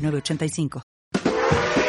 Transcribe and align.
8985. 0.00 1.79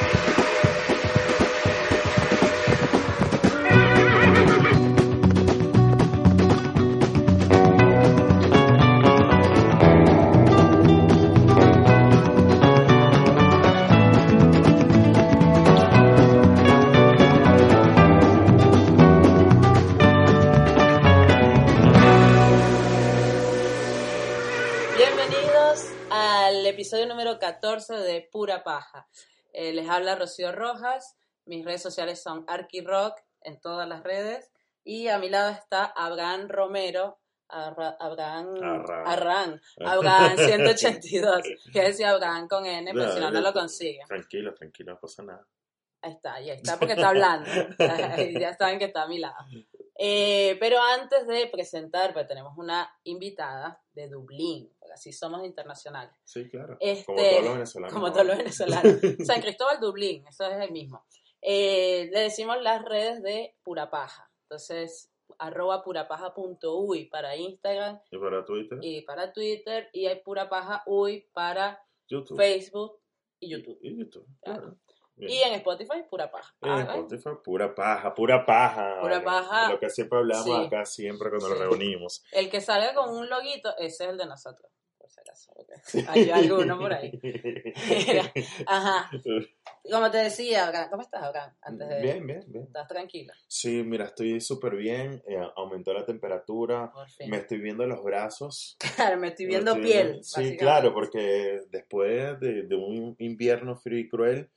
Episodio 26.91 27.07
número 27.07 27.39
14 27.39 27.93
de 27.99 28.27
Pura 28.33 28.65
Paja. 28.65 29.07
Eh, 29.53 29.71
les 29.71 29.87
habla 29.87 30.17
Rocío 30.17 30.51
Rojas. 30.51 31.15
Mis 31.45 31.63
redes 31.63 31.81
sociales 31.81 32.21
son 32.21 32.43
ArkiRock 32.49 33.17
en 33.43 33.61
todas 33.61 33.87
las 33.87 34.03
redes. 34.03 34.51
Y 34.83 35.07
a 35.07 35.17
mi 35.17 35.29
lado 35.29 35.51
está 35.51 35.85
Abraham 35.85 36.49
Romero. 36.49 37.17
Arra- 37.47 37.95
Abraham 37.97 38.55
Arran. 38.61 39.07
Arran. 39.07 39.61
Abraham 39.85 40.35
182. 40.35 41.43
Que 41.71 41.81
decía 41.81 42.09
Abraham 42.09 42.49
con 42.49 42.65
N, 42.65 42.91
pero 42.91 43.05
No, 43.05 43.13
si 43.13 43.19
no, 43.21 43.31
no 43.31 43.39
lo 43.39 43.53
consiguen. 43.53 44.05
Tranquilo, 44.05 44.53
tranquilo, 44.53 44.91
no 44.95 44.99
pasa 44.99 45.23
nada. 45.23 45.47
Ahí 46.01 46.11
está, 46.11 46.41
ya 46.41 46.53
está, 46.55 46.77
porque 46.77 46.93
está 46.95 47.07
hablando. 47.07 47.49
Ya 47.79 48.53
saben 48.57 48.79
que 48.79 48.85
está 48.85 49.03
a 49.03 49.07
mi 49.07 49.19
lado. 49.19 49.35
Eh, 49.97 50.57
pero 50.59 50.81
antes 50.81 51.25
de 51.25 51.47
presentar, 51.47 52.11
pues 52.11 52.27
tenemos 52.27 52.57
una 52.57 52.91
invitada 53.05 53.81
de 53.93 54.09
Dublín, 54.09 54.73
así 54.91 55.11
somos 55.11 55.43
internacionales. 55.45 56.13
Sí, 56.23 56.49
claro. 56.49 56.77
Este, 56.79 57.05
como 57.05 57.17
todos 57.23 57.43
los 57.43 57.53
venezolanos. 57.53 57.93
Como 57.93 58.07
¿no? 58.07 58.13
todos 58.13 58.25
los 58.27 58.37
venezolanos. 58.37 58.93
San 59.25 59.41
Cristóbal 59.41 59.79
Dublín, 59.79 60.25
eso 60.27 60.45
es 60.45 60.57
el 60.61 60.71
mismo. 60.71 61.05
Eh, 61.41 62.09
le 62.11 62.19
decimos 62.21 62.61
las 62.61 62.83
redes 62.85 63.21
de 63.23 63.55
Pura 63.63 63.89
Paja. 63.89 64.29
Entonces, 64.43 65.11
arroba 65.39 65.81
purapaja.uy 65.83 67.05
para 67.05 67.35
Instagram 67.35 67.99
Y 68.11 68.17
para 68.17 68.45
Twitter, 68.45 68.79
y 68.81 69.01
para 69.01 69.33
Twitter, 69.33 69.89
y 69.93 70.05
hay 70.05 70.19
Pura 70.21 70.49
Paja 70.49 70.83
Uy 70.85 71.27
para 71.33 71.81
YouTube. 72.07 72.37
Facebook 72.37 72.99
y 73.39 73.49
YouTube. 73.51 73.77
Y 73.81 73.97
YouTube, 73.97 74.27
claro. 74.41 74.75
Y 75.17 75.37
en 75.39 75.53
Spotify, 75.55 76.03
Pura 76.09 76.31
Paja. 76.31 76.53
En 76.61 76.69
Ah. 76.71 76.81
Spotify, 76.81 77.29
pura 77.43 77.75
paja, 77.75 78.13
pura 78.15 78.43
paja. 78.45 78.99
Pura 79.01 79.19
vale. 79.19 79.23
paja. 79.25 79.67
De 79.67 79.73
Lo 79.73 79.79
que 79.79 79.89
siempre 79.89 80.17
hablamos 80.17 80.45
Sí. 80.45 80.65
acá, 80.65 80.85
siempre 80.85 81.29
cuando 81.29 81.47
Sí. 81.47 81.51
nos 81.53 81.59
reunimos. 81.59 82.23
El 82.31 82.49
que 82.49 82.59
salga 82.61 82.93
con 82.95 83.15
un 83.15 83.29
loguito, 83.29 83.69
ese 83.77 84.05
es 84.05 84.09
el 84.11 84.17
de 84.17 84.25
nosotros, 84.25 84.71
porque 85.55 85.73
Hay 86.09 86.29
alguno 86.29 86.77
por 86.77 86.93
ahí. 86.93 87.19
Ajá. 88.67 89.09
Como 89.89 90.11
te 90.11 90.17
decía, 90.17 90.71
¿cómo 90.89 91.01
estás, 91.01 91.23
Abraham? 91.23 91.53
Antes 91.61 91.89
de... 91.89 92.01
Bien, 92.01 92.25
bien, 92.25 92.43
bien. 92.47 92.63
¿Estás 92.65 92.87
tranquilo? 92.87 93.33
Sí, 93.47 93.83
mira, 93.83 94.05
estoy 94.05 94.39
súper 94.41 94.75
bien. 94.75 95.23
eh, 95.27 95.37
aumentó 95.55 95.93
la 95.93 96.05
temperatura. 96.05 96.91
Por 96.91 97.09
fin. 97.09 97.29
Me 97.29 97.37
estoy 97.37 97.59
viendo 97.59 97.85
los 97.85 98.03
brazos. 98.03 98.77
Claro, 98.95 99.17
me 99.17 99.29
estoy 99.29 99.45
viendo 99.47 99.75
Me 99.75 99.81
piel. 99.81 100.23
Sí, 100.23 100.57
claro, 100.57 100.93
porque 100.93 101.61
después 101.69 102.39
de, 102.39 102.63
de 102.63 102.75
un 102.75 103.15
invierno 103.19 103.75
frío 103.75 103.99
y 103.99 104.09
cruel, 104.09 104.49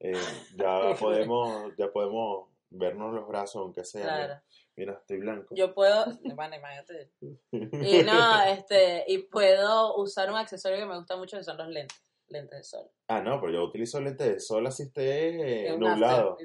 eh, 0.00 0.14
ya 0.56 0.94
podemos 0.98 1.72
ya 1.76 1.90
podemos 1.92 2.48
vernos 2.70 3.14
los 3.14 3.28
brazos, 3.28 3.56
aunque 3.56 3.84
sea. 3.84 4.02
Claro. 4.02 4.34
Mira, 4.80 4.94
estoy 4.94 5.18
blanco. 5.18 5.54
Yo 5.54 5.74
puedo, 5.74 6.06
bueno, 6.34 6.56
imagínate. 6.56 7.10
Y 7.52 8.02
no, 8.02 8.42
este, 8.42 9.04
y 9.08 9.18
puedo 9.18 9.96
usar 9.96 10.30
un 10.30 10.36
accesorio 10.36 10.78
que 10.78 10.86
me 10.86 10.96
gusta 10.96 11.16
mucho 11.16 11.36
que 11.36 11.44
son 11.44 11.58
los 11.58 11.68
lentes, 11.68 12.02
lentes 12.28 12.58
de 12.58 12.64
sol. 12.64 12.90
Ah, 13.08 13.20
no, 13.20 13.38
pero 13.40 13.52
yo 13.52 13.64
utilizo 13.64 14.00
lentes 14.00 14.26
de 14.26 14.40
sol 14.40 14.66
así 14.66 14.84
esté 14.84 15.68
eh, 15.68 15.76
nublado. 15.78 16.38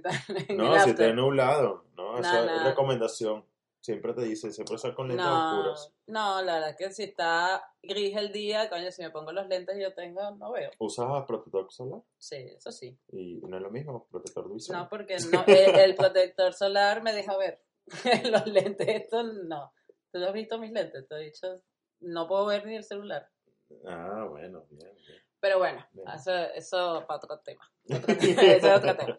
y 0.49 0.53
No, 0.55 0.77
si 0.79 0.89
esté 0.89 1.13
nublado. 1.13 1.85
No, 1.95 2.17
eso 2.19 2.45
No, 2.45 2.55
es 2.57 2.63
recomendación. 2.63 3.45
Siempre 3.79 4.13
te 4.15 4.23
dice, 4.23 4.51
siempre 4.51 4.75
usar 4.75 4.95
con 4.95 5.07
lentes 5.07 5.23
No, 5.27 5.45
oscuros. 5.47 5.93
no, 6.07 6.41
la 6.41 6.53
verdad 6.55 6.69
es 6.71 6.75
que 6.75 6.91
si 6.91 7.03
está 7.03 7.71
gris 7.83 8.17
el 8.17 8.31
día, 8.31 8.67
coño, 8.67 8.91
si 8.91 9.03
me 9.03 9.11
pongo 9.11 9.31
los 9.31 9.47
lentes 9.47 9.75
que 9.75 9.83
yo 9.83 9.93
tengo, 9.93 10.31
no 10.31 10.51
veo. 10.53 10.71
¿Usas 10.79 11.23
protector 11.27 11.71
solar? 11.71 12.01
Sí, 12.17 12.35
eso 12.57 12.71
sí. 12.71 12.97
Y 13.11 13.35
no 13.47 13.57
es 13.57 13.61
lo 13.61 13.69
mismo, 13.69 14.07
protector 14.09 14.51
visual. 14.51 14.79
No, 14.79 14.89
porque 14.89 15.17
no, 15.31 15.43
el, 15.45 15.75
el 15.79 15.93
protector 15.95 16.51
solar 16.53 17.03
me 17.03 17.13
deja 17.13 17.37
ver. 17.37 17.61
Los 18.31 18.47
lentes 18.47 18.87
estos 18.87 19.33
no. 19.45 19.73
¿Tú 20.11 20.23
has 20.23 20.33
visto 20.33 20.57
mis 20.59 20.71
lentes? 20.71 21.07
Te 21.07 21.15
he 21.15 21.19
dicho, 21.25 21.61
no 22.01 22.27
puedo 22.27 22.45
ver 22.45 22.65
ni 22.65 22.75
el 22.75 22.83
celular. 22.83 23.27
Ah, 23.85 24.25
bueno, 24.29 24.65
bien, 24.69 24.95
bien. 24.95 25.17
Pero 25.39 25.59
bueno, 25.59 25.85
Bien. 25.91 26.07
eso, 26.15 26.31
eso 26.55 27.05
para 27.07 27.17
otro 27.17 27.39
tema. 27.41 27.71
Otro 27.89 28.15
tema, 28.17 28.17
Ese 28.41 28.55
es 28.57 28.63
otro 28.63 28.95
tema. 28.97 29.17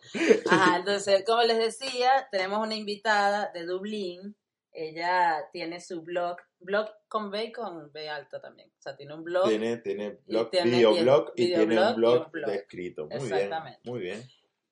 Ajá, 0.51 0.77
entonces, 0.79 1.25
como 1.25 1.43
les 1.43 1.59
decía, 1.59 2.27
tenemos 2.33 2.59
una 2.67 2.75
invitada 2.75 3.51
de 3.53 3.65
Dublín. 3.65 4.37
Ella 4.73 5.49
tiene 5.53 5.81
su 5.81 6.03
blog, 6.03 6.37
blog 6.59 6.89
con 7.09 7.31
B 7.31 7.45
y 7.45 7.53
con 7.53 7.93
B 7.93 8.09
alta 8.09 8.41
también. 8.41 8.69
O 8.71 8.83
sea, 8.83 8.97
tiene 8.97 9.15
un 9.15 9.25
blog. 9.25 9.49
Tiene, 9.49 9.77
tiene 9.79 10.19
blog, 10.27 10.51
tiene- 10.51 10.71
videoblog 10.71 11.33
y- 11.37 11.45
y, 11.45 11.47
tiene 11.55 11.63
un 11.65 11.93
y 11.93 11.95
blog, 11.95 12.27
un 12.27 12.33
blog. 12.33 12.51
de 12.51 12.57
escrito. 12.57 13.07
Muy 13.07 13.19
bien, 13.19 13.33
Exactamente. 13.35 13.81
muy 13.85 14.01
bien. 14.01 14.23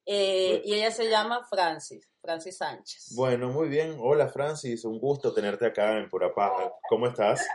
eh, 0.07 0.61
y 0.65 0.75
ella 0.75 0.91
se 0.91 1.09
llama 1.09 1.45
Francis, 1.49 2.11
Francis 2.25 2.57
Sánchez. 2.57 3.13
Bueno, 3.17 3.49
muy 3.49 3.69
bien. 3.69 3.97
Hola 4.01 4.29
Francis, 4.29 4.85
un 4.87 4.99
gusto 4.99 5.35
tenerte 5.35 5.67
acá 5.67 5.99
en 5.99 6.09
Pura 6.09 6.33
Paja. 6.35 6.73
¿Cómo 6.89 7.07
estás? 7.07 7.47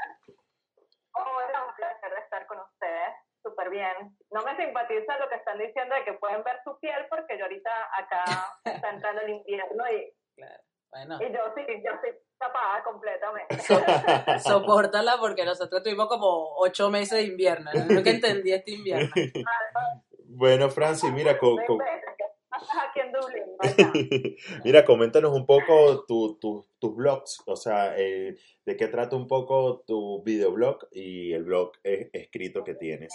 Hola, 1.14 1.66
un 1.68 1.76
placer 1.76 2.12
de 2.14 2.20
estar 2.22 2.46
con 2.46 2.60
ustedes. 2.60 3.10
Súper 3.42 3.70
bien. 3.72 4.16
No 4.30 4.44
me 4.44 4.56
simpatiza 4.58 5.18
lo 5.18 5.28
que 5.28 5.36
están 5.36 5.58
diciendo 5.58 5.96
de 5.96 6.04
que 6.06 6.14
pueden 6.14 6.44
ver 6.44 6.58
su 6.64 6.78
piel 6.80 7.04
porque 7.10 7.36
yo 7.38 7.46
ahorita 7.46 7.72
acá 7.98 8.24
está 8.66 8.90
entrando 8.92 9.22
el 9.22 9.30
invierno 9.32 9.84
y, 9.92 10.14
Claro. 10.36 10.64
Bueno, 10.92 11.18
y 11.22 11.32
yo 11.34 11.40
sí, 11.56 11.62
yo 11.86 11.92
estoy 11.94 12.12
tapada 12.38 12.84
completamente. 12.84 13.58
sopórtala 14.40 15.18
porque 15.20 15.46
nosotros 15.46 15.84
tuvimos 15.84 16.08
como 16.08 16.56
ocho 16.58 16.90
meses 16.90 17.18
de 17.20 17.24
invierno. 17.26 17.72
¿no? 17.74 17.86
Nunca 17.96 18.10
entendí 18.12 18.52
este 18.54 18.72
invierno. 18.72 19.10
bueno, 20.26 20.70
Francis, 20.70 21.12
mira, 21.12 21.38
co- 21.40 21.56
Seis 21.58 21.68
co- 21.68 21.78
meses 21.78 22.10
que 22.18 22.24
estás 22.24 22.69
aquí 22.88 23.00
en 23.02 23.12
Dublín, 23.12 23.46
vaya. 23.58 23.92
mira, 24.64 24.86
coméntanos 24.86 25.32
un 25.34 25.46
poco 25.46 26.06
tu, 26.06 26.38
tu- 26.40 26.66
tus 26.80 26.96
blogs, 26.96 27.44
o 27.46 27.56
sea, 27.56 27.98
eh, 27.98 28.36
de 28.66 28.78
qué 28.78 28.88
trata 28.88 29.16
un 29.16 29.28
poco 29.28 29.84
tu 29.86 30.24
videoblog 30.24 30.88
y 30.92 31.34
el 31.34 31.44
blog 31.44 31.72
eh, 31.84 32.10
escrito 32.14 32.64
que 32.64 32.76
tienes. 32.76 33.14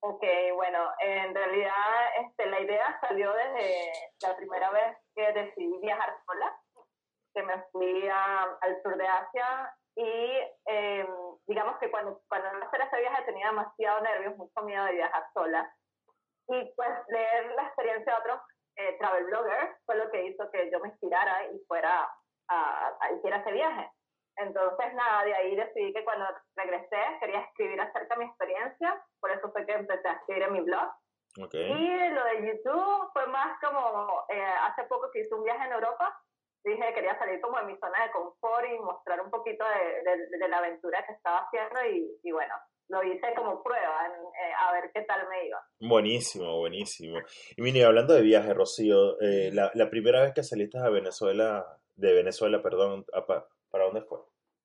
Ok, 0.00 0.22
bueno, 0.54 0.78
en 1.00 1.34
realidad 1.34 1.72
este, 2.24 2.46
la 2.46 2.60
idea 2.60 2.98
salió 3.00 3.32
desde 3.32 3.92
la 4.22 4.36
primera 4.36 4.70
vez 4.70 4.96
que 5.14 5.32
decidí 5.32 5.78
viajar 5.80 6.14
sola, 6.26 6.56
que 7.34 7.42
me 7.42 7.54
fui 7.72 8.06
a- 8.08 8.56
al 8.60 8.82
sur 8.82 8.96
de 8.96 9.06
Asia 9.06 9.74
y 9.96 10.30
eh, 10.66 11.06
digamos 11.46 11.78
que 11.78 11.90
cuando, 11.90 12.20
cuando 12.28 12.48
a 12.48 12.66
hacer 12.66 12.82
ese 12.82 13.00
viaje 13.00 13.24
tenía 13.24 13.46
demasiado 13.48 14.00
nervios, 14.02 14.36
mucho 14.36 14.62
miedo 14.62 14.84
de 14.84 14.92
viajar 14.92 15.24
sola. 15.34 15.74
Y 16.48 16.72
pues 16.76 16.90
leer 17.08 17.46
la 17.54 17.62
experiencia 17.64 18.12
de 18.12 18.18
otros 18.20 18.40
eh, 18.76 18.96
travel 18.98 19.24
bloggers 19.24 19.76
fue 19.84 19.96
lo 19.96 20.10
que 20.10 20.24
hizo 20.26 20.50
que 20.50 20.70
yo 20.70 20.78
me 20.80 20.88
inspirara 20.88 21.44
y 21.46 21.58
fuera 21.66 22.08
a, 22.48 22.96
a 23.00 23.12
hiciera 23.12 23.38
ese 23.38 23.52
viaje. 23.52 23.90
Entonces, 24.38 24.92
nada, 24.94 25.24
de 25.24 25.34
ahí 25.34 25.56
decidí 25.56 25.92
que 25.94 26.04
cuando 26.04 26.26
regresé 26.56 26.98
quería 27.20 27.40
escribir 27.40 27.80
acerca 27.80 28.14
de 28.14 28.24
mi 28.24 28.30
experiencia, 28.30 29.02
por 29.20 29.30
eso 29.30 29.50
fue 29.50 29.64
que 29.64 29.72
empecé 29.72 30.06
a 30.08 30.12
escribir 30.12 30.42
en 30.44 30.52
mi 30.52 30.60
blog. 30.60 30.88
Ok. 31.42 31.54
Y 31.54 32.08
lo 32.10 32.24
de 32.24 32.46
YouTube 32.46 33.10
fue 33.12 33.26
más 33.28 33.58
como, 33.60 34.24
eh, 34.28 34.44
hace 34.62 34.84
poco 34.84 35.10
que 35.10 35.20
hice 35.20 35.34
un 35.34 35.42
viaje 35.42 35.64
en 35.64 35.72
Europa, 35.72 36.14
dije 36.64 36.86
que 36.88 36.94
quería 36.94 37.18
salir 37.18 37.40
como 37.40 37.58
de 37.58 37.64
mi 37.64 37.78
zona 37.78 38.04
de 38.04 38.10
confort 38.10 38.66
y 38.68 38.78
mostrar 38.80 39.20
un 39.22 39.30
poquito 39.30 39.64
de, 39.64 40.02
de- 40.02 40.38
de 40.38 40.48
la 40.48 40.58
aventura 40.58 41.04
que 41.06 41.12
estaba 41.12 41.38
haciendo 41.40 41.84
y, 41.86 42.20
y 42.22 42.32
bueno, 42.32 42.54
lo 42.88 43.02
hice 43.02 43.26
como 43.34 43.62
prueba, 43.62 44.06
en- 44.06 44.12
eh, 44.12 44.52
a 44.60 44.72
ver 44.72 44.90
qué 44.94 45.02
tal 45.02 45.28
me 45.28 45.46
iba. 45.48 45.60
Buenísimo, 45.80 46.58
buenísimo. 46.58 47.18
Y 47.56 47.62
mire, 47.62 47.84
hablando 47.84 48.14
de 48.14 48.22
viaje, 48.22 48.54
Rocío, 48.54 49.20
eh, 49.20 49.50
la, 49.52 49.70
la 49.74 49.90
primera 49.90 50.22
vez 50.22 50.32
que 50.34 50.42
saliste 50.42 50.78
a 50.78 50.88
Venezuela, 50.88 51.66
de 51.96 52.12
Venezuela, 52.12 52.62
perdón, 52.62 53.04
a 53.12 53.26
pa- 53.26 53.48
¿para 53.70 53.84
dónde 53.84 54.02
fue? 54.02 54.18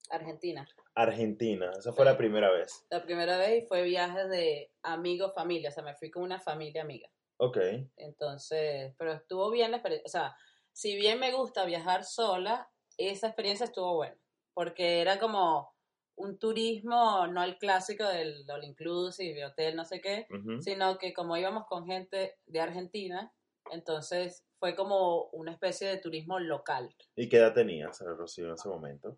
Argentina. 0.10 0.68
Argentina, 0.94 1.72
esa 1.78 1.94
fue 1.94 2.04
la 2.06 2.18
primera 2.18 2.52
vez. 2.52 2.86
La 2.90 3.02
primera 3.02 3.38
vez 3.38 3.66
fue 3.68 3.84
viaje 3.84 4.28
de 4.28 4.72
amigo-familia, 4.84 5.70
o 5.70 5.72
sea, 5.72 5.84
me 5.84 5.96
fui 5.96 6.12
con 6.12 6.24
una 6.24 6.40
familia 6.40 6.82
amiga. 6.82 7.10
Ok. 7.38 7.58
Entonces, 7.96 8.94
pero 8.98 9.14
estuvo 9.14 9.50
bien 9.52 9.72
la 9.72 9.78
experiencia. 9.78 10.06
O 10.06 10.10
sea, 10.12 10.36
si 10.74 10.96
bien 10.96 11.20
me 11.20 11.32
gusta 11.32 11.66
viajar 11.66 12.04
sola, 12.04 12.70
esa 12.98 13.28
experiencia 13.28 13.66
estuvo 13.66 13.96
buena. 13.96 14.18
Porque 14.54 15.00
era 15.02 15.18
como 15.18 15.74
un 16.22 16.38
turismo, 16.38 17.28
no 17.28 17.44
el 17.44 17.58
clásico 17.58 18.08
del 18.08 18.50
all 18.50 18.64
inclusive, 18.64 19.46
hotel, 19.46 19.76
no 19.76 19.86
sé 19.86 20.02
qué, 20.02 20.28
sino 20.60 20.98
que 20.98 21.14
como 21.14 21.36
íbamos 21.36 21.66
con 21.66 21.86
gente 21.86 22.38
de 22.46 22.60
Argentina, 22.60 23.34
entonces 23.72 24.46
fue 24.60 24.76
como 24.76 25.30
una 25.32 25.52
especie 25.52 25.88
de 25.88 25.98
turismo 25.98 26.40
local. 26.40 26.96
¿Y 27.16 27.28
qué 27.28 27.38
edad 27.38 27.54
tenías, 27.54 28.00
Rocío, 28.02 28.46
en 28.46 28.54
ese 28.54 28.70
momento? 28.70 29.18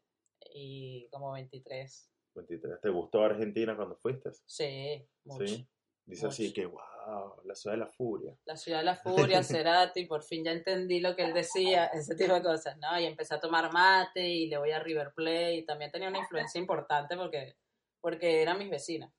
Y 0.53 1.07
como 1.11 1.33
23. 1.33 2.09
23. 2.35 2.81
¿Te 2.81 2.89
gustó 2.89 3.23
Argentina 3.23 3.75
cuando 3.75 3.97
fuiste? 3.97 4.31
Sí, 4.45 5.05
mucho. 5.25 5.47
Sí. 5.47 5.67
Dice 6.05 6.27
así 6.27 6.53
que, 6.53 6.65
wow, 6.65 7.41
la 7.45 7.55
ciudad 7.55 7.75
de 7.75 7.79
la 7.79 7.87
furia. 7.87 8.35
La 8.45 8.55
ciudad 8.57 8.79
de 8.79 8.83
la 8.85 8.95
furia, 8.95 9.41
Cerati, 9.43 10.05
por 10.05 10.23
fin 10.23 10.43
ya 10.43 10.51
entendí 10.51 10.99
lo 10.99 11.15
que 11.15 11.23
él 11.23 11.33
decía, 11.33 11.85
ese 11.93 12.15
tipo 12.15 12.33
de 12.33 12.43
cosas, 12.43 12.77
¿no? 12.77 12.99
Y 12.99 13.05
empecé 13.05 13.35
a 13.35 13.39
tomar 13.39 13.71
mate 13.71 14.27
y 14.27 14.47
le 14.47 14.57
voy 14.57 14.71
a 14.71 14.79
River 14.79 15.13
Plate 15.15 15.55
y 15.55 15.65
también 15.65 15.91
tenía 15.91 16.09
una 16.09 16.19
influencia 16.19 16.59
importante 16.59 17.15
porque, 17.15 17.55
porque 18.01 18.41
eran 18.41 18.57
mis 18.59 18.69
vecinas. 18.69 19.11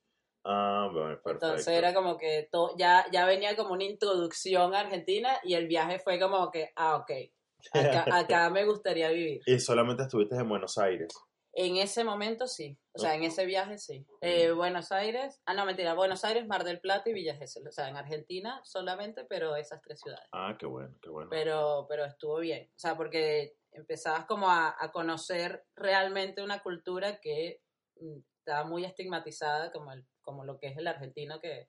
Ah, 0.44 0.90
bueno, 0.92 1.08
perfecto. 1.22 1.46
Entonces 1.46 1.68
era 1.68 1.94
como 1.94 2.18
que 2.18 2.48
to- 2.52 2.74
ya, 2.76 3.06
ya 3.10 3.24
venía 3.24 3.56
como 3.56 3.72
una 3.72 3.84
introducción 3.84 4.74
a 4.74 4.80
Argentina 4.80 5.38
y 5.42 5.54
el 5.54 5.66
viaje 5.68 5.98
fue 5.98 6.20
como 6.20 6.50
que, 6.50 6.70
ah, 6.76 6.96
ok, 6.96 7.10
acá, 7.72 8.04
acá 8.46 8.50
me 8.50 8.66
gustaría 8.66 9.08
vivir. 9.08 9.40
Y 9.46 9.58
solamente 9.58 10.02
estuviste 10.02 10.36
en 10.36 10.48
Buenos 10.48 10.76
Aires. 10.76 11.14
En 11.56 11.76
ese 11.76 12.02
momento 12.02 12.48
sí, 12.48 12.76
o 12.92 12.98
sea, 12.98 13.14
en 13.14 13.22
ese 13.22 13.46
viaje 13.46 13.78
sí. 13.78 14.04
Eh, 14.20 14.50
Buenos 14.50 14.90
Aires, 14.90 15.40
ah, 15.46 15.54
no, 15.54 15.64
mentira, 15.64 15.94
Buenos 15.94 16.24
Aires, 16.24 16.46
Mar 16.48 16.64
del 16.64 16.80
Plata 16.80 17.10
y 17.10 17.12
Villa 17.12 17.36
Gesell, 17.36 17.68
o 17.68 17.70
sea, 17.72 17.88
en 17.88 17.96
Argentina 17.96 18.60
solamente, 18.64 19.24
pero 19.24 19.54
esas 19.54 19.80
tres 19.80 20.00
ciudades. 20.00 20.28
Ah, 20.32 20.56
qué 20.58 20.66
bueno, 20.66 20.96
qué 21.00 21.10
bueno. 21.10 21.30
pero, 21.30 21.86
pero 21.88 22.04
estuvo 22.04 22.38
bien. 22.38 22.68
O 22.70 22.78
sea, 22.78 22.96
porque 22.96 23.56
empezabas 23.70 24.26
como 24.26 24.50
a, 24.50 24.74
a 24.78 24.90
conocer 24.90 25.64
realmente 25.76 26.42
una 26.42 26.60
cultura 26.60 27.20
que 27.20 27.62
mm, 28.00 28.18
está 28.38 28.64
muy 28.64 28.84
estigmatizada, 28.84 29.70
como, 29.70 29.92
el, 29.92 30.04
como 30.22 30.44
lo 30.44 30.58
que 30.58 30.68
es 30.68 30.76
el 30.76 30.88
argentino, 30.88 31.40
que, 31.40 31.68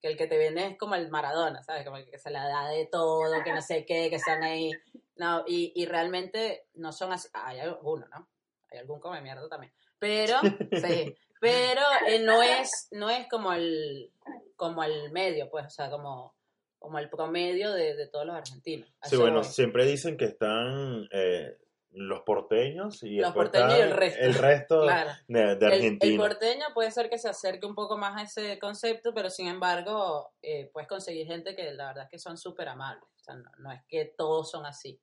que 0.00 0.08
el 0.08 0.18
que 0.18 0.26
te 0.26 0.36
viene 0.36 0.66
es 0.66 0.78
como 0.78 0.96
el 0.96 1.10
Maradona, 1.10 1.62
¿sabes? 1.62 1.84
Como 1.84 1.96
el 1.96 2.10
que 2.10 2.18
se 2.18 2.30
la 2.30 2.46
da 2.46 2.68
de 2.68 2.86
todo, 2.86 3.42
que 3.42 3.52
no 3.54 3.62
sé 3.62 3.86
qué, 3.86 4.10
que 4.10 4.16
están 4.16 4.42
ahí. 4.42 4.70
No, 5.16 5.44
y, 5.46 5.72
y 5.74 5.86
realmente 5.86 6.66
no 6.74 6.92
son 6.92 7.12
así. 7.12 7.28
Ah, 7.32 7.48
hay 7.48 7.60
alguno, 7.60 8.06
¿no? 8.08 8.28
Hay 8.74 8.80
algún 8.80 9.00
come 9.00 9.20
mierda 9.20 9.48
también. 9.48 9.72
Pero, 9.98 10.38
sí, 10.72 11.14
pero 11.40 11.80
eh, 12.08 12.18
no 12.20 12.42
es, 12.42 12.88
no 12.90 13.08
es 13.10 13.26
como 13.28 13.52
el, 13.52 14.10
como 14.56 14.82
el 14.84 15.10
medio, 15.12 15.48
pues, 15.50 15.66
o 15.66 15.70
sea, 15.70 15.90
como, 15.90 16.34
como 16.78 16.98
el 16.98 17.08
promedio 17.08 17.72
de, 17.72 17.94
de 17.94 18.06
todos 18.08 18.26
los 18.26 18.36
argentinos. 18.36 18.88
Sí, 19.02 19.16
bueno, 19.16 19.36
voy. 19.40 19.44
siempre 19.44 19.86
dicen 19.86 20.16
que 20.16 20.26
están 20.26 21.08
eh, 21.12 21.56
los 21.92 22.20
porteños 22.22 23.02
y 23.04 23.16
Los 23.16 23.28
después 23.32 23.50
porteños 23.50 23.70
y 23.70 23.74
está 23.80 23.84
el 23.84 23.92
resto. 23.96 24.20
el 24.24 24.34
resto 24.34 24.82
Claro. 24.82 25.10
de, 25.28 25.38
de 25.40 25.52
El- 25.54 25.62
El, 25.62 25.72
Argentina. 25.72 26.22
porteño 26.22 26.64
puede 26.74 26.90
ser 26.90 27.08
que 27.08 27.18
se 27.18 27.28
acerque 27.28 27.66
un 27.66 27.74
poco 27.76 27.96
más 27.96 28.16
a 28.20 28.24
ese 28.24 28.58
concepto, 28.58 29.14
pero 29.14 29.30
sin 29.30 29.46
embargo, 29.46 30.32
eh, 30.42 30.68
puedes 30.72 30.88
conseguir 30.88 31.26
gente 31.26 31.54
que 31.54 31.72
la 31.72 31.86
verdad 31.88 32.04
es 32.04 32.10
que 32.10 32.18
son 32.18 32.36
súper 32.36 32.68
amables. 32.68 33.04
O 33.04 33.18
sea, 33.24 33.36
no, 33.36 33.50
no 33.58 33.72
es 33.72 33.80
que 33.88 34.12
todos 34.18 34.50
son 34.50 34.66
así. 34.66 35.00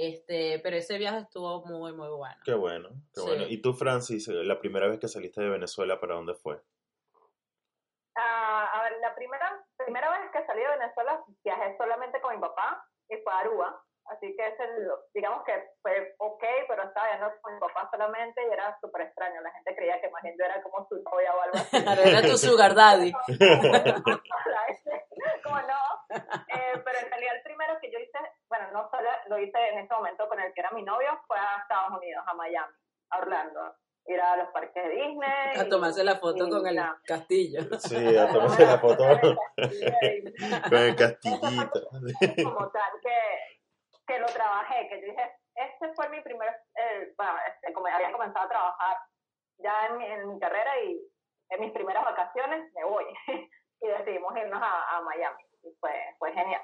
Este, 0.00 0.60
pero 0.62 0.76
ese 0.76 0.96
viaje 0.96 1.18
estuvo 1.18 1.64
muy, 1.66 1.92
muy 1.92 2.08
bueno. 2.08 2.36
Qué 2.44 2.54
bueno, 2.54 2.88
qué 3.12 3.20
Sí. 3.20 3.26
bueno. 3.26 3.44
¿Y 3.48 3.60
tú, 3.60 3.72
Francis, 3.74 4.28
eh, 4.28 4.44
la 4.44 4.60
primera 4.60 4.86
vez 4.86 5.00
que 5.00 5.08
saliste 5.08 5.40
de 5.42 5.48
Venezuela, 5.50 5.98
para 5.98 6.14
dónde 6.14 6.34
fue? 6.34 6.60
Ah, 8.16 8.70
a 8.74 8.82
ver, 8.84 8.92
la 9.00 9.12
primera, 9.16 9.64
primera 9.76 10.08
vez 10.10 10.30
que 10.32 10.46
salí 10.46 10.60
de 10.62 10.68
Venezuela 10.68 11.20
viajé 11.44 11.76
solamente 11.76 12.20
con 12.20 12.32
mi 12.32 12.40
papá 12.40 12.80
y 13.08 13.16
fue 13.16 13.32
a 13.32 13.38
Aruba. 13.40 13.82
Así 14.06 14.34
que 14.36 14.46
ese, 14.46 14.64
lo- 14.86 15.00
digamos 15.12 15.44
que 15.44 15.52
fue 15.82 16.14
ok, 16.18 16.44
pero 16.68 16.84
estaba 16.84 17.08
viajando 17.08 17.34
con 17.42 17.54
mi 17.54 17.60
papá 17.60 17.88
solamente 17.90 18.40
y 18.48 18.52
era 18.52 18.78
súper 18.80 19.02
extraño. 19.02 19.40
La 19.42 19.50
gente 19.50 19.74
creía 19.76 20.00
que 20.00 20.10
más 20.10 20.22
bien 20.22 20.36
yo 20.38 20.44
era 20.46 20.62
como 20.62 20.86
su 20.88 20.94
novia 21.02 21.34
o 21.34 21.40
algo 21.42 21.56
así. 21.56 21.76
Era 22.22 22.22
tu 22.22 22.36
sugar 22.38 22.74
daddy. 22.74 23.12
como 25.48 25.60
no. 25.62 25.78
Eh, 26.48 26.82
pero 26.84 26.98
en 26.98 27.10
realidad 27.10 27.36
el 27.36 27.42
primero 27.42 27.78
que 27.80 27.90
yo 27.90 27.98
hice, 27.98 28.18
bueno, 28.48 28.70
no 28.72 28.88
solo 28.90 29.08
lo 29.28 29.38
hice 29.38 29.58
en 29.68 29.78
ese 29.80 29.92
momento 29.92 30.26
con 30.28 30.40
el 30.40 30.52
que 30.54 30.60
era 30.60 30.70
mi 30.70 30.82
novio, 30.82 31.20
fue 31.26 31.36
a 31.38 31.58
Estados 31.62 31.98
Unidos, 31.98 32.24
a 32.26 32.34
Miami, 32.34 32.74
a 33.10 33.18
Orlando. 33.18 33.74
Ir 34.06 34.20
a 34.20 34.36
los 34.36 34.48
parques 34.48 34.82
de 34.82 34.88
Disney. 34.88 35.20
A 35.60 35.68
tomarse 35.68 36.02
la 36.02 36.16
foto 36.16 36.46
y 36.46 36.50
con 36.50 36.66
el 36.66 36.80
castillo. 37.04 37.60
Sí, 37.78 38.16
a 38.16 38.28
tomarse 38.32 38.64
la 38.64 38.78
foto 38.78 39.04
con 40.70 40.78
el 40.78 40.96
castillito. 40.96 41.88
como 42.42 42.70
tal 42.70 42.92
que, 43.02 43.18
que 44.06 44.18
lo 44.18 44.26
trabajé, 44.26 44.88
que 44.88 45.00
yo 45.02 45.08
dije, 45.08 45.30
este 45.54 45.92
fue 45.92 46.08
mi 46.08 46.22
primer, 46.22 46.48
eh, 46.48 47.12
bueno, 47.18 47.34
este, 47.48 47.70
como 47.74 47.86
había 47.86 48.10
comenzado 48.10 48.46
a 48.46 48.48
trabajar 48.48 48.96
ya 49.58 49.86
en 49.88 49.98
mi, 49.98 50.06
en 50.06 50.28
mi 50.32 50.40
carrera 50.40 50.80
y 50.84 50.98
en 51.50 51.60
mis 51.60 51.72
primeras 51.72 52.04
vacaciones 52.04 52.72
me 52.74 52.84
voy. 52.84 53.04
Y 53.80 53.86
decidimos 53.88 54.32
irnos 54.36 54.60
a, 54.62 54.96
a 54.98 55.02
Miami. 55.02 55.42
Y 55.64 55.68
fue, 55.80 55.90
fue 56.18 56.32
genial. 56.32 56.62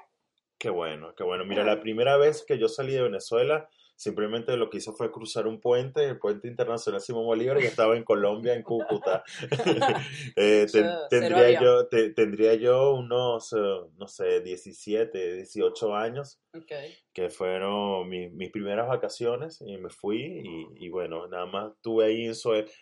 Qué 0.57 0.69
bueno, 0.69 1.13
qué 1.15 1.23
bueno. 1.23 1.45
Mira, 1.45 1.63
la 1.63 1.79
primera 1.81 2.17
vez 2.17 2.43
que 2.47 2.57
yo 2.57 2.67
salí 2.69 2.93
de 2.93 3.01
Venezuela, 3.03 3.67
simplemente 3.97 4.55
lo 4.57 4.69
que 4.69 4.77
hice 4.77 4.93
fue 4.93 5.11
cruzar 5.11 5.47
un 5.47 5.59
puente, 5.59 6.03
el 6.05 6.17
puente 6.17 6.47
internacional 6.47 7.01
Simón 7.01 7.25
Bolívar, 7.25 7.57
y 7.61 7.65
estaba 7.65 7.95
en 7.97 8.03
Colombia, 8.05 8.53
en 8.53 8.63
Cúcuta. 8.63 9.23
Eh, 10.37 10.65
ten- 10.71 10.89
tendría, 11.09 11.61
yo, 11.61 11.87
te- 11.87 12.09
tendría 12.11 12.55
yo 12.55 12.93
unos, 12.93 13.53
eh, 13.53 13.57
no 13.97 14.07
sé, 14.07 14.41
17, 14.41 15.35
18 15.35 15.93
años, 15.95 16.41
Ok. 16.55 16.71
que 17.13 17.29
fueron 17.29 18.07
mi- 18.09 18.29
mis 18.29 18.49
primeras 18.51 18.87
vacaciones, 18.87 19.61
y 19.61 19.77
me 19.77 19.89
fui, 19.89 20.21
y, 20.43 20.85
y 20.85 20.89
bueno, 20.89 21.27
nada 21.27 21.45
más 21.45 21.73
estuve 21.73 22.05
ahí 22.05 22.31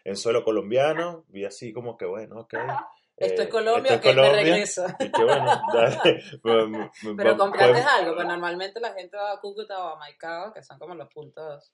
en 0.05 0.15
suelo 0.15 0.43
colombiano, 0.43 1.25
vi 1.27 1.43
así 1.45 1.73
como 1.73 1.97
que, 1.97 2.05
bueno, 2.05 2.41
ok. 2.41 2.53
Esto 3.15 3.41
eh, 3.41 3.45
es 3.45 3.51
Colombia, 3.51 4.01
que 4.01 4.09
me 4.09 4.15
Colombia, 4.15 4.41
regreso. 4.43 4.85
y 4.99 5.11
que 5.11 5.23
bueno, 5.23 5.61
dale, 5.73 6.23
me- 6.43 6.67
me- 6.67 7.15
Pero 7.15 7.31
me- 7.33 7.37
compraste 7.37 7.73
pues- 7.73 7.85
algo, 7.85 8.15
pues 8.15 8.27
normalmente 8.27 8.79
la 8.79 8.93
gente 8.93 9.15
va 9.17 9.33
a 9.33 9.39
Cúcuta 9.39 9.79
o 9.83 9.87
a 9.95 9.99
Maicao, 9.99 10.51
que 10.53 10.63
son 10.63 10.79
como 10.79 10.95
los 10.95 11.09
puntos, 11.13 11.73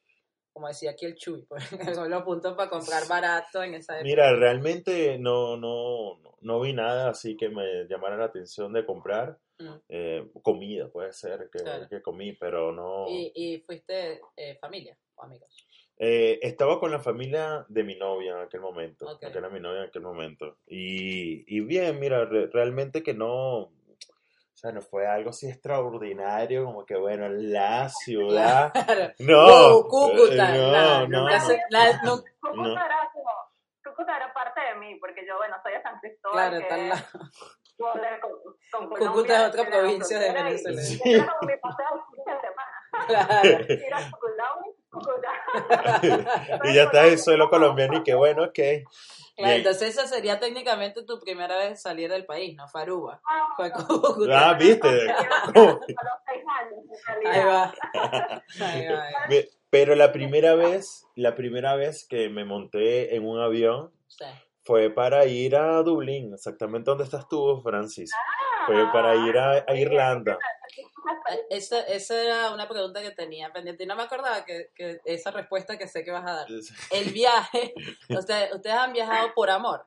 como 0.51 0.67
decía 0.67 0.91
aquí 0.91 1.05
el 1.05 1.15
Chuy, 1.15 1.43
pues, 1.47 1.63
son 2.03 2.09
los 2.09 2.23
puntos 2.23 2.55
para 2.55 2.69
comprar 2.69 3.07
barato 3.07 3.63
en 3.63 3.75
esa 3.75 3.93
época. 3.95 4.03
Mira, 4.03 4.35
realmente 4.35 5.17
no, 5.17 5.55
no, 5.57 6.17
no- 6.21 6.35
no 6.41 6.59
vi 6.61 6.73
nada 6.73 7.09
así 7.09 7.35
que 7.37 7.49
me 7.49 7.85
llamara 7.89 8.15
la 8.17 8.25
atención 8.25 8.71
de 8.73 8.85
comprar. 8.85 9.37
Mm. 9.61 9.75
Eh, 9.89 10.31
comida 10.41 10.87
puede 10.87 11.11
ser 11.11 11.49
que, 11.51 11.59
Claro. 11.59 11.87
que 11.89 12.01
comí, 12.01 12.31
pero 12.33 12.71
no. 12.71 13.07
Y, 13.09 13.31
y 13.35 13.59
fuiste 13.59 14.21
eh, 14.37 14.57
familia 14.61 14.97
o 15.15 15.23
amigos. 15.23 15.49
Eh, 16.01 16.39
estaba 16.43 16.79
con 16.79 16.91
la 16.91 16.99
familia 16.99 17.65
de 17.67 17.83
mi 17.83 17.95
novia 17.97 18.31
en 18.31 18.39
aquel 18.43 18.61
momento, 18.61 19.05
Ok. 19.05 19.19
que 19.19 19.37
era 19.37 19.49
mi 19.49 19.59
novia 19.59 19.81
en 19.81 19.87
aquel 19.89 20.01
momento. 20.01 20.57
Y, 20.65 21.43
y 21.53 21.59
bien, 21.59 21.99
mira, 21.99 22.23
re- 22.23 22.47
realmente 22.47 23.03
que 23.03 23.13
no, 23.13 23.63
o 23.63 23.71
sea, 24.53 24.71
no 24.71 24.81
fue 24.81 25.07
algo 25.07 25.31
así 25.31 25.49
extraordinario, 25.49 26.63
como 26.65 26.85
que 26.85 26.95
bueno, 26.95 27.27
la 27.29 27.89
ciudad. 27.89 28.71
Claro. 28.73 29.13
No, 29.19 29.45
Wow, 29.73 29.87
Cúcuta. 29.89 30.55
eh, 30.55 30.71
no, 30.71 31.07
no, 31.07 31.21
nunca 31.23 31.37
no. 31.39 31.45
se- 31.45 31.61
la- 31.69 32.01
nu- 32.03 32.23
Cúcuta 32.39 32.63
No. 32.63 32.71
era 32.85 33.09
como, 33.13 33.29
Cúcuta 33.83 34.15
era 34.15 34.33
parte 34.33 34.61
de 34.61 34.75
mí, 34.79 34.95
porque 35.01 35.25
yo, 35.27 35.35
bueno, 35.35 35.55
soy 35.61 35.73
de 35.73 35.81
San 35.81 35.99
Cristóbal, 35.99 36.33
claro, 36.49 36.57
que 36.57 36.61
está 36.63 36.75
al 36.75 36.89
lado. 36.89 37.01
con, 37.77 37.91
con 38.71 38.89
Cúcuta 38.89 39.09
Colombia, 39.11 39.35
es 39.43 39.49
otra 39.49 39.63
la 39.63 39.69
provincia 39.69 40.19
de 40.19 40.31
Venezuela. 40.31 40.81
Sí. 40.81 41.01
y 41.03 41.13
era 41.13 41.27
como 41.27 41.51
mi 41.51 41.57
paseo 41.57 42.05
de 42.25 42.39
semana. 42.39 42.75
Claro. 43.07 43.65
Ir 43.69 43.93
a 43.93 44.11
Cúcuta. 44.11 44.43
Y 46.63 46.73
ya 46.73 46.83
está 46.83 47.05
el 47.05 47.17
suelo 47.19 47.49
colombiano 47.49 47.97
y 47.97 48.03
que 48.03 48.13
bueno, 48.15 48.43
ok. 48.43 48.59
Claro, 49.37 49.53
entonces 49.55 49.89
esa 49.97 50.05
sería 50.05 50.37
técnicamente 50.39 51.03
tu 51.03 51.17
primera 51.19 51.55
vez 51.57 51.81
salir 51.81 52.09
del 52.11 52.25
país, 52.25 52.55
no 52.57 52.67
fue 52.67 52.81
Aruba, 52.81 53.21
Ah, 53.25 53.47
fue 53.55 53.69
no. 53.69 54.33
Ah, 54.35 54.53
viste. 54.59 54.87
Ahí 57.25 57.45
va. 57.45 57.73
Ahí 57.93 58.85
va, 58.85 59.03
ahí 59.05 59.13
va. 59.13 59.27
Ve- 59.29 59.49
Pero 59.69 59.95
la 59.95 60.11
primera 60.11 60.55
vez, 60.55 61.05
la 61.15 61.35
primera 61.35 61.75
vez 61.75 62.05
que 62.07 62.27
me 62.29 62.43
monté 62.43 63.15
en 63.15 63.25
un 63.25 63.39
avión 63.39 63.91
Sí. 64.07 64.25
fue 64.63 64.89
para 64.89 65.25
ir 65.25 65.55
a 65.55 65.81
Dublín, 65.83 66.33
exactamente 66.33 66.89
donde 66.89 67.03
estás 67.05 67.27
tú, 67.29 67.61
Francis. 67.61 68.11
Fue 68.65 68.91
para 68.91 69.15
ir 69.15 69.37
a, 69.37 69.65
a 69.67 69.75
Irlanda. 69.75 70.37
Esa, 71.49 71.81
esa 71.87 72.21
era 72.21 72.51
una 72.51 72.67
pregunta 72.67 73.01
que 73.01 73.11
tenía 73.11 73.51
pendiente 73.51 73.83
y 73.83 73.87
no 73.87 73.95
me 73.95 74.03
acordaba 74.03 74.45
que, 74.45 74.69
que 74.75 74.99
esa 75.05 75.31
respuesta 75.31 75.77
que 75.77 75.87
sé 75.87 76.03
que 76.03 76.11
vas 76.11 76.25
a 76.27 76.33
dar. 76.33 76.47
El 76.91 77.11
viaje, 77.11 77.73
ustedes, 78.09 78.53
ustedes 78.53 78.75
han 78.75 78.93
viajado 78.93 79.33
por 79.33 79.49
amor. 79.49 79.85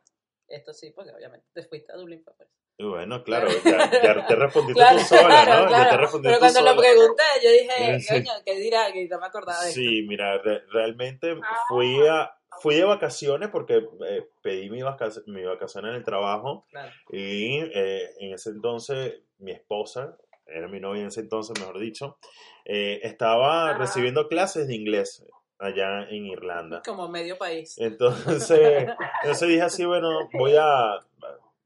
Esto 0.49 0.73
sí, 0.73 0.91
porque 0.95 1.13
obviamente 1.13 1.47
te 1.53 1.63
fuiste 1.65 1.93
a 1.93 1.97
Dublín 1.97 2.23
por 2.25 2.35
eso. 2.39 2.51
Y 2.79 2.85
Bueno, 2.85 3.23
claro, 3.23 3.49
ya, 3.65 3.91
ya 4.03 4.27
te 4.27 4.35
respondiste 4.35 4.81
Claro, 4.81 4.99
tú 4.99 5.05
sola, 5.05 5.23
¿no? 5.23 5.45
claro, 5.45 5.63
Ya 5.63 5.67
te 5.69 5.83
claro. 5.85 5.97
respondiste 5.99 6.29
Pero 6.29 6.35
tú 6.35 6.41
cuando 6.55 6.73
lo 6.73 6.81
pregunté, 6.81 7.23
yo 7.43 7.51
dije, 7.51 7.99
coño, 8.09 8.33
¿qué 8.45 8.57
dirá? 8.57 8.93
Que 8.93 9.07
no 9.09 9.21
me 9.21 9.27
acordaba 9.27 9.63
de 9.63 9.69
esto. 9.69 9.81
Sí, 9.81 10.03
mira, 10.09 10.39
re- 10.39 10.65
realmente 10.73 11.37
Ah. 11.43 11.57
fui 11.69 12.07
a, 12.09 12.35
fui 12.63 12.77
de 12.77 12.85
vacaciones 12.85 13.49
porque 13.51 13.85
eh, 14.07 14.29
pedí 14.41 14.71
mi, 14.71 14.83
vacac 14.83 15.13
mi 15.27 15.43
vacación 15.43 15.85
en 15.87 15.95
el 15.95 16.05
trabajo 16.05 16.65
Claro. 16.71 16.93
y 17.11 17.57
eh, 17.59 18.11
en 18.21 18.35
ese 18.35 18.51
entonces 18.51 19.15
mi 19.39 19.51
esposa, 19.51 20.17
era 20.47 20.69
mi 20.69 20.79
novia 20.79 21.03
en 21.03 21.09
ese 21.09 21.21
entonces, 21.23 21.59
mejor 21.59 21.81
dicho, 21.81 22.19
eh, 22.65 23.01
estaba 23.03 23.71
Ajá. 23.71 23.79
recibiendo 23.79 24.29
clases 24.29 24.69
de 24.69 24.77
inglés 24.77 25.25
allá 25.59 26.05
en 26.09 26.27
Irlanda. 26.27 26.83
Como 26.85 27.09
medio 27.09 27.37
país. 27.37 27.77
Entonces, 27.79 28.89
entonces 29.23 29.49
dije 29.49 29.63
así, 29.63 29.85
bueno, 29.85 30.29
voy 30.33 30.55
a, 30.57 31.01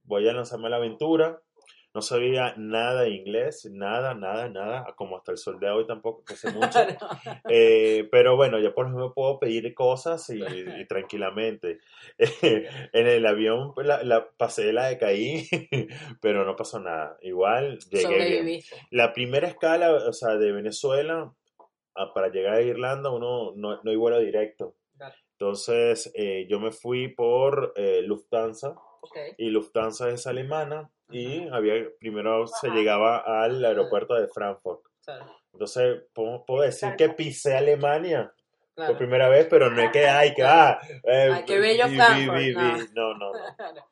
voy 0.04 0.26
a 0.28 0.32
lanzarme 0.32 0.68
a 0.68 0.70
la 0.70 0.76
aventura. 0.76 1.42
No 1.96 2.02
sabía 2.02 2.52
nada 2.58 3.04
de 3.04 3.08
inglés, 3.10 3.66
nada, 3.72 4.12
nada, 4.14 4.50
nada, 4.50 4.84
como 4.96 5.16
hasta 5.16 5.32
el 5.32 5.38
sol 5.38 5.58
de 5.58 5.70
hoy 5.70 5.86
tampoco, 5.86 6.22
que 6.26 6.36
sé 6.36 6.50
mucho. 6.52 6.78
Eh, 7.48 8.06
pero 8.10 8.36
bueno, 8.36 8.58
ya 8.58 8.74
por 8.74 8.84
ejemplo 8.84 9.14
puedo 9.14 9.38
pedir 9.38 9.72
cosas 9.72 10.28
y, 10.28 10.38
y 10.82 10.86
tranquilamente. 10.86 11.78
en 12.42 13.06
el 13.06 13.24
avión 13.24 13.72
pues, 13.72 13.86
la, 13.86 14.02
la 14.04 14.28
pasé 14.36 14.74
la 14.74 14.88
de 14.88 14.98
caí, 14.98 15.48
pero 16.20 16.44
no 16.44 16.54
pasó 16.54 16.78
nada. 16.80 17.16
Igual 17.22 17.78
llegué 17.90 18.42
bien. 18.42 18.60
La 18.90 19.14
primera 19.14 19.48
escala, 19.48 19.90
o 19.94 20.12
sea, 20.12 20.36
de 20.36 20.52
Venezuela 20.52 21.32
a- 21.94 22.12
para 22.12 22.28
llegar 22.28 22.56
a 22.56 22.60
Irlanda, 22.60 23.08
uno 23.10 23.54
no, 23.56 23.80
no 23.82 23.90
hay 23.90 23.96
vuelo 23.96 24.18
directo. 24.20 24.76
Claro. 24.98 25.14
Entonces, 25.32 26.12
eh, 26.14 26.46
yo 26.46 26.60
me 26.60 26.72
fui 26.72 27.08
por 27.08 27.72
eh, 27.74 28.02
Lufthansa 28.02 28.74
y 29.38 29.48
Lufthansa 29.48 30.10
es 30.10 30.26
alemana 30.26 30.90
y 31.10 31.46
había 31.48 31.74
primero 32.00 32.46
se 32.46 32.68
llegaba 32.70 33.18
al 33.18 33.64
aeropuerto 33.64 34.14
de 34.14 34.28
Frankfurt. 34.28 34.80
Claro. 35.04 35.26
Entonces, 35.52 36.02
puedo, 36.12 36.44
puedo 36.44 36.62
decir 36.62 36.90
que 36.98 37.08
pisé 37.10 37.56
Alemania 37.56 38.32
por 38.74 38.98
primera 38.98 39.28
vez, 39.28 39.46
pero 39.48 39.70
no 39.70 39.80
es 39.80 39.90
que, 39.90 40.06
ay, 40.06 40.34
que, 40.34 40.42
ah, 40.42 40.78
eh, 41.04 41.30
Ay, 41.32 41.44
qué 41.46 41.58
bello 41.58 41.88
vi- 41.88 41.96
Frankfurt, 41.96 42.38
vi- 42.38 42.52
no. 42.52 42.74
vi- 42.78 42.84
no, 42.94 43.14
no. 43.14 43.32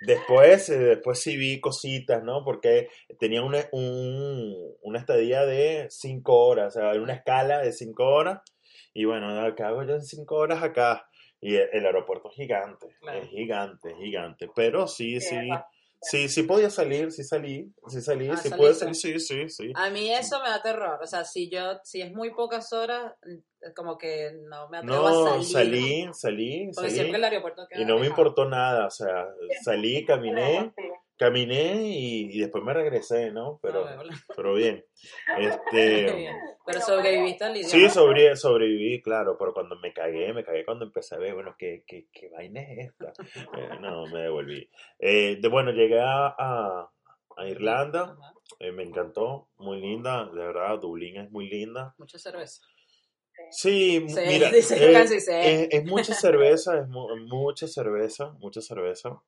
Después, 0.00 0.68
eh, 0.68 0.78
después 0.78 1.20
sí 1.20 1.36
vi 1.36 1.60
cositas, 1.60 2.22
¿no? 2.22 2.44
Porque 2.44 2.88
tenía 3.18 3.42
una, 3.42 3.60
un- 3.72 4.54
una 4.82 4.98
estadía 4.98 5.46
de 5.46 5.86
cinco 5.88 6.46
horas, 6.46 6.76
o 6.76 6.80
sea, 6.80 7.00
una 7.00 7.14
escala 7.14 7.60
de 7.60 7.72
cinco 7.72 8.04
horas. 8.04 8.42
Y 8.92 9.06
bueno, 9.06 9.28
¿qué 9.56 9.62
hago 9.62 9.82
yo 9.84 9.94
en 9.94 10.02
cinco 10.02 10.36
horas 10.36 10.62
acá? 10.62 11.08
Y 11.40 11.56
el, 11.56 11.68
el 11.72 11.86
aeropuerto 11.86 12.28
es 12.30 12.36
gigante, 12.36 12.88
es 13.14 13.28
gigante, 13.28 13.90
es 13.92 13.96
gigante. 13.96 14.48
Pero 14.54 14.86
sí, 14.86 15.20
Sí. 15.20 15.48
Sí, 16.10 16.28
sí 16.28 16.42
podía 16.44 16.70
salir, 16.70 17.10
sí 17.10 17.24
salí, 17.24 17.72
sí 17.88 18.00
salí, 18.00 18.28
Ah, 18.30 18.36
sí 18.36 18.50
pude 18.50 18.74
saliste. 18.74 18.94
salir, 19.02 19.20
sí, 19.20 19.48
sí, 19.48 19.48
sí. 19.66 19.72
A 19.74 19.90
mí 19.90 20.10
eso 20.12 20.40
me 20.42 20.48
da 20.48 20.62
terror. 20.62 20.98
O 21.02 21.06
sea, 21.06 21.24
si 21.24 21.50
yo, 21.50 21.78
si 21.84 22.00
es 22.02 22.12
muy 22.12 22.30
pocas 22.34 22.72
horas, 22.72 23.12
mm, 23.24 23.72
como 23.74 23.96
que 23.98 24.32
no 24.48 24.68
me 24.68 24.78
atrevo 24.78 25.06
a 25.06 25.10
No, 25.10 25.24
salir. 25.42 25.44
salí, 25.46 26.08
salí, 26.12 26.64
Porque 26.74 26.90
salí. 26.90 26.94
siempre 26.94 27.18
el 27.18 27.24
aeropuerto 27.24 27.66
queda 27.68 27.80
Y 27.82 27.84
no 27.84 27.98
me 27.98 28.06
importó 28.06 28.44
nada, 28.48 28.86
o 28.86 28.90
sea, 28.90 29.26
salí, 29.62 30.04
caminé, 30.04 30.72
Sí. 30.76 30.82
Caminé 31.16 31.82
y, 31.88 32.36
y 32.36 32.40
después 32.40 32.62
me 32.64 32.74
regresé, 32.74 33.30
¿no? 33.30 33.58
Pero, 33.62 33.84
Ah, 33.86 34.02
pero 34.36 34.54
bien. 34.54 34.84
Este, 35.38 36.12
bien. 36.16 36.36
Pero 36.66 36.80
sobreviviste 36.80 37.44
al 37.44 37.56
idioma. 37.56 37.70
sí, 37.70 37.88
sobre, 37.90 38.36
sobreviví, 38.36 39.02
claro, 39.02 39.36
pero 39.38 39.52
cuando 39.52 39.76
me 39.76 39.92
cagué, 39.92 40.32
me 40.32 40.44
cagué 40.44 40.64
cuando 40.64 40.84
empecé 40.86 41.14
a 41.14 41.18
ver, 41.18 41.34
bueno, 41.34 41.54
¿qué, 41.58 41.84
qué, 41.86 42.06
qué 42.12 42.30
vaina 42.30 42.62
es 42.62 42.88
esta? 42.90 43.12
Eh, 43.56 43.68
no, 43.80 44.06
me 44.08 44.22
devolví. 44.22 44.68
Eh, 44.98 45.38
de, 45.40 45.48
bueno, 45.48 45.70
llegué 45.72 46.00
a, 46.00 46.34
a, 46.38 46.90
Irlanda, 47.48 48.16
eh, 48.60 48.72
me 48.72 48.82
encantó, 48.84 49.48
muy 49.58 49.80
linda, 49.80 50.24
de 50.26 50.46
verdad, 50.46 50.78
Dublín 50.78 51.16
es 51.18 51.30
muy 51.30 51.48
linda. 51.48 51.94
Mucha 51.98 52.18
cerveza. 52.18 52.62
Sí, 53.50 54.04
Sí, 54.08 54.20
mira, 54.26 54.50
sí. 54.50 54.74
es, 55.42 55.68
es 55.70 55.84
mucha 55.84 56.14
cerveza, 56.14 56.78
es 56.78 56.88
mu- 56.88 57.16
mucha 57.26 57.66
cerveza, 57.66 58.30
mucha 58.38 58.60
cerveza, 58.60 59.20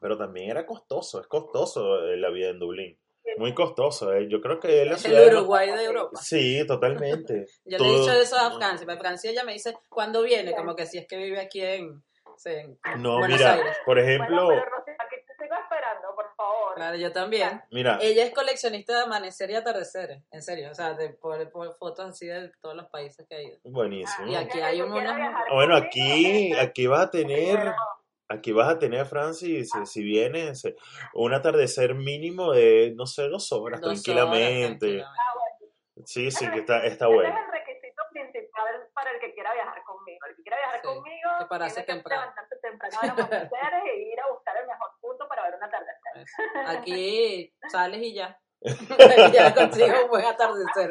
pero 0.00 0.16
también 0.18 0.50
era 0.50 0.64
costoso, 0.66 1.20
es 1.20 1.26
costoso 1.26 2.04
eh, 2.04 2.16
la 2.16 2.30
vida 2.30 2.48
en 2.50 2.58
Dublín, 2.58 2.98
muy 3.36 3.54
costoso, 3.54 4.12
eh, 4.12 4.26
yo 4.28 4.40
creo 4.40 4.58
que 4.58 4.82
es 4.82 4.88
la 4.88 4.96
ciudad... 4.96 5.22
el 5.22 5.36
Uruguay 5.36 5.70
de 5.70 5.84
Europa. 5.84 6.18
Sí, 6.20 6.66
totalmente. 6.66 7.46
Yo 7.64 7.76
le 7.76 7.76
he 7.76 7.78
Todo- 7.78 8.00
dicho 8.00 8.12
eso 8.12 8.36
a 8.36 8.50
Francia, 8.52 8.86
pero 8.86 8.98
Francia 8.98 9.30
ella 9.30 9.44
me 9.44 9.52
dice, 9.52 9.76
¿cuándo 9.88 10.22
viene? 10.22 10.54
Como 10.56 10.74
que 10.74 10.86
si 10.86 10.98
es 10.98 11.06
que 11.06 11.16
vive 11.18 11.38
aquí 11.40 11.60
en, 11.60 12.02
sí, 12.36 12.50
en 12.50 12.78
No, 13.02 13.18
Buenos 13.18 13.38
mira, 13.38 13.52
Aires. 13.54 13.76
por 13.84 13.96
Bueno, 13.96 14.08
ejemplo, 14.10 14.48
pero 14.48 14.60
aquí 14.98 15.16
te 15.26 15.44
sigo 15.44 15.54
esperando, 15.62 16.08
por 16.16 16.34
favor. 16.36 16.74
Claro, 16.74 16.96
yo 16.96 17.12
también. 17.12 17.60
mira, 17.70 17.98
Ella 18.00 18.24
es 18.24 18.32
coleccionista 18.34 18.94
de 18.96 19.02
amanecer 19.04 19.50
y 19.50 19.54
atardeceres, 19.56 20.22
en 20.32 20.42
serio, 20.42 20.70
o 20.70 20.74
sea, 20.74 20.94
de, 20.94 21.10
por, 21.10 21.48
por 21.50 21.76
fotos 21.76 22.06
así 22.10 22.26
de 22.26 22.50
todos 22.60 22.74
los 22.74 22.86
países 22.86 23.24
que 23.28 23.36
ha 23.36 23.42
ido. 23.42 23.58
buenísimo. 23.64 24.26
Y 24.26 24.34
aquí 24.36 24.58
hay 24.60 24.80
un- 24.80 24.90
unos- 24.92 25.04
Ah, 25.16 25.44
Bueno, 25.52 25.76
aquí, 25.76 26.52
aquí 26.54 26.86
vas 26.88 27.02
a 27.06 27.10
tener, 27.10 27.72
aquí 28.28 28.52
vas 28.52 28.68
a 28.68 28.78
tener, 28.78 29.06
Francis, 29.06 29.70
si, 29.70 29.86
si 29.86 30.02
vienes, 30.02 30.64
eh, 30.64 30.76
un 31.14 31.32
atardecer 31.34 31.94
mínimo 31.94 32.52
de, 32.52 32.92
no 32.96 33.06
sé, 33.06 33.28
dos 33.28 33.50
horas, 33.52 33.80
Dos 33.80 33.88
horas, 33.90 34.02
tranquilamente. 34.02 34.98
tranquilamente. 34.98 35.08
Sí, 36.06 36.30
sí, 36.30 36.48
que 36.50 36.60
está, 36.60 36.84
está 36.84 37.06
Ese 37.06 37.14
bueno. 37.14 37.28
es 37.30 37.44
el 37.44 37.50
requisito 37.52 38.02
principal 38.12 38.88
para 38.94 39.10
el 39.10 39.20
que 39.20 39.34
quiera 39.34 39.52
viajar 39.52 39.82
conmigo. 39.82 40.18
El 40.28 40.36
que 40.36 40.42
quiera 40.42 40.56
viajar 40.58 40.80
Sí, 40.80 40.86
conmigo 40.86 41.30
que 41.40 41.44
pararse 41.46 41.74
tiene 41.74 41.86
que 41.86 41.92
temprano. 41.94 42.20
levantarse 42.22 42.56
temprano 42.62 42.96
a 43.00 43.06
los 43.06 43.18
amaneceres 43.18 43.82
e 43.92 43.98
ir 44.12 44.20
a 44.20 44.30
buscar 44.32 44.56
el 44.58 44.66
mejor 44.68 44.90
punto 45.00 45.28
para 45.28 45.42
ver 45.42 45.54
un 45.56 45.64
atardecer. 45.64 46.12
Pues, 46.14 46.78
Aquí 46.78 47.52
sales 47.68 48.00
y 48.02 48.14
ya. 48.14 48.38
ya 49.32 49.54
consigo 49.54 50.04
un 50.04 50.08
buen 50.10 50.24
atardecer. 50.24 50.90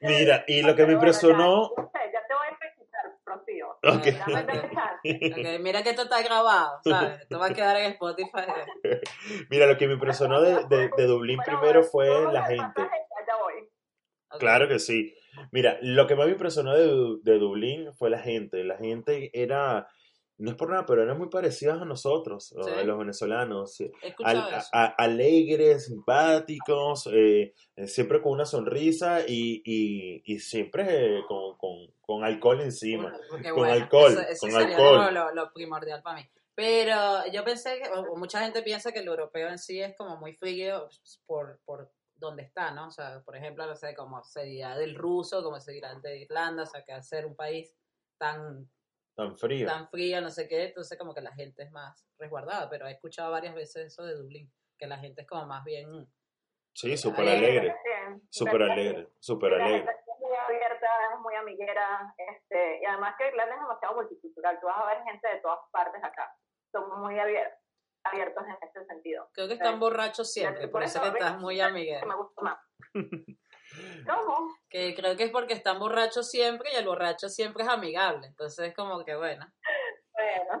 Mira, 0.00 0.44
y 0.46 0.62
lo 0.62 0.74
que 0.76 0.86
me 0.86 0.92
impresionó, 0.94 1.70
Ya, 1.76 2.12
ya 2.12 2.26
te 2.26 2.34
voy 2.34 2.46
a 2.50 2.56
felicitar, 2.56 3.12
Rocío. 3.24 3.70
Ok. 3.82 4.06
Mira 5.60 5.82
que 5.82 5.90
esto 5.90 6.02
está 6.02 6.22
grabado, 6.22 6.80
¿sabes? 6.84 7.20
Esto 7.22 7.38
va 7.38 7.46
a 7.46 7.50
quedar 7.54 7.76
en 7.76 7.92
Spotify. 7.92 8.30
mira, 9.50 9.66
lo 9.66 9.76
que 9.76 9.86
me 9.86 9.94
impresionó 9.94 10.40
de, 10.40 10.64
de, 10.68 10.90
de 10.96 11.06
Dublín 11.06 11.36
Bueno, 11.36 11.60
primero 11.60 11.82
fue 11.84 12.08
la 12.32 12.44
gente. 12.44 12.82
Claro 14.38 14.66
que 14.68 14.78
sí. 14.78 15.14
Mira, 15.52 15.78
lo 15.82 16.06
que 16.06 16.16
más 16.16 16.26
me 16.26 16.32
impresionó 16.32 16.74
de, 16.74 16.86
Du- 16.86 17.20
de 17.22 17.38
Dublín 17.38 17.94
fue 17.94 18.10
la 18.10 18.18
gente. 18.18 18.64
La 18.64 18.76
gente 18.76 19.30
era, 19.32 19.88
no 20.38 20.50
es 20.50 20.56
por 20.56 20.70
nada, 20.70 20.84
pero 20.86 21.02
eran 21.02 21.16
muy 21.18 21.28
parecidas 21.28 21.80
a 21.80 21.84
nosotros, 21.84 22.48
Sí. 22.48 22.70
a 22.70 22.82
los 22.84 22.98
venezolanos. 22.98 23.78
Al- 24.24 24.38
a- 24.38 24.64
a- 24.72 24.84
alegres, 24.98 25.86
simpáticos, 25.86 27.08
eh, 27.12 27.54
eh, 27.76 27.86
siempre 27.88 28.20
con 28.20 28.32
una 28.32 28.44
sonrisa 28.44 29.20
y, 29.26 29.62
y, 29.64 30.22
y 30.24 30.38
siempre 30.40 31.18
eh, 31.18 31.22
con, 31.28 31.56
con, 31.56 31.86
con 32.00 32.24
alcohol 32.24 32.60
encima. 32.62 33.16
Porque, 33.30 33.50
con 33.50 33.58
bueno, 33.60 33.72
alcohol, 33.74 34.12
eso- 34.12 34.20
eso 34.22 34.40
con 34.40 34.50
sería 34.50 34.76
alcohol. 34.76 35.14
Lo, 35.14 35.34
lo 35.34 35.52
primordial 35.52 36.02
para 36.02 36.20
mí. 36.20 36.28
Pero 36.56 37.26
yo 37.32 37.42
pensé 37.44 37.80
que, 37.82 37.88
o 37.90 38.16
mucha 38.16 38.40
gente 38.40 38.62
piensa 38.62 38.92
que 38.92 39.00
el 39.00 39.08
europeo 39.08 39.48
en 39.48 39.58
sí 39.58 39.80
es 39.80 39.96
como 39.96 40.16
muy 40.18 40.34
frío 40.34 40.88
por, 41.26 41.58
por 41.64 41.90
donde 42.16 42.44
está, 42.44 42.70
¿no? 42.70 42.86
O 42.86 42.90
sea, 42.92 43.22
por 43.24 43.36
ejemplo, 43.36 43.66
no 43.66 43.74
sé, 43.74 43.94
como 43.96 44.22
sería 44.22 44.76
del 44.76 44.94
ruso, 44.94 45.42
como 45.42 45.58
sería 45.58 45.90
el 45.90 46.00
de 46.00 46.20
Irlanda, 46.20 46.62
o 46.62 46.66
sea, 46.66 46.84
que 46.84 46.92
al 46.92 47.02
ser 47.02 47.26
un 47.26 47.34
país 47.34 47.74
tan, 48.18 48.70
Tan 49.16 49.36
frío. 49.38 49.66
tan 49.66 49.88
frío, 49.88 50.20
no 50.20 50.30
sé 50.30 50.48
qué, 50.48 50.64
entonces 50.64 50.98
como 50.98 51.14
que 51.14 51.20
la 51.20 51.32
gente 51.32 51.62
es 51.62 51.70
más 51.70 52.04
resguardada, 52.18 52.68
pero 52.68 52.86
he 52.86 52.92
escuchado 52.92 53.30
varias 53.30 53.54
veces 53.54 53.86
eso 53.86 54.04
de 54.04 54.14
Dublín, 54.14 54.52
que 54.76 54.86
la 54.86 54.98
gente 54.98 55.22
es 55.22 55.28
como 55.28 55.46
más 55.46 55.64
bien... 55.64 56.08
Sí, 56.72 56.96
súper 56.96 57.28
Alegre. 57.28 57.76
Súper 58.28 58.62
alegre. 58.62 59.08
Súper 59.20 59.54
alegre. 59.54 59.86
muy 60.18 60.32
abierta, 60.36 60.88
es 61.12 61.20
muy 61.20 61.34
amiguera, 61.34 62.12
este, 62.18 62.80
y 62.82 62.84
además 62.84 63.14
que 63.16 63.28
Irlanda 63.28 63.54
es 63.54 63.60
demasiado 63.60 63.94
multicultural, 63.94 64.58
tú 64.60 64.66
vas 64.66 64.82
a 64.82 64.86
ver 64.86 65.04
gente 65.04 65.28
de 65.28 65.40
todas 65.40 65.60
partes 65.70 66.02
acá, 66.02 66.36
son 66.72 67.00
muy 67.00 67.16
abiertos, 67.18 67.58
abiertos 68.02 68.44
en 68.48 68.68
ese 68.68 68.84
sentido. 68.86 69.28
Creo 69.32 69.46
que 69.46 69.54
están 69.54 69.78
borrachos 69.78 70.32
siempre, 70.32 70.66
por 70.66 70.82
eso 70.82 71.00
que 71.00 71.08
estás 71.08 71.38
muy 71.38 71.60
amiguera. 71.60 72.04
me 72.04 72.16
gusta 72.16 72.42
más. 72.42 72.58
¿Cómo? 74.06 74.54
Que 74.68 74.94
creo 74.94 75.16
que 75.16 75.24
es 75.24 75.30
porque 75.30 75.54
están 75.54 75.78
borrachos 75.78 76.30
siempre 76.30 76.70
y 76.72 76.76
el 76.76 76.86
borracho 76.86 77.28
siempre 77.28 77.62
es 77.64 77.68
amigable. 77.68 78.26
Entonces 78.28 78.68
es 78.68 78.74
como 78.74 79.04
que 79.04 79.14
bueno, 79.16 79.46
Bueno, 80.14 80.60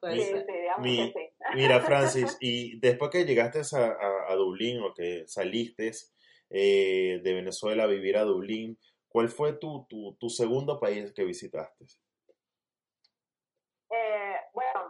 sí, 0.02 0.44
sí, 0.46 0.80
Mi- 0.80 1.12
que 1.12 1.20
sí. 1.20 1.34
Mira, 1.54 1.80
Francis, 1.80 2.36
y 2.40 2.78
después 2.78 3.10
que 3.10 3.24
llegaste 3.24 3.60
a, 3.76 3.78
a, 3.86 4.32
a 4.32 4.34
Dublín 4.34 4.82
o 4.82 4.92
que 4.94 5.24
saliste 5.26 5.90
eh, 6.50 7.20
de 7.22 7.34
Venezuela 7.34 7.84
a 7.84 7.86
vivir 7.86 8.16
a 8.16 8.22
Dublín, 8.24 8.78
¿cuál 9.08 9.28
fue 9.28 9.54
tu, 9.54 9.86
tu, 9.88 10.14
tu 10.16 10.28
segundo 10.28 10.78
país 10.78 11.12
que 11.12 11.24
visitaste? 11.24 11.86
Eh, 13.90 14.36
bueno, 14.52 14.87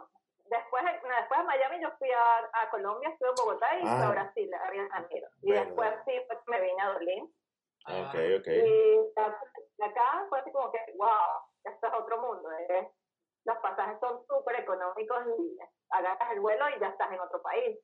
después, 1.15 1.39
de- 1.39 1.45
Miami 1.45 1.81
yo 1.81 1.89
fui 1.97 2.11
a, 2.11 2.49
a 2.53 2.69
Colombia, 2.69 3.09
estuve 3.09 3.29
en 3.29 3.35
Bogotá 3.35 3.75
y 3.77 3.81
fui 3.81 3.89
Ah. 3.89 4.07
a 4.07 4.11
Brasil, 4.11 4.53
a 4.53 4.69
Río 4.69 4.83
de 4.83 4.89
Janeiro. 4.89 5.27
Y 5.41 5.51
Verdad. 5.51 5.65
después 5.65 5.93
sí, 6.05 6.21
pues, 6.27 6.39
me 6.47 6.61
vine 6.61 6.81
a 6.81 6.89
Dublín. 6.93 7.35
Ahí 7.85 8.01
Ok, 8.01 8.13
va. 8.15 8.37
ok. 8.39 8.47
Y 8.47 9.83
acá- 9.83 10.25
fue 10.29 10.39
así 10.39 10.51
como 10.51 10.71
que, 10.71 10.79
wow, 10.97 11.09
esto 11.63 11.87
es 11.87 11.93
otro 11.93 12.21
mundo. 12.21 12.51
¿eh? 12.51 12.91
Los 13.45 13.57
pasajes 13.59 13.99
son 13.99 14.25
súper 14.27 14.59
económicos 14.59 15.17
y 15.39 15.57
agarras 15.91 16.31
el 16.33 16.39
vuelo 16.41 16.69
y 16.69 16.79
ya 16.79 16.87
estás 16.89 17.11
en 17.11 17.19
otro 17.19 17.41
país. 17.41 17.79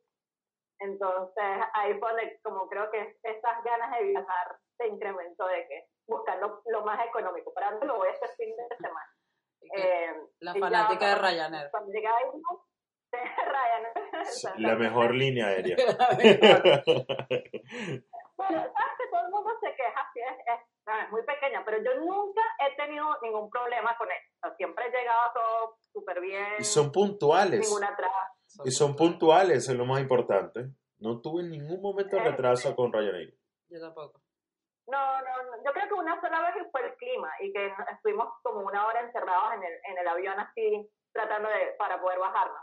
Entonces 0.79 1.43
ahí 1.73 1.97
fue 1.99 2.39
como 2.43 2.67
creo 2.67 2.91
que 2.91 3.17
esas 3.23 3.63
ganas 3.63 3.91
de 3.97 4.03
viajar 4.03 4.57
se 4.77 4.87
incrementó 4.87 5.47
de 5.47 5.65
que 5.67 5.87
buscar 6.07 6.37
lo, 6.39 6.61
lo 6.65 6.81
más 6.83 7.03
económico. 7.07 7.53
Para 7.53 7.71
dónde 7.71 7.85
lo 7.87 7.95
voy 7.95 8.09
este 8.09 8.27
fin 8.35 8.55
de 8.55 8.75
semana. 8.77 9.09
Eh, 9.75 10.13
La 10.41 10.51
y 10.51 10.53
ya 10.53 10.59
fanática 10.59 11.07
de 11.07 11.15
Ryanair. 11.15 11.71
Cuando 11.71 11.91
llegué 11.91 12.05
a 12.07 12.17
De 14.55 14.61
La 14.61 14.75
mejor 14.75 15.13
línea 15.13 15.47
aérea. 15.47 15.75
Bueno, 18.37 18.57
sabes 18.63 18.93
que 18.97 19.07
todo 19.09 19.21
el 19.25 19.31
mundo 19.31 19.49
se 19.61 19.73
queja, 19.75 20.09
sí, 20.13 20.19
es, 20.19 20.37
es, 20.39 20.59
es 20.59 21.09
muy 21.09 21.23
pequeña, 21.23 21.63
pero 21.63 21.77
yo 21.81 21.95
nunca 22.01 22.41
he 22.59 22.75
tenido 22.75 23.05
ningún 23.21 23.49
problema 23.49 23.95
con 23.97 24.09
eso. 24.11 24.53
Siempre 24.57 24.87
he 24.87 24.91
llegado 24.91 25.31
todo 25.33 25.77
súper 25.93 26.19
bien, 26.19 26.45
Y 26.59 26.63
son 26.65 26.91
puntuales. 26.91 27.61
ninguna 27.61 27.95
traba. 27.95 28.33
Y 28.65 28.71
son 28.71 28.93
puntuales, 28.97 29.69
es 29.69 29.75
lo 29.77 29.85
más 29.85 30.01
importante. 30.01 30.65
No 30.99 31.21
tuve 31.21 31.43
en 31.43 31.51
ningún 31.51 31.81
momento 31.81 32.17
Eh, 32.17 32.23
retraso 32.25 32.75
con 32.75 32.91
Ryanair. 32.91 33.33
Yo 33.69 33.79
tampoco. 33.79 34.19
No, 34.87 35.21
no, 35.21 35.43
no, 35.43 35.63
yo 35.65 35.71
creo 35.71 35.87
que 35.87 35.93
una 35.93 36.19
sola 36.19 36.41
vez 36.41 36.55
fue 36.73 36.85
el 36.85 36.93
clima 36.97 37.31
y 37.39 37.53
que 37.53 37.71
estuvimos 37.93 38.27
como 38.43 38.59
una 38.67 38.85
hora 38.85 38.99
encerrados 38.99 39.53
en 39.53 39.63
el, 39.63 39.73
en 39.91 39.97
el 39.97 40.07
avión 40.09 40.37
así, 40.41 40.91
tratando 41.13 41.47
de, 41.47 41.73
para 41.79 42.01
poder 42.01 42.19
bajarnos. 42.19 42.61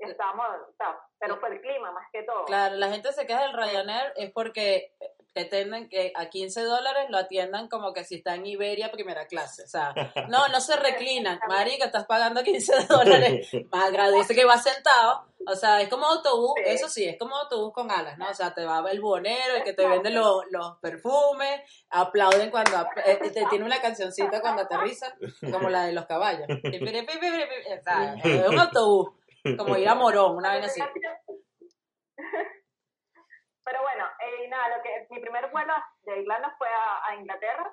Estábamos, 0.00 0.46
o 0.68 0.72
sea, 0.76 0.98
pero 1.18 1.38
fue 1.38 1.50
el 1.50 1.60
clima 1.60 1.90
más 1.92 2.06
que 2.12 2.22
todo. 2.22 2.44
Claro, 2.46 2.76
la 2.76 2.88
gente 2.88 3.12
se 3.12 3.26
queja 3.26 3.42
del 3.42 3.52
Ryanair 3.52 4.12
es 4.16 4.30
porque 4.32 4.94
pretenden 5.32 5.88
que 5.88 6.12
a 6.16 6.26
15 6.28 6.62
dólares 6.62 7.06
lo 7.08 7.18
atiendan 7.18 7.68
como 7.68 7.92
que 7.92 8.04
si 8.04 8.16
está 8.16 8.34
en 8.34 8.46
Iberia 8.46 8.90
primera 8.90 9.26
clase. 9.26 9.62
O 9.62 9.68
sea, 9.68 9.94
no, 10.28 10.48
no 10.48 10.60
se 10.60 10.76
reclinan. 10.76 11.38
Marica, 11.48 11.86
estás 11.86 12.06
pagando 12.06 12.42
15 12.42 12.86
dólares. 12.88 13.48
Más 13.70 13.84
agradece 13.84 14.34
que 14.34 14.44
vas 14.44 14.62
sentado. 14.62 15.26
O 15.46 15.54
sea, 15.54 15.80
es 15.80 15.88
como 15.88 16.04
autobús, 16.06 16.52
Sí. 16.56 16.62
eso 16.66 16.88
sí, 16.88 17.04
es 17.08 17.18
como 17.18 17.34
autobús 17.36 17.72
con 17.72 17.90
alas, 17.90 18.18
¿no? 18.18 18.28
O 18.28 18.34
sea, 18.34 18.52
te 18.52 18.64
va 18.64 18.84
el 18.90 19.00
buhonero, 19.00 19.56
el 19.56 19.62
que 19.62 19.72
te 19.72 19.86
vende 19.88 20.10
los, 20.10 20.44
los 20.50 20.76
perfumes, 20.80 21.62
aplauden 21.88 22.50
cuando, 22.50 22.86
eh, 23.06 23.16
te 23.16 23.46
tiene 23.46 23.64
una 23.64 23.80
cancioncita 23.80 24.42
cuando 24.42 24.62
aterriza, 24.62 25.14
como 25.50 25.70
la 25.70 25.84
de 25.84 25.92
los 25.92 26.04
caballos. 26.04 26.46
O 26.48 27.82
sea, 27.82 28.14
es 28.22 28.48
un 28.48 28.58
autobús, 28.58 29.12
como 29.56 29.76
ir 29.76 29.88
a 29.88 29.94
Morón, 29.94 30.36
una 30.36 30.54
vez 30.54 30.66
así. 30.66 30.80
Pero 33.64 33.82
bueno, 33.82 34.04
eh, 34.18 34.48
nada, 34.48 34.76
lo 34.76 34.82
que, 34.82 35.06
mi 35.10 35.20
primer 35.20 35.50
vuelo 35.50 35.74
de 36.02 36.20
Irlanda 36.20 36.54
fue 36.58 36.68
a, 36.68 37.14
Inglaterra, 37.14 37.72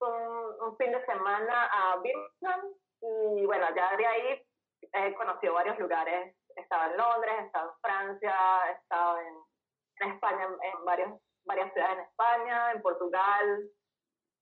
un, 0.00 0.68
un 0.68 0.76
fin 0.76 0.92
de 0.92 1.04
semana 1.06 1.66
a 1.72 1.96
Birmingham 2.00 2.74
y 3.02 3.46
bueno, 3.46 3.66
ya 3.74 3.96
de 3.96 4.06
ahí 4.06 4.46
he 4.92 5.14
conocido 5.14 5.54
varios 5.54 5.78
lugares. 5.78 6.36
He 6.56 6.60
estado 6.60 6.90
en 6.90 6.96
Londres, 6.96 7.34
he 7.38 7.46
estado 7.46 7.70
en 7.70 7.80
Francia, 7.80 8.34
he 8.68 8.72
estado 8.72 9.18
en, 9.18 10.12
España, 10.12 10.44
en, 10.44 10.52
en 10.62 10.84
varios, 10.84 11.20
varias 11.44 11.72
ciudades 11.72 11.98
en 11.98 12.04
España, 12.04 12.72
en 12.72 12.82
Portugal, 12.82 13.70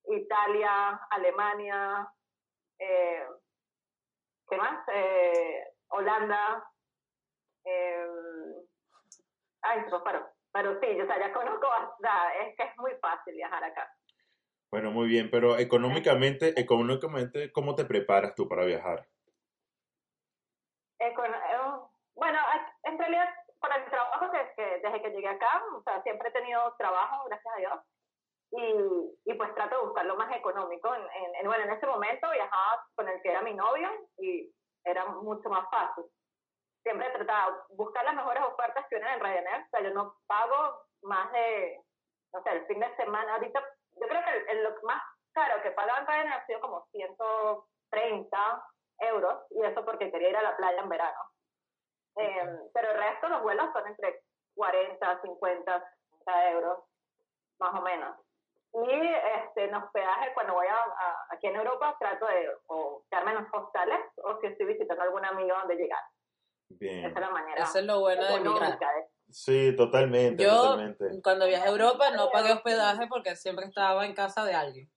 Italia, 0.04 1.00
Alemania, 1.10 2.08
eh, 2.78 3.26
¿qué 4.48 4.56
más? 4.56 4.88
Eh, 4.88 5.64
Holanda. 5.88 6.64
Eh, 7.64 8.07
ay, 9.62 9.85
se 9.90 9.99
fueron. 9.99 10.25
Pero 10.52 10.80
sí, 10.80 11.00
o 11.00 11.07
sea, 11.07 11.18
ya 11.18 11.33
conozco, 11.33 11.66
es 12.40 12.57
que 12.57 12.62
es 12.62 12.76
muy 12.78 12.92
fácil 13.00 13.35
viajar 13.35 13.62
acá. 13.64 13.92
Bueno, 14.71 14.90
muy 14.90 15.09
bien, 15.09 15.30
pero 15.30 15.59
económicamente, 15.59 16.59
económicamente, 16.61 17.52
¿cómo 17.52 17.75
te 17.75 17.85
preparas 17.85 18.35
tú 18.35 18.49
para 18.49 18.64
viajar? 18.64 19.07
Eh, 21.00 21.14
con- 21.14 21.26
eh, 21.33 21.59
bueno, 22.14 22.38
en 22.83 22.99
realidad, 22.99 23.28
para 23.61 23.76
el 23.76 23.90
trabajo, 23.90 24.30
que, 24.33 24.52
que 24.57 24.80
desde 24.83 25.02
que 25.02 25.11
llegué 25.11 25.28
acá, 25.28 25.62
o 25.75 25.83
sea, 25.83 26.02
siempre 26.02 26.28
he 26.28 26.33
tenido 26.33 26.75
trabajo, 26.76 27.25
gracias 27.28 27.54
a 27.54 27.59
Dios, 27.59 27.80
y, 28.50 29.30
y 29.30 29.35
pues 29.35 29.54
trato 29.54 29.76
de 29.78 29.85
buscar 29.87 30.07
lo 30.07 30.16
más 30.16 30.35
económico. 30.37 30.95
En, 30.95 31.02
en- 31.02 31.35
en- 31.37 31.47
bueno, 31.47 31.64
en 31.64 31.71
ese 31.73 31.87
momento 31.87 32.30
viajaba 32.30 32.85
con 32.95 33.09
el 33.09 33.21
que 33.23 33.30
era 33.30 33.42
mi 33.42 33.54
novio 33.54 33.88
y 34.18 34.50
era 34.90 35.07
mucho 35.07 35.49
más 35.49 35.68
fácil. 35.71 36.04
Siempre 36.83 37.11
trataba 37.11 37.52
de 37.68 37.75
buscar 37.76 38.04
las 38.04 38.14
mejores 38.14 38.42
ofertas 38.45 38.87
que 38.88 38.97
vienen 38.97 39.14
en 39.14 39.21
Ryanair, 39.21 39.64
o 39.66 39.68
sea, 39.71 39.80
yo 39.80 39.90
no 39.95 40.16
pago 40.26 40.83
más 41.02 41.30
de, 41.33 41.83
no 42.33 42.42
sé, 42.42 42.50
el 42.50 42.66
fin 42.66 42.80
de 42.80 42.97
semana, 42.97 43.35
ahorita, 43.35 43.61
yo 43.92 44.09
creo 44.09 44.25
que 44.25 44.30
el, 44.30 44.49
el- 44.58 44.65
lo 44.65 44.75
más 44.82 45.02
caro 45.32 45.62
que 45.62 45.71
pagaba 45.73 45.99
en 46.00 46.06
Ryanair 46.06 46.32
ha 46.32 46.47
sido 46.47 46.60
como 46.60 46.86
130 46.93 48.65
euros, 49.00 49.43
y 49.50 49.62
eso 49.65 49.84
porque 49.84 50.10
quería 50.10 50.30
ir 50.30 50.36
a 50.36 50.43
la 50.43 50.56
playa 50.56 50.80
en 50.80 50.89
verano. 50.89 51.21
Eh, 52.17 52.58
pero 52.75 52.91
el 52.91 52.99
resto 52.99 53.28
los 53.28 53.43
vuelos 53.43 53.67
son 53.73 53.86
entre 53.86 54.23
40, 54.54 55.21
50, 55.23 55.95
60 56.10 56.50
euros, 56.50 56.78
más 57.60 57.75
o 57.78 57.82
menos. 57.82 58.17
Y 58.75 58.91
este, 59.47 59.65
en 59.65 59.75
hospedaje, 59.75 60.33
cuando 60.35 60.54
voy 60.54 60.67
a, 60.67 60.75
a- 60.76 61.26
aquí 61.31 61.47
en 61.47 61.57
Europa, 61.57 61.97
trato 61.99 62.26
de 62.26 62.49
o 62.67 63.02
quedarme 63.11 63.33
en 63.33 63.39
los 63.39 63.47
hostales 63.52 63.99
o 64.17 64.39
si 64.41 64.47
estoy 64.49 64.67
visitando 64.67 65.02
a 65.02 65.07
algún 65.07 65.25
amigo 65.25 65.57
donde 65.59 65.76
llegar. 65.76 66.02
Bien. 66.71 66.99
Esa 67.07 67.09
es 67.09 67.21
la 67.21 67.31
manera 67.31 67.65
Eso 67.65 67.78
es 67.78 67.85
lo 67.87 68.00
bueno 68.00 68.23
de 68.25 68.35
emigrar. 68.35 68.78
Sí, 69.31 69.75
totalmente, 69.76 70.43
Yo, 70.43 70.50
totalmente. 70.54 71.23
cuando 71.23 71.47
viajé 71.47 71.67
a 71.67 71.71
Europa, 71.71 72.11
no 72.11 72.31
pagué 72.31 72.52
hospedaje 72.52 73.07
porque 73.09 73.37
siempre 73.37 73.67
estaba 73.67 74.04
en 74.07 74.15
casa 74.15 74.45
de 74.45 74.54
alguien. 74.54 74.91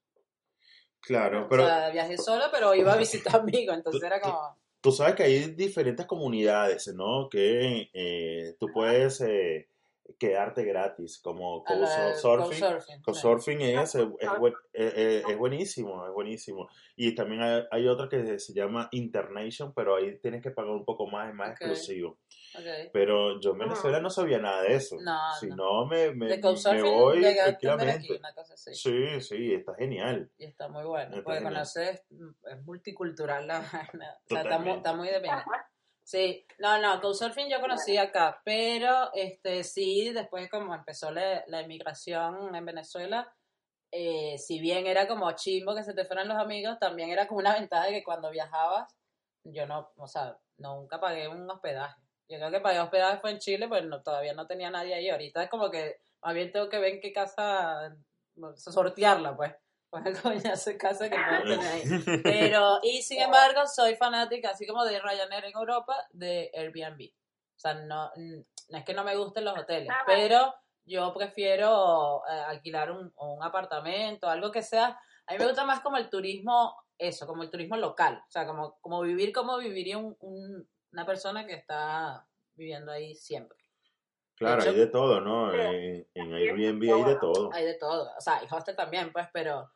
Claro, 1.02 1.48
pero 1.50 1.64
o 1.64 1.66
sea, 1.66 1.90
viajé 1.90 2.18
solo, 2.18 2.46
pero 2.52 2.76
iba 2.76 2.94
a 2.94 2.98
visitar 2.98 3.38
amigos, 3.42 3.76
entonces 3.76 4.04
era 4.04 4.22
como... 4.22 4.58
tú 4.82 4.92
sabes 4.92 5.16
que 5.16 5.24
hay 5.24 5.40
diferentes 5.56 6.06
comunidades, 6.06 6.88
¿no? 6.94 7.28
Que 7.30 7.90
eh, 7.94 8.56
tú 8.60 8.68
puedes 8.74 9.20
eh, 9.22 9.70
quedarte 10.18 10.64
gratis, 10.64 11.20
como 11.22 11.64
Couchsurfing. 11.64 12.60
Couchsurfing, 12.60 13.02
Couchsurfing 13.04 13.62
es, 13.62 13.96
es, 13.96 14.08
Ah, 14.28 14.40
es- 14.74 14.94
es- 14.94 15.26
es 15.30 15.38
buenísimo, 15.38 16.06
es 16.08 16.14
buenísimo. 16.14 16.70
Y 16.96 17.14
también 17.16 17.42
hay, 17.42 17.64
hay 17.72 17.88
otro 17.88 18.08
que 18.10 18.40
se 18.40 18.54
llama 18.54 18.88
Internation, 18.92 19.74
pero 19.74 19.96
ahí 19.96 20.18
tienes 20.20 20.42
que 20.42 20.52
pagar 20.52 20.72
un 20.72 20.86
poco 20.86 21.08
más, 21.08 21.30
es 21.30 21.36
más 21.36 21.50
Ok. 21.50 21.62
exclusivo. 21.62 22.18
Ok. 22.56 22.90
Pero 22.92 23.40
yo 23.40 23.52
en 23.52 23.60
Venezuela 23.60 24.00
no 24.02 24.10
sabía 24.10 24.38
nada 24.40 24.64
de 24.64 24.76
eso. 24.76 24.98
No, 25.02 25.18
si 25.40 25.48
no. 25.48 25.56
no, 25.56 25.86
me, 25.86 26.12
me, 26.14 26.28
De 26.28 26.38
me 26.38 26.82
voy 26.82 27.26
aquí, 27.26 27.36
tranquilamente. 27.36 28.18
una 28.18 28.34
cosa 28.34 28.54
así. 28.56 28.74
Sí, 28.76 29.22
sí, 29.22 29.54
está 29.54 29.74
genial. 29.76 30.30
Y 30.38 30.46
está 30.46 30.68
muy 30.68 30.84
bueno, 30.84 31.10
Está 31.12 31.24
porque 31.24 31.38
genial. 31.40 31.54
conoces, 31.54 32.04
es 32.10 32.64
multicultural 32.66 33.48
la 33.48 33.60
vaina. 34.02 34.18
O 34.26 34.28
sea, 34.30 34.42
está 34.42 34.60
muy, 34.60 34.72
está 34.72 34.94
muy 34.94 35.08
depende. 35.08 35.44
Sí, 36.12 36.46
no, 36.60 36.78
no, 36.82 37.00
Couchsurfing 37.00 37.48
yo 37.50 37.62
conocí 37.62 37.96
acá, 37.96 38.42
pero 38.44 39.14
este 39.14 39.64
sí, 39.64 40.12
después 40.12 40.50
como 40.50 40.76
empezó 40.76 41.10
la, 41.10 41.42
la 41.48 41.62
emigración 41.62 42.54
en 42.54 42.66
Venezuela, 42.66 43.34
eh, 43.92 44.38
si 44.38 44.60
bien 44.60 44.88
era 44.88 45.08
como 45.08 45.32
chimbo 45.32 45.74
que 45.74 45.86
se 45.86 45.94
te 45.94 46.04
fueran 46.04 46.28
los 46.28 46.36
amigos, 46.38 46.78
también 46.82 47.12
era 47.12 47.28
como 47.30 47.40
una 47.40 47.54
ventaja 47.54 47.86
de 47.86 47.94
que 47.94 48.04
cuando 48.04 48.30
viajabas, 48.30 48.94
yo 49.46 49.66
no, 49.66 49.94
o 49.96 50.06
sea, 50.06 50.38
nunca 50.58 51.00
pagué 51.00 51.30
un 51.30 51.50
hospedaje. 51.50 52.02
Yo 52.28 52.40
creo 52.40 52.52
que 52.52 52.60
pagué 52.60 52.82
hospedaje 52.82 53.22
fue 53.22 53.32
en 53.32 53.40
Chile, 53.40 53.70
pues 53.70 53.86
no, 53.86 54.04
todavía 54.04 54.34
no 54.34 54.48
tenía 54.48 54.70
nadie 54.70 54.96
ahí. 54.96 55.10
Ahorita 55.10 55.44
es 55.44 55.50
como 55.50 55.72
que 55.72 56.02
más 56.22 56.34
bien 56.34 56.52
tengo 56.52 56.68
que 56.68 56.80
ver 56.80 56.96
en 56.96 57.00
qué 57.00 57.14
casa 57.14 57.96
sortearla, 58.58 59.34
pues. 59.38 59.54
Pues 59.92 60.22
coñazo 60.22 60.72
casa 60.80 61.10
que 61.10 61.18
puedo 61.18 61.44
tener 61.44 61.68
ahí. 61.68 61.84
Pero, 62.24 62.80
y 62.82 63.02
sin 63.02 63.22
embargo, 63.22 63.68
soy 63.68 63.96
fanática, 63.96 64.52
así 64.52 64.66
como 64.66 64.86
de 64.86 65.00
Ryanair 65.02 65.44
en 65.46 65.52
Europa, 65.54 65.96
de 66.12 66.50
Airbnb. 66.56 67.10
O 67.56 67.60
sea, 67.60 67.74
no, 67.74 68.10
no 68.16 68.78
es 68.78 68.86
que 68.86 68.94
no 68.94 69.04
me 69.04 69.16
gusten 69.18 69.44
los 69.46 69.58
hoteles, 69.58 69.90
Ah, 69.92 70.04
pero 70.06 70.56
yo 70.86 71.14
prefiero 71.14 72.24
eh, 72.28 72.32
alquilar 72.48 72.92
un, 72.92 73.14
un 73.18 73.44
apartamento, 73.44 74.28
algo 74.30 74.50
que 74.52 74.64
sea. 74.64 74.98
A 75.28 75.34
mí 75.34 75.40
me 75.40 75.46
gusta 75.46 75.66
más 75.66 75.82
como 75.82 75.98
el 75.98 76.10
turismo, 76.10 76.76
eso, 76.98 77.28
como 77.28 77.44
el 77.44 77.52
turismo 77.52 77.76
local. 77.78 78.24
O 78.28 78.32
sea, 78.32 78.48
como, 78.48 78.78
como 78.82 79.02
vivir 79.02 79.32
como 79.34 79.58
viviría 79.58 79.98
un- 79.98 80.16
un- 80.22 80.68
una 80.94 81.06
persona 81.06 81.46
que 81.46 81.54
está 81.54 82.26
viviendo 82.56 82.92
ahí 82.92 83.14
siempre. 83.16 83.58
Claro, 84.36 84.62
hecho- 84.62 84.72
hay 84.72 84.78
de 84.78 84.88
todo, 84.88 85.22
¿no? 85.22 85.54
En, 85.54 86.08
en 86.16 86.34
Airbnb 86.34 86.94
hay 86.96 87.04
de 87.04 87.16
todo. 87.18 87.52
Hay 87.54 87.66
de 87.66 87.76
todo. 87.76 88.10
O 88.18 88.22
sea, 88.22 88.42
y 88.44 88.48
hostel 88.54 88.76
también, 88.76 89.12
pues, 89.14 89.28
pero 89.32 89.70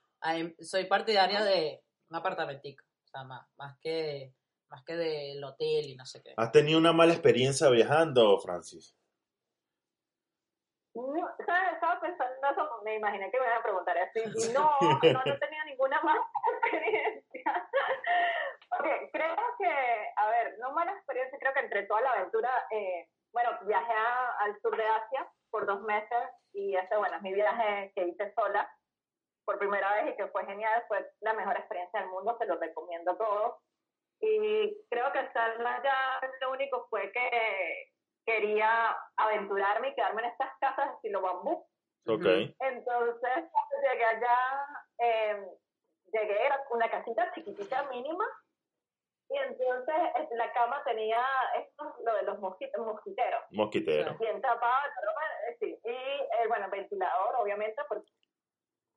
soy 0.60 0.86
partidaria 0.86 1.44
de 1.44 1.82
un 2.10 2.18
apartamentico. 2.18 2.84
O 3.06 3.08
sea, 3.08 3.24
más, 3.24 3.48
más 3.58 3.78
que 3.80 4.34
más 4.70 4.84
que 4.84 4.96
del 4.96 5.44
hotel 5.44 5.86
y 5.86 5.96
no 5.96 6.06
sé 6.06 6.22
qué. 6.24 6.34
¿Has 6.38 6.52
tenido 6.52 6.80
una 6.80 6.92
mala 6.92 7.14
experiencia 7.14 7.70
viajando, 7.70 8.38
Francis? 8.40 8.96
No, 10.96 11.28
¿sabes? 11.46 11.74
Estaba 11.74 12.00
pensando 12.00 12.34
eso, 12.52 12.82
me 12.84 12.96
imaginé 12.96 13.30
que 13.30 13.40
me 13.40 13.46
iban 13.46 13.60
a 13.60 13.64
preguntar 13.64 13.98
así. 13.98 14.20
Y 14.24 14.54
no, 14.54 14.70
no, 14.80 15.24
no 15.26 15.40
tenía 15.40 15.64
ninguna 15.66 16.02
mala 16.02 16.22
experiencia. 16.64 17.70
Porque 18.70 19.10
creo 19.12 19.36
que, 19.60 20.14
a 20.16 20.30
ver, 20.30 20.58
no 20.60 20.72
mala 20.72 20.94
experiencia, 20.94 21.38
creo 21.40 21.54
que 21.54 21.60
entre 21.60 21.84
toda 21.84 22.02
la 22.02 22.12
aventura, 22.12 22.50
eh, 22.72 23.10
bueno, 23.32 23.52
viajé 23.68 23.92
a- 23.94 24.32
al 24.40 24.60
sur 24.62 24.76
de 24.76 24.84
Asia 24.88 25.30
por 25.52 25.66
dos 25.66 25.82
meses 25.82 26.30
y 26.54 26.76
ese, 26.76 26.96
bueno, 26.98 27.18
es 27.18 27.22
mi 27.22 27.34
viaje 27.34 27.92
que 27.96 28.08
hice 28.08 28.34
sola 28.34 28.70
por 29.46 29.60
primera 29.60 29.94
vez 29.96 30.14
y 30.14 30.18
que 30.18 30.28
fue 30.28 30.46
genial, 30.46 30.84
fue 30.88 31.06
la 31.22 31.34
mejor 31.34 31.56
experiencia 31.58 32.00
del 32.02 32.10
mundo, 32.10 32.36
se 32.38 32.46
lo 32.46 32.58
recomiendo 32.58 33.12
a 33.12 33.18
todos. 33.18 33.56
Y 34.20 34.76
creo 34.90 35.12
que 35.12 35.20
estar 35.20 35.52
allá 35.66 36.22
lo 36.42 36.52
único 36.52 36.88
fue 36.90 37.12
que 37.12 37.92
quería 38.26 38.98
aventurarme 39.18 39.90
y 39.90 39.96
quedarme 39.96 40.24
en 40.24 40.30
estas 40.30 40.50
casas 40.60 40.96
estilo 40.96 41.22
bambú. 41.22 41.66
Ok. 42.08 42.26
Entonces, 42.60 43.32
cuando 43.52 43.90
llegué 43.92 44.06
allá, 44.06 44.66
eh, 45.00 45.46
llegué, 46.12 46.46
era 46.46 46.64
una 46.72 46.90
casita 46.90 47.32
chiquitita, 47.34 47.84
mínima, 47.90 48.26
Y 49.28 49.38
entonces 49.38 49.96
la 50.32 50.54
cama 50.54 50.84
tenía 50.86 51.20
esto, 51.58 51.96
lo 52.04 52.14
de 52.16 52.24
los 52.24 52.40
mosquitos, 52.40 52.86
mosquiteros. 52.86 53.44
Mosquitero. 53.50 54.16
Bien 54.20 54.40
tapado, 54.40 54.88
eh, 55.50 55.58
sí. 55.60 55.80
Y 55.84 55.90
eh, 55.90 56.48
bueno, 56.48 56.70
ventilador, 56.70 57.36
obviamente, 57.38 57.82
porque 57.90 58.12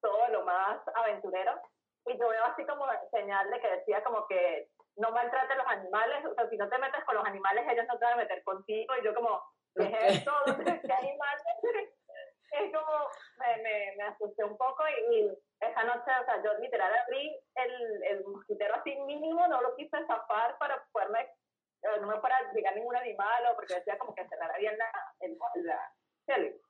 todo 0.01 0.29
lo 0.29 0.45
más 0.45 0.81
aventurero. 0.95 1.61
Y 2.07 2.19
yo 2.19 2.29
veo 2.29 2.45
así 2.45 2.65
como 2.65 2.87
señal 3.11 3.51
de 3.51 3.61
que 3.61 3.71
decía 3.71 4.03
como 4.03 4.27
que 4.27 4.69
no 4.97 5.11
maltrates 5.13 5.57
los 5.57 5.67
animales, 5.67 6.25
o 6.25 6.35
sea, 6.35 6.49
si 6.49 6.57
no 6.57 6.69
te 6.69 6.79
metes 6.79 7.05
con 7.05 7.15
los 7.17 7.25
animales, 7.25 7.65
ellos 7.69 7.87
no 7.87 7.99
te 7.99 8.05
van 8.05 8.15
a 8.15 8.23
meter 8.23 8.43
contigo. 8.43 8.95
Y 8.97 9.05
yo 9.05 9.15
como, 9.15 9.43
¿qué 9.75 9.85
es 9.85 10.17
esto? 10.17 10.33
¿Qué 10.47 10.93
animales? 10.93 11.45
es 12.51 12.73
como, 12.73 13.09
me, 13.39 13.63
me, 13.63 13.95
me 13.97 14.05
asusté 14.05 14.45
un 14.45 14.57
poco 14.57 14.83
y, 14.89 15.17
y, 15.17 15.39
esa 15.61 15.85
noche, 15.85 16.11
o 16.21 16.25
sea, 16.25 16.43
yo 16.43 16.55
literal 16.61 16.93
abrí 16.95 17.37
el, 17.57 18.03
el 18.05 18.25
mosquitero 18.25 18.75
así 18.77 18.97
mínimo, 19.01 19.47
no 19.49 19.61
lo 19.61 19.75
quise 19.75 20.07
zafar 20.07 20.57
para 20.59 20.83
poderme, 20.93 21.21
eh, 21.83 22.01
no 22.01 22.07
me 22.07 22.21
para 22.21 22.53
llegar 22.53 22.75
ningún 22.75 22.97
animal 22.97 23.47
o 23.47 23.57
porque 23.57 23.75
decía 23.75 23.99
como 23.99 24.15
que 24.15 24.27
cerrara 24.29 24.57
bien 24.59 24.79
la, 24.79 24.91
el, 25.21 25.37
la, 25.65 25.93
el, 26.29 26.61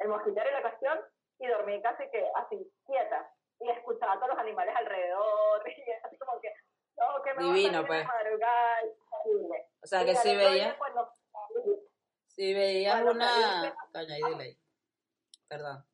el 0.00 0.08
mosquitero 0.08 0.50
y 0.50 0.52
la 0.52 0.62
cuestión 0.62 1.00
y 1.38 1.46
dormí 1.46 1.80
casi 1.82 2.08
que 2.10 2.28
así, 2.36 2.72
quieta 2.86 3.30
y 3.60 3.70
escuchaba 3.70 4.12
a 4.12 4.16
todos 4.16 4.30
los 4.30 4.38
animales 4.38 4.74
alrededor 4.76 5.62
y 5.68 5.90
así 6.04 6.18
como 6.18 6.40
que, 6.40 6.52
no, 6.96 7.22
que 7.22 7.34
me 7.34 7.42
Divino, 7.44 7.78
a 7.80 7.86
pues. 7.86 8.06
madrugar. 8.06 8.84
O 9.82 9.86
sea, 9.86 10.02
Y 10.02 10.06
que 10.06 10.12
día, 10.12 10.36
veías, 10.48 10.76
cuando- 10.76 11.12
si 12.28 12.52
veías 12.54 13.02
una... 13.02 13.74
Coño, 13.92 14.14
ahí 14.14 14.22
dile 14.32 14.42
ahí. 14.44 14.58
Perdón. 15.48 15.84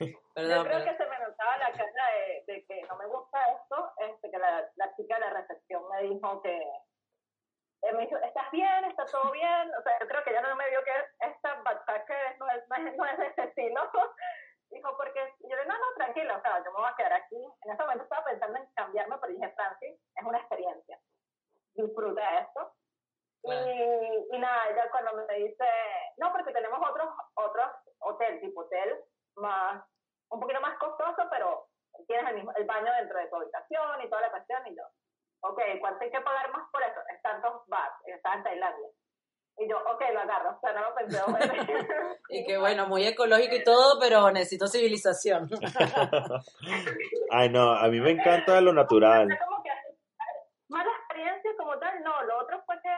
Yo 0.00 0.06
Perdón, 0.34 0.64
creo 0.64 0.78
perdón. 0.78 0.84
que 0.96 0.96
se 1.04 1.10
me 1.10 1.18
notaba 1.18 1.58
la 1.58 1.72
cara 1.72 2.06
de, 2.12 2.44
de 2.52 2.64
que 2.66 2.82
no 2.82 2.96
me 2.96 3.06
gusta 3.06 3.38
esto, 3.52 3.92
este, 3.98 4.30
que 4.30 4.38
la, 4.38 4.66
la 4.76 4.94
chica 4.96 5.14
de 5.16 5.20
la 5.20 5.30
recepción 5.30 5.82
me 5.90 6.02
dijo 6.02 6.40
que 6.42 6.56
eh, 7.82 7.92
me 7.92 8.06
dijo, 8.06 8.16
¿estás 8.18 8.50
bien? 8.52 8.84
¿Está 8.86 9.04
todo 9.06 9.30
bien? 9.32 9.70
O 9.78 9.82
sea, 9.82 9.98
yo 10.00 10.06
creo 10.06 10.22
que 10.24 10.30
ella 10.30 10.42
no 10.42 10.56
me 10.56 10.68
vio 10.70 10.82
que 10.84 10.92
esta 11.26 11.54
backpacker 11.62 12.38
no 12.38 12.48
es, 12.50 12.68
no 12.68 12.76
es, 12.76 12.96
no 12.96 13.04
es 13.06 13.18
de 13.18 13.26
ese 13.26 13.42
estilo. 13.44 13.90
Dijo, 14.70 14.96
porque 14.96 15.34
yo 15.40 15.48
le 15.48 15.56
dije, 15.56 15.66
no, 15.66 15.74
no, 15.78 15.94
tranquila, 15.96 16.36
o 16.36 16.42
sea, 16.42 16.62
yo 16.64 16.72
me 16.72 16.78
voy 16.78 16.90
a 16.90 16.96
quedar 16.96 17.12
aquí. 17.14 17.36
En 17.62 17.72
ese 17.72 17.82
momento 17.82 18.04
estaba 18.04 18.24
pensando 18.24 18.58
en 18.58 18.66
cambiarme, 18.74 19.18
pero 19.20 19.32
dije, 19.32 19.52
Francis, 19.54 20.00
es 20.14 20.24
una 20.24 20.38
experiencia. 20.38 21.00
Disfruta 21.74 22.38
esto. 22.38 22.72
Claro. 23.42 23.66
Y, 23.66 24.36
y 24.36 24.38
nada, 24.38 24.68
ella 24.68 24.90
cuando 24.90 25.14
me 25.14 25.34
dice, 25.34 25.64
no, 26.18 26.30
porque 26.30 26.52
tenemos 26.52 26.78
otros, 26.88 27.08
otros 27.34 27.66
hotel, 28.00 28.40
tipo 28.40 28.60
hotel, 28.60 29.02
más, 29.36 29.82
un 30.30 30.40
poquito 30.40 30.60
más 30.60 30.78
costoso, 30.78 31.22
pero 31.30 31.66
tienes 32.06 32.28
el, 32.30 32.36
mismo, 32.36 32.52
el 32.56 32.64
baño 32.64 32.92
dentro 32.92 33.18
de 33.18 33.26
tu 33.28 33.36
habitación 33.36 34.02
y 34.02 34.08
toda 34.08 34.22
la 34.22 34.30
cuestión, 34.30 34.66
y 34.66 34.76
yo, 34.76 34.82
ok, 35.42 35.60
¿cuánto 35.80 36.04
hay 36.04 36.10
que 36.10 36.20
pagar 36.20 36.50
más 36.52 36.68
por 36.70 36.82
eso? 36.82 37.00
Es 37.08 37.22
tantos 37.22 37.66
bahts, 37.66 37.96
estaba 38.06 38.36
en 38.36 38.44
Tailandia. 38.44 38.88
Y 39.60 39.68
yo, 39.68 39.76
ok, 39.76 40.02
lo 40.14 40.20
agarro, 40.20 40.56
o 40.56 40.60
sea, 40.60 40.72
no 40.72 40.80
lo 40.80 40.94
pensé. 40.94 41.20
Y 42.30 42.46
que 42.46 42.56
bueno, 42.56 42.86
muy 42.86 43.06
ecológico 43.06 43.56
y 43.56 43.62
todo, 43.62 44.00
pero 44.00 44.30
necesito 44.30 44.66
civilización. 44.66 45.50
Ay, 47.30 47.50
no, 47.50 47.72
a 47.72 47.86
mí 47.88 48.00
me 48.00 48.12
encanta 48.12 48.58
lo 48.62 48.72
natural. 48.72 49.28
Fue 49.28 49.38
como 49.46 49.62
que 49.62 49.70
mala 50.68 50.90
experiencia 50.90 51.50
como 51.58 51.78
tal, 51.78 52.02
no. 52.02 52.22
Lo 52.22 52.38
otro 52.38 52.62
fue 52.64 52.76
que 52.82 52.88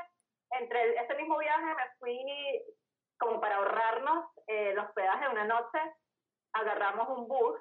entre 0.60 0.94
ese 0.94 1.14
mismo 1.16 1.36
viaje 1.38 1.64
me 1.64 1.96
fui 1.98 2.16
como 3.18 3.40
para 3.40 3.56
ahorrarnos 3.56 4.26
eh, 4.46 4.70
el 4.70 4.78
hospedaje 4.78 5.28
una 5.28 5.44
noche, 5.44 5.78
agarramos 6.52 7.08
un 7.08 7.26
bus, 7.26 7.58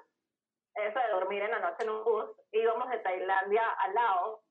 eso 0.74 0.98
de 0.98 1.12
dormir 1.12 1.42
en 1.42 1.50
la 1.50 1.58
noche 1.58 1.82
en 1.82 1.90
un 1.90 2.04
bus, 2.04 2.30
íbamos 2.52 2.88
de 2.88 2.98
Tailandia 2.98 3.68
a 3.68 3.88
Laos 3.88 4.41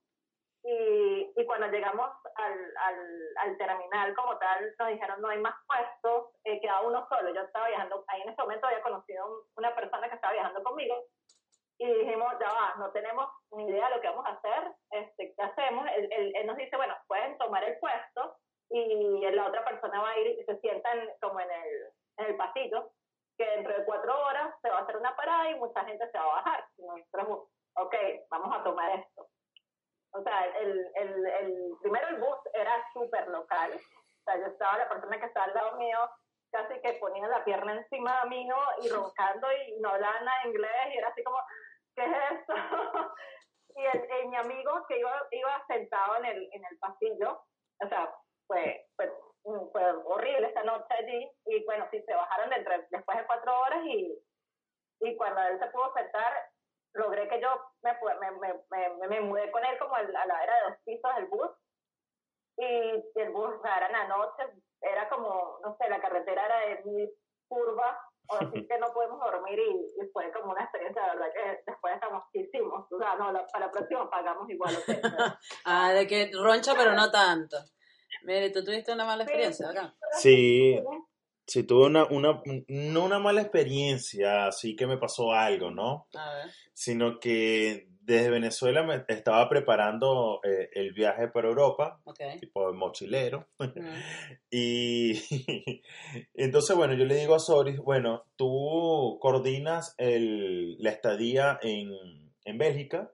y, 0.63 1.32
y 1.36 1.45
cuando 1.45 1.67
llegamos 1.67 2.12
al, 2.36 2.74
al, 2.78 2.97
al 3.38 3.58
terminal 3.58 4.15
como 4.15 4.38
tal, 4.38 4.74
nos 4.78 4.88
dijeron 4.89 5.21
no 5.21 5.30
hay 5.30 5.39
más 5.39 5.56
puestos, 5.67 6.36
eh, 6.43 6.60
queda 6.62 6.82
uno 6.82 7.08
solo. 7.10 7.34
Yo 7.34 7.41
estaba 7.41 7.67
viajando, 7.67 8.04
ahí 8.08 8.21
en 8.21 8.30
ese 8.30 8.41
momento 8.41 8.67
había 8.67 8.82
conocido 8.82 9.26
un- 9.28 9.41
una 9.58 9.74
persona 9.76 10.08
que 10.10 10.15
estaba 10.15 10.34
viajando 10.34 10.63
conmigo 10.63 10.95
y 11.80 11.91
dijimos, 11.91 12.32
ya 12.39 12.47
va, 12.54 12.76
no 12.78 12.91
tenemos 12.91 13.28
ni 13.54 13.67
idea 13.67 13.89
de 13.89 13.95
lo 13.95 14.02
que 14.02 14.10
vamos 14.10 14.26
a 14.28 14.34
hacer, 14.34 14.71
este, 14.91 15.34
¿qué 15.36 15.41
hacemos? 15.41 15.88
Él, 15.95 16.08
él- 16.12 16.34
él 16.36 16.45
nos 16.47 16.58
dice, 16.58 16.76
bueno, 16.78 16.95
pueden 17.08 17.38
tomar 17.39 17.63
el 17.63 17.80
puesto 17.80 18.38
y 18.69 19.21
la 19.32 19.47
otra 19.47 19.65
persona 19.65 20.00
va 20.02 20.12
a 20.12 20.19
ir 20.19 20.39
y 20.39 20.43
se 20.45 20.60
sientan 20.60 21.10
como 21.19 21.39
en 21.39 21.50
el, 21.52 21.93
en 22.17 22.26
el 22.28 22.38
pasillo, 22.38 22.91
que 23.38 23.45
dentro 23.45 23.74
de 23.76 23.84
cuatro 23.86 24.13
horas 24.26 24.54
se 24.62 24.69
va 24.69 24.78
a 24.78 24.82
hacer 24.84 24.95
una 24.97 25.15
parada 25.15 25.50
y 25.50 25.56
mucha 25.56 25.84
gente 25.86 26.08
se 26.12 26.17
va 26.17 26.24
a 26.24 26.36
bajar. 26.36 26.65
Y 26.78 26.84
nosotros, 26.86 27.50
ok, 27.78 27.95
vamos 28.30 28.56
a 28.56 28.63
tomar 28.63 29.00
esto. 29.00 29.28
O 30.13 30.21
sea, 30.24 30.45
el, 30.60 30.88
el, 30.95 31.26
el, 31.28 31.71
primero 31.82 32.08
el 32.10 32.17
bus 32.19 32.38
era 32.54 32.84
súper 32.93 33.28
local, 33.30 33.71
o 33.74 34.24
sea, 34.26 34.38
yo 34.39 34.47
estaba, 34.47 34.78
la 34.78 34.89
persona 34.89 35.19
que 35.19 35.26
estaba 35.26 35.45
al 35.45 35.54
lado 35.54 35.78
mío, 35.78 35.97
casi 36.52 36.80
que 36.82 36.93
ponía 36.93 37.28
la 37.28 37.43
pierna 37.45 37.74
encima 37.74 38.26
mío 38.26 38.56
y 38.82 38.89
roncando 38.89 39.47
y 39.54 39.80
no 39.80 39.89
hablaba 39.89 40.19
nada 40.21 40.45
inglés 40.47 40.71
y 40.93 40.97
era 40.97 41.08
así 41.08 41.24
como, 41.24 41.38
¿qué 41.95 42.04
es 42.06 42.12
esto? 42.39 42.54
y 43.76 43.86
el, 43.86 44.12
el- 44.12 44.28
mi 44.28 44.36
amigo 44.38 44.86
que 44.88 45.00
iba, 45.00 45.28
iba 45.32 45.65
sentado 45.67 46.17
en 46.17 46.26
el, 46.26 46.50
en 46.54 46.63
el 46.69 46.78
pasillo, 46.80 47.41
o 47.84 47.88
sea, 47.88 48.13
fue, 48.47 48.86
fue, 48.97 49.12
fue 49.71 49.91
horrible 50.06 50.47
esa 50.50 50.63
noche 50.63 50.93
allí. 50.93 51.32
Y 51.45 51.63
bueno, 51.65 51.88
sí, 51.89 52.02
se 52.04 52.13
bajaron 52.13 52.50
después 52.50 53.17
de 53.17 53.26
cuatro 53.26 53.62
horas 53.62 53.80
y, 53.86 54.13
y 55.02 55.15
cuando 55.15 55.41
él 55.43 55.58
se 55.60 55.67
pudo 55.67 55.93
sentar, 55.93 56.34
logré 56.93 57.27
que 57.30 57.39
yo 57.41 57.49
me, 57.82 57.93
me, 57.93 58.32
me, 58.39 58.89
me, 58.99 59.08
me 59.08 59.21
mudé 59.21 59.49
con 59.51 59.63
él 59.65 59.77
como 59.80 59.95
a 59.95 60.04
la 60.04 60.43
era 60.43 60.56
de 60.56 60.62
dos 60.69 60.80
pisos 60.86 61.15
del 61.15 61.25
bus 61.27 61.49
y 62.58 63.19
el 63.19 63.30
bus 63.32 63.49
o 63.58 63.62
sea, 63.62 63.77
era 63.77 63.88
en 63.88 63.93
la 63.93 64.08
noche, 64.08 64.43
era 64.82 65.10
como, 65.10 65.60
no 65.63 65.75
sé, 65.77 65.89
la 65.89 66.01
carretera 66.01 66.45
era 66.45 66.60
de 66.67 66.84
mil 66.86 67.10
curvas, 67.47 67.97
o 68.27 68.36
así 68.36 68.65
que 68.67 68.77
no 68.77 68.93
podemos 68.93 69.19
dormir 69.19 69.60
y, 69.60 70.01
y 70.04 70.08
fue 70.12 70.32
como 70.32 70.51
una 70.51 70.63
experiencia, 70.63 71.01
de 71.04 71.10
verdad 71.17 71.34
que 71.34 71.63
después 71.65 71.93
estamos, 71.95 72.23
¿qué 72.32 72.39
hicimos? 72.41 72.86
O 72.91 72.97
sea, 72.99 73.15
no, 73.15 73.32
la- 73.32 73.45
para 73.47 73.65
la 73.65 73.71
próxima 73.71 74.10
pagamos 74.10 74.49
igual. 74.49 74.75
Ah, 75.65 75.91
de 75.93 76.08
que 76.08 76.32
roncha, 76.34 76.73
pero 76.75 76.93
no 76.93 77.10
tanto. 77.12 77.58
Mire, 78.23 78.51
tú 78.51 78.63
tuviste 78.63 78.91
una 78.93 79.06
mala 79.06 79.23
experiencia 79.23 79.69
acá. 79.69 79.93
Sí, 80.12 80.80
sí, 81.45 81.63
tuve 81.63 81.88
una, 81.88 82.06
una, 82.06 82.41
no 82.67 83.06
una 83.06 83.19
mala 83.19 83.41
experiencia, 83.41 84.47
así 84.47 84.75
que 84.75 84.88
me 84.88 84.97
pasó 84.97 85.32
algo, 85.32 85.71
¿no? 85.71 86.08
A 86.15 86.34
ver. 86.36 86.51
Sino 86.73 87.19
que 87.19 87.88
desde 88.04 88.32
Venezuela 88.32 88.84
me 88.84 89.04
estaba 89.08 89.47
preparando 89.47 90.39
eh, 90.43 90.69
el 90.73 90.91
viaje 90.91 91.27
para 91.27 91.47
Europa, 91.47 92.01
Ok. 92.04 92.19
tipo 92.39 92.73
mochilero. 92.73 93.47
Mm. 93.60 93.65
Y 94.51 95.13
entonces, 96.34 96.75
bueno, 96.75 96.93
yo 96.95 97.06
le 97.06 97.15
digo 97.15 97.36
a 97.36 97.39
Soris, 97.39 97.77
bueno, 97.77 98.25
tú 98.36 99.17
coordinas 99.21 99.95
el, 99.97 100.77
la 100.80 100.89
estadía 100.89 101.60
en, 101.62 101.89
en 102.43 102.58
Bélgica 102.58 103.12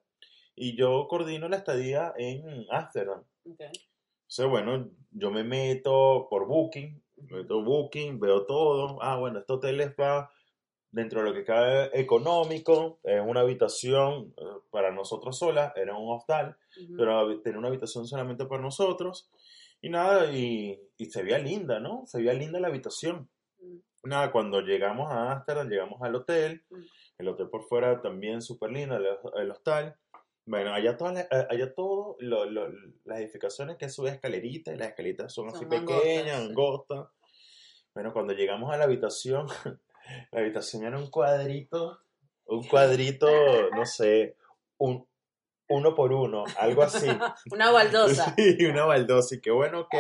y 0.56 0.76
yo 0.76 1.08
coordino 1.08 1.48
la 1.50 1.58
estadía 1.58 2.14
en 2.18 2.66
Ámsterdam. 2.72 3.24
Ok. 3.46 3.60
Entonces, 3.60 4.50
bueno, 4.50 4.90
yo 5.12 5.32
me 5.32 5.44
meto 5.44 6.28
por 6.30 6.48
Booking, 6.48 7.02
meto 7.30 7.64
Booking, 7.64 8.20
veo 8.20 8.46
todo. 8.46 9.02
Ah, 9.02 9.18
bueno, 9.18 9.40
este 9.40 9.54
hotel 9.54 9.78
les 9.78 9.96
va 9.96 10.30
dentro 10.92 11.22
de 11.22 11.30
lo 11.30 11.34
que 11.34 11.44
cabe 11.44 11.90
económico, 12.00 13.00
es 13.04 13.22
una 13.22 13.42
habitación 13.42 14.34
eh, 14.38 14.44
para 14.72 14.92
nosotros 14.92 15.38
solas, 15.38 15.74
era 15.76 15.96
un 15.96 16.10
hostal, 16.12 16.58
pero 16.96 17.40
tenía 17.42 17.60
una 17.60 17.68
habitación 17.68 18.08
solamente 18.08 18.46
para 18.46 18.62
nosotros. 18.62 19.30
Y 19.82 19.90
nada, 19.90 20.32
y, 20.32 20.80
y 20.98 21.06
se 21.06 21.22
veía 21.24 21.38
linda, 21.38 21.80
¿no? 21.80 22.04
Se 22.08 22.18
veía 22.20 22.34
linda 22.34 22.60
la 22.60 22.70
habitación. 22.70 23.30
Mm. 23.60 23.78
Nada, 24.04 24.32
cuando 24.32 24.62
llegamos 24.62 25.12
a 25.12 25.32
Ámsterdam, 25.34 25.70
llegamos 25.70 26.02
al 26.02 26.16
hotel, 26.16 26.64
Mm. 26.70 26.82
el 27.20 27.28
hotel 27.28 27.50
por 27.50 27.64
fuera 27.64 28.02
también 28.02 28.42
súper 28.42 28.72
lindo, 28.72 28.96
el, 28.96 29.06
el 29.36 29.52
hostal. 29.52 29.96
Bueno, 30.48 30.74
allá 30.74 30.96
todas 30.98 31.14
las- 31.14 31.28
allá 31.50 31.74
todo, 31.76 32.16
lo- 32.20 32.46
lo- 32.46 32.70
las 33.06 33.20
edificaciones 33.20 33.76
que 33.78 33.90
sube 33.90 34.10
escaleritas 34.10 34.74
y 34.74 34.78
las 34.78 34.88
escaleritas 34.90 35.34
son 35.34 35.50
así 35.50 35.60
Son 35.66 35.74
angostas, 35.74 36.02
pequeñas, 36.02 36.40
sí. 36.40 36.46
angostas. 36.50 37.08
Bueno, 37.94 38.14
cuando 38.14 38.34
llegamos 38.34 38.74
a 38.74 38.78
la 38.78 38.86
habitación, 38.86 39.46
la 40.32 40.40
habitación 40.40 40.84
era 40.86 40.98
un 40.98 41.10
cuadrito, 41.12 42.00
un 42.46 42.66
cuadrito, 42.68 43.28
no 43.76 43.86
sé, 43.86 44.36
un 44.78 45.06
uno 45.70 45.94
por 45.94 46.14
uno, 46.14 46.46
algo 46.60 46.82
así. 46.84 47.08
Una 47.52 47.72
baldosa. 47.72 48.34
Sí, 48.38 48.66
una 48.68 48.86
baldosa. 48.86 49.36
Y 49.36 49.42
que 49.42 49.52
bueno, 49.52 49.82
ok. 49.82 49.96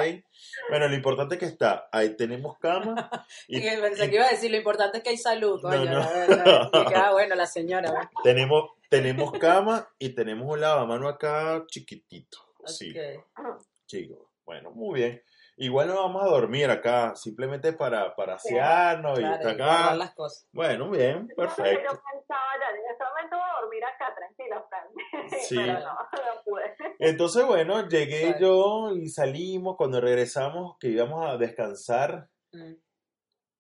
Bueno, 0.69 0.87
lo 0.87 0.95
importante 0.95 1.35
es 1.35 1.39
que 1.41 1.45
está. 1.45 1.89
Ahí 1.91 2.15
tenemos 2.15 2.57
cama. 2.57 3.09
Y 3.49 3.59
pensé 3.59 4.09
que 4.09 4.15
iba 4.15 4.25
a 4.27 4.29
decir, 4.29 4.49
lo 4.49 4.55
importante 4.55 4.99
es 4.99 5.03
que 5.03 5.09
hay 5.09 5.17
salud, 5.17 5.61
coño. 5.61 5.83
no. 5.83 5.99
la 5.99 6.09
verdad. 6.09 6.69
Y 6.71 6.85
que, 6.85 6.95
ah, 6.95 7.11
bueno, 7.11 7.35
la 7.35 7.45
señora. 7.47 7.91
bueno. 7.91 8.09
tenemos, 8.23 8.71
tenemos 8.89 9.31
cama 9.39 9.87
y 9.99 10.09
tenemos 10.15 10.47
un 10.51 10.61
lavamano 10.61 11.07
acá 11.07 11.63
chiquitito. 11.67 12.37
Sí, 12.65 12.93
Ok. 12.97 13.65
chico. 13.85 14.31
Bueno, 14.45 14.71
muy 14.71 14.99
bien. 14.99 15.21
Igual 15.59 15.87
no 15.87 15.95
vamos 15.95 16.21
a 16.23 16.27
dormir 16.27 16.69
acá, 16.69 17.15
simplemente 17.15 17.73
para, 17.73 18.15
para 18.15 18.35
asearnos 18.35 19.17
y 19.17 19.21
Claro, 19.23 19.35
estar 19.37 19.53
y 19.53 19.57
guardar 19.57 19.85
acá. 19.85 19.95
las 19.95 20.13
cosas. 20.13 20.47
Bueno, 20.51 20.89
bien, 20.91 21.27
perfecto. 21.35 21.81
yo 21.83 21.99
pensaba 21.99 22.43
ya, 22.59 22.69
en 22.69 22.93
ese 22.93 23.03
momento 23.03 23.37
voy 23.37 23.45
a 23.49 23.61
dormir 23.61 23.83
acá, 23.85 24.13
tranquila, 24.15 24.65
Fran. 24.69 24.87
Sí. 25.41 25.55
Pero 25.55 25.73
no, 25.79 25.93
no 25.95 26.41
pude. 26.45 26.75
Entonces, 26.99 27.45
bueno, 27.45 27.87
llegué 27.89 28.35
yo 28.39 28.91
y 28.95 29.09
salimos. 29.09 29.77
Cuando 29.77 29.99
regresamos, 29.99 30.77
que 30.79 30.89
íbamos 30.89 31.25
a 31.27 31.37
descansar, 31.37 32.29
Mm. 32.53 32.75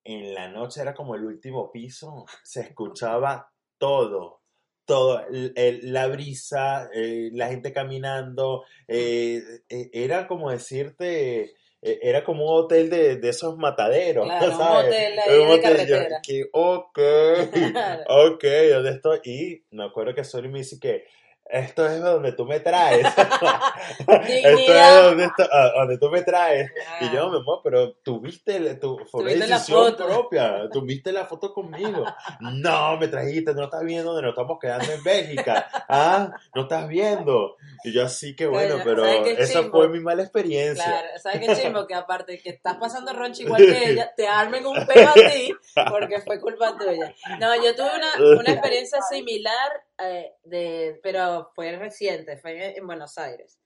en 0.05 0.33
la 0.33 0.47
noche 0.47 0.81
era 0.81 0.93
como 0.93 1.15
el 1.15 1.25
último 1.25 1.71
piso, 1.71 2.25
se 2.43 2.61
escuchaba 2.61 3.51
todo, 3.77 4.36
todo, 4.87 5.21
el- 5.27 5.53
el- 5.55 5.93
la 5.93 6.07
brisa, 6.07 6.89
eh, 6.93 7.29
la 7.33 7.49
gente 7.49 7.71
caminando, 7.71 8.63
eh, 8.87 9.43
eh, 9.69 9.89
era 9.93 10.25
como 10.27 10.49
decirte, 10.49 11.53
eh, 11.81 11.99
era 12.01 12.23
como 12.23 12.45
un 12.45 12.63
hotel 12.63 12.89
de, 12.89 13.17
de 13.17 13.29
esos 13.29 13.57
mataderos, 13.57 14.25
Claro, 14.25 14.47
un 14.51 14.57
¿sabes? 14.57 14.85
hotel 14.87 15.19
ahí 15.19 15.39
un 15.39 15.47
de 15.47 15.53
hotel, 15.53 15.87
yo, 15.87 15.97
que, 16.23 16.45
ok, 16.51 16.99
ok, 18.07 18.43
¿dónde 18.71 18.89
estoy? 18.91 19.19
Y 19.25 19.63
me 19.75 19.83
acuerdo 19.83 20.15
que 20.15 20.23
Soli 20.23 20.47
me 20.49 20.59
dice 20.59 20.79
que 20.79 21.03
esto 21.49 21.85
es 21.87 22.01
donde 22.01 22.31
tú 22.33 22.45
me 22.45 22.59
traes. 22.59 23.05
Esto 23.97 24.73
es 24.73 25.03
donde, 25.03 25.25
está- 25.25 25.49
a- 25.51 25.71
donde 25.79 25.97
tú 25.97 26.09
me 26.09 26.21
traes. 26.21 26.69
Y 27.01 27.05
yo, 27.05 27.11
Claro. 27.11 27.29
mi 27.31 27.37
amor, 27.37 27.61
pero 27.63 27.93
tuviste, 28.03 28.75
tu, 28.75 28.97
fue 29.09 29.21
una 29.23 29.31
decisión 29.45 29.91
foto. 29.91 30.05
propia, 30.07 30.69
tuviste 30.71 31.11
la 31.11 31.25
foto 31.25 31.53
conmigo. 31.53 32.05
No, 32.39 32.97
me 32.97 33.07
trajiste, 33.07 33.53
no 33.53 33.65
estás 33.65 33.83
viendo 33.83 34.11
donde 34.11 34.23
nos 34.27 34.31
estamos 34.33 34.57
quedando 34.59 34.91
en 34.91 35.03
Bélgica. 35.03 35.67
Ah, 35.87 36.31
no 36.55 36.63
estás 36.63 36.87
viendo. 36.87 37.55
Y 37.83 37.93
yo 37.93 38.03
así 38.05 38.35
que 38.35 38.47
bueno, 38.47 38.75
pero 38.83 39.03
¿sabes 39.05 39.21
qué 39.23 39.43
esa 39.43 39.61
chimbo? 39.61 39.77
fue 39.79 39.89
mi 39.89 39.99
mala 39.99 40.23
experiencia. 40.23 40.83
Claro, 40.83 41.07
¿sabes 41.21 41.39
qué 41.39 41.55
chimbo? 41.61 41.87
Que 41.87 41.95
aparte 41.95 42.39
que 42.39 42.49
estás 42.49 42.75
pasando 42.77 43.13
roncha 43.13 43.43
igual 43.43 43.61
que 43.65 43.91
ella, 43.91 44.11
te 44.15 44.27
armen 44.27 44.65
un 44.65 44.85
peo 44.85 45.09
a 45.09 45.13
ti 45.13 45.53
porque 45.89 46.21
fue 46.21 46.39
culpa 46.39 46.75
tuya. 46.77 47.13
No, 47.39 47.55
yo 47.63 47.75
tuve 47.75 47.89
una, 47.95 48.39
una 48.39 48.51
experiencia 48.51 48.99
similar, 49.01 49.71
eh, 49.99 50.35
de, 50.43 50.99
pero 51.01 51.51
fue 51.55 51.75
reciente, 51.77 52.37
fue 52.37 52.77
en 52.77 52.85
Buenos 52.85 53.17
Aires. 53.17 53.59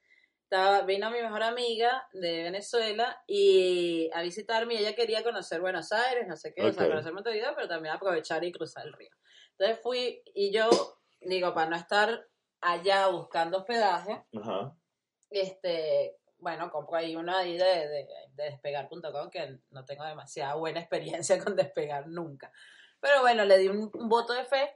Estaba, 0.44 0.82
vino 0.82 1.10
mi 1.12 1.22
mejor 1.22 1.44
amiga 1.44 2.08
de 2.12 2.44
Venezuela 2.44 3.24
y 3.26 4.10
a 4.14 4.22
visitarme 4.22 4.74
y 4.74 4.78
ella 4.78 4.96
quería 4.96 5.24
conocer 5.24 5.62
Buenos 5.62 5.92
Aires, 5.94 6.28
no 6.28 6.36
sé 6.36 6.54
qué, 6.54 6.64
o 6.66 6.74
sea, 6.74 6.88
conocer 6.88 7.14
Montevideo, 7.14 7.54
pero 7.56 7.70
también 7.70 7.96
aprovechar 7.96 8.44
y 8.44 8.52
cruzar 8.52 8.86
el 8.86 8.94
río. 8.94 9.12
Entonces 9.52 9.80
fui 9.82 10.22
y 10.34 10.52
yo, 10.52 10.70
digo, 11.22 11.54
para 11.54 11.70
no 11.70 11.78
estar 11.78 12.28
allá 12.60 13.08
buscando 13.08 13.60
hospedaje, 13.60 14.26
Ajá. 14.42 14.76
este, 15.30 16.18
bueno, 16.38 16.70
compro 16.70 16.98
ahí 16.98 17.16
uno 17.16 17.36
ahí 17.36 17.58
de, 17.58 17.88
de, 17.88 18.08
de 18.34 18.44
despegar.com 18.44 19.30
que 19.30 19.60
no 19.70 19.86
tengo 19.86 20.04
demasiada 20.04 20.56
buena 20.56 20.82
experiencia 20.82 21.40
con 21.44 21.56
despegar 21.56 22.08
nunca. 22.08 22.52
Pero 23.00 23.22
bueno, 23.22 23.46
le 23.46 23.58
di 23.58 23.68
un, 23.68 23.90
un 23.94 24.10
voto 24.10 24.34
de 24.34 24.44
fe 24.44 24.76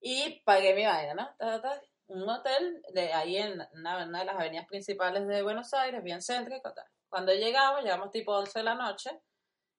y 0.00 0.40
pagué 0.44 0.74
mi 0.74 0.84
vaina, 0.84 1.14
¿no? 1.14 1.34
Ta, 1.38 1.60
ta. 1.60 1.82
Un 2.08 2.28
hotel 2.28 2.82
de 2.92 3.12
ahí 3.12 3.36
en 3.36 3.60
una, 3.72 4.04
de 4.04 4.24
las 4.24 4.34
avenidas 4.34 4.66
principales 4.66 5.28
de 5.28 5.42
Buenos 5.42 5.72
Aires, 5.74 6.02
bien 6.02 6.20
céntrico. 6.20 6.72
Cuando 7.08 7.32
llegamos, 7.32 7.82
llegamos 7.82 8.10
tipo 8.10 8.32
11 8.36 8.58
de 8.58 8.64
la 8.64 8.74
noche 8.74 9.10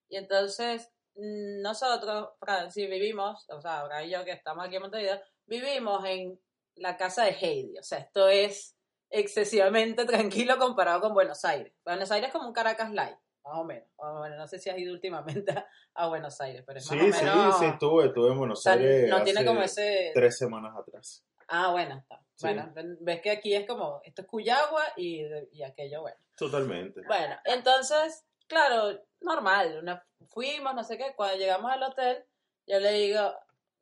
y 0.08 0.16
entonces 0.16 0.90
mm, 1.16 1.62
nosotros, 1.62 2.30
si 2.70 2.88
vivimos, 2.88 3.50
o 3.50 3.62
sea, 3.62 3.80
ahora 3.80 4.04
y 4.04 4.12
yo 4.12 4.24
que 4.24 4.32
estamos 4.32 4.66
aquí 4.66 4.78
en 4.78 4.82
Montevideo, 4.84 5.22
vivimos 5.46 6.06
en 6.06 6.40
la 6.76 6.96
casa 6.96 7.26
de 7.26 7.32
Heidi. 7.32 7.78
O 7.78 7.84
sea, 7.84 8.00
esto 8.00 8.30
es 8.30 8.78
excesivamente 9.10 10.06
tranquilo 10.06 10.58
comparado 10.58 11.02
con 11.02 11.14
Buenos 11.14 11.44
Aires. 11.44 11.74
Buenos 11.84 12.12
Aires 12.12 12.30
es 12.30 12.34
como 12.34 12.48
un 12.48 12.54
Caracas 12.54 12.92
Light, 12.92 13.18
más 13.44 13.54
o 13.58 13.64
menos. 13.64 13.88
O, 13.98 14.20
bueno, 14.20 14.36
no 14.38 14.48
sé 14.48 14.60
si 14.60 14.70
has 14.70 14.78
ido 14.78 14.94
últimamente 14.94 15.54
a, 15.96 16.08
Buenos 16.08 16.40
Aires, 16.42 16.64
pero 16.66 16.80
es 16.80 16.86
Sí, 16.86 16.96
más 16.96 17.16
o 17.16 17.20
sí, 17.20 17.26
menos... 17.26 17.60
sí, 17.60 17.66
estuve, 17.66 18.06
estuve 18.08 18.28
en 18.28 18.34
o 18.34 18.38
Buenos 18.38 18.62
sea, 18.64 18.74
Aires 18.74 19.10
no 19.10 19.24
tiene 19.24 19.46
como 19.46 19.62
ese... 19.62 20.12
tres 20.14 20.38
semanas 20.38 20.76
atrás. 20.78 21.24
Ah, 21.48 21.72
bueno, 21.72 21.96
está. 21.98 22.22
Sí. 22.36 22.48
Bueno, 22.48 22.72
ves 23.02 23.22
que 23.22 23.32
aquí 23.32 23.54
es 23.54 23.68
como, 23.68 24.02
esto 24.04 24.22
es 24.22 24.28
Cuyagua 24.28 24.84
y, 24.96 25.22
y 25.52 25.64
aquello, 25.64 26.02
bueno. 26.02 26.18
Totalmente. 26.36 27.02
Bueno, 27.06 27.36
entonces, 27.46 28.26
claro, 28.48 29.00
normal, 29.20 29.80
una- 29.84 30.04
fuimos, 30.28 30.74
no 30.74 30.84
sé 30.84 30.98
qué, 30.98 31.14
cuando 31.16 31.38
llegamos 31.38 31.72
al 31.72 31.84
hotel, 31.84 32.24
yo 32.66 32.80
le 32.80 32.92
digo, 32.94 33.34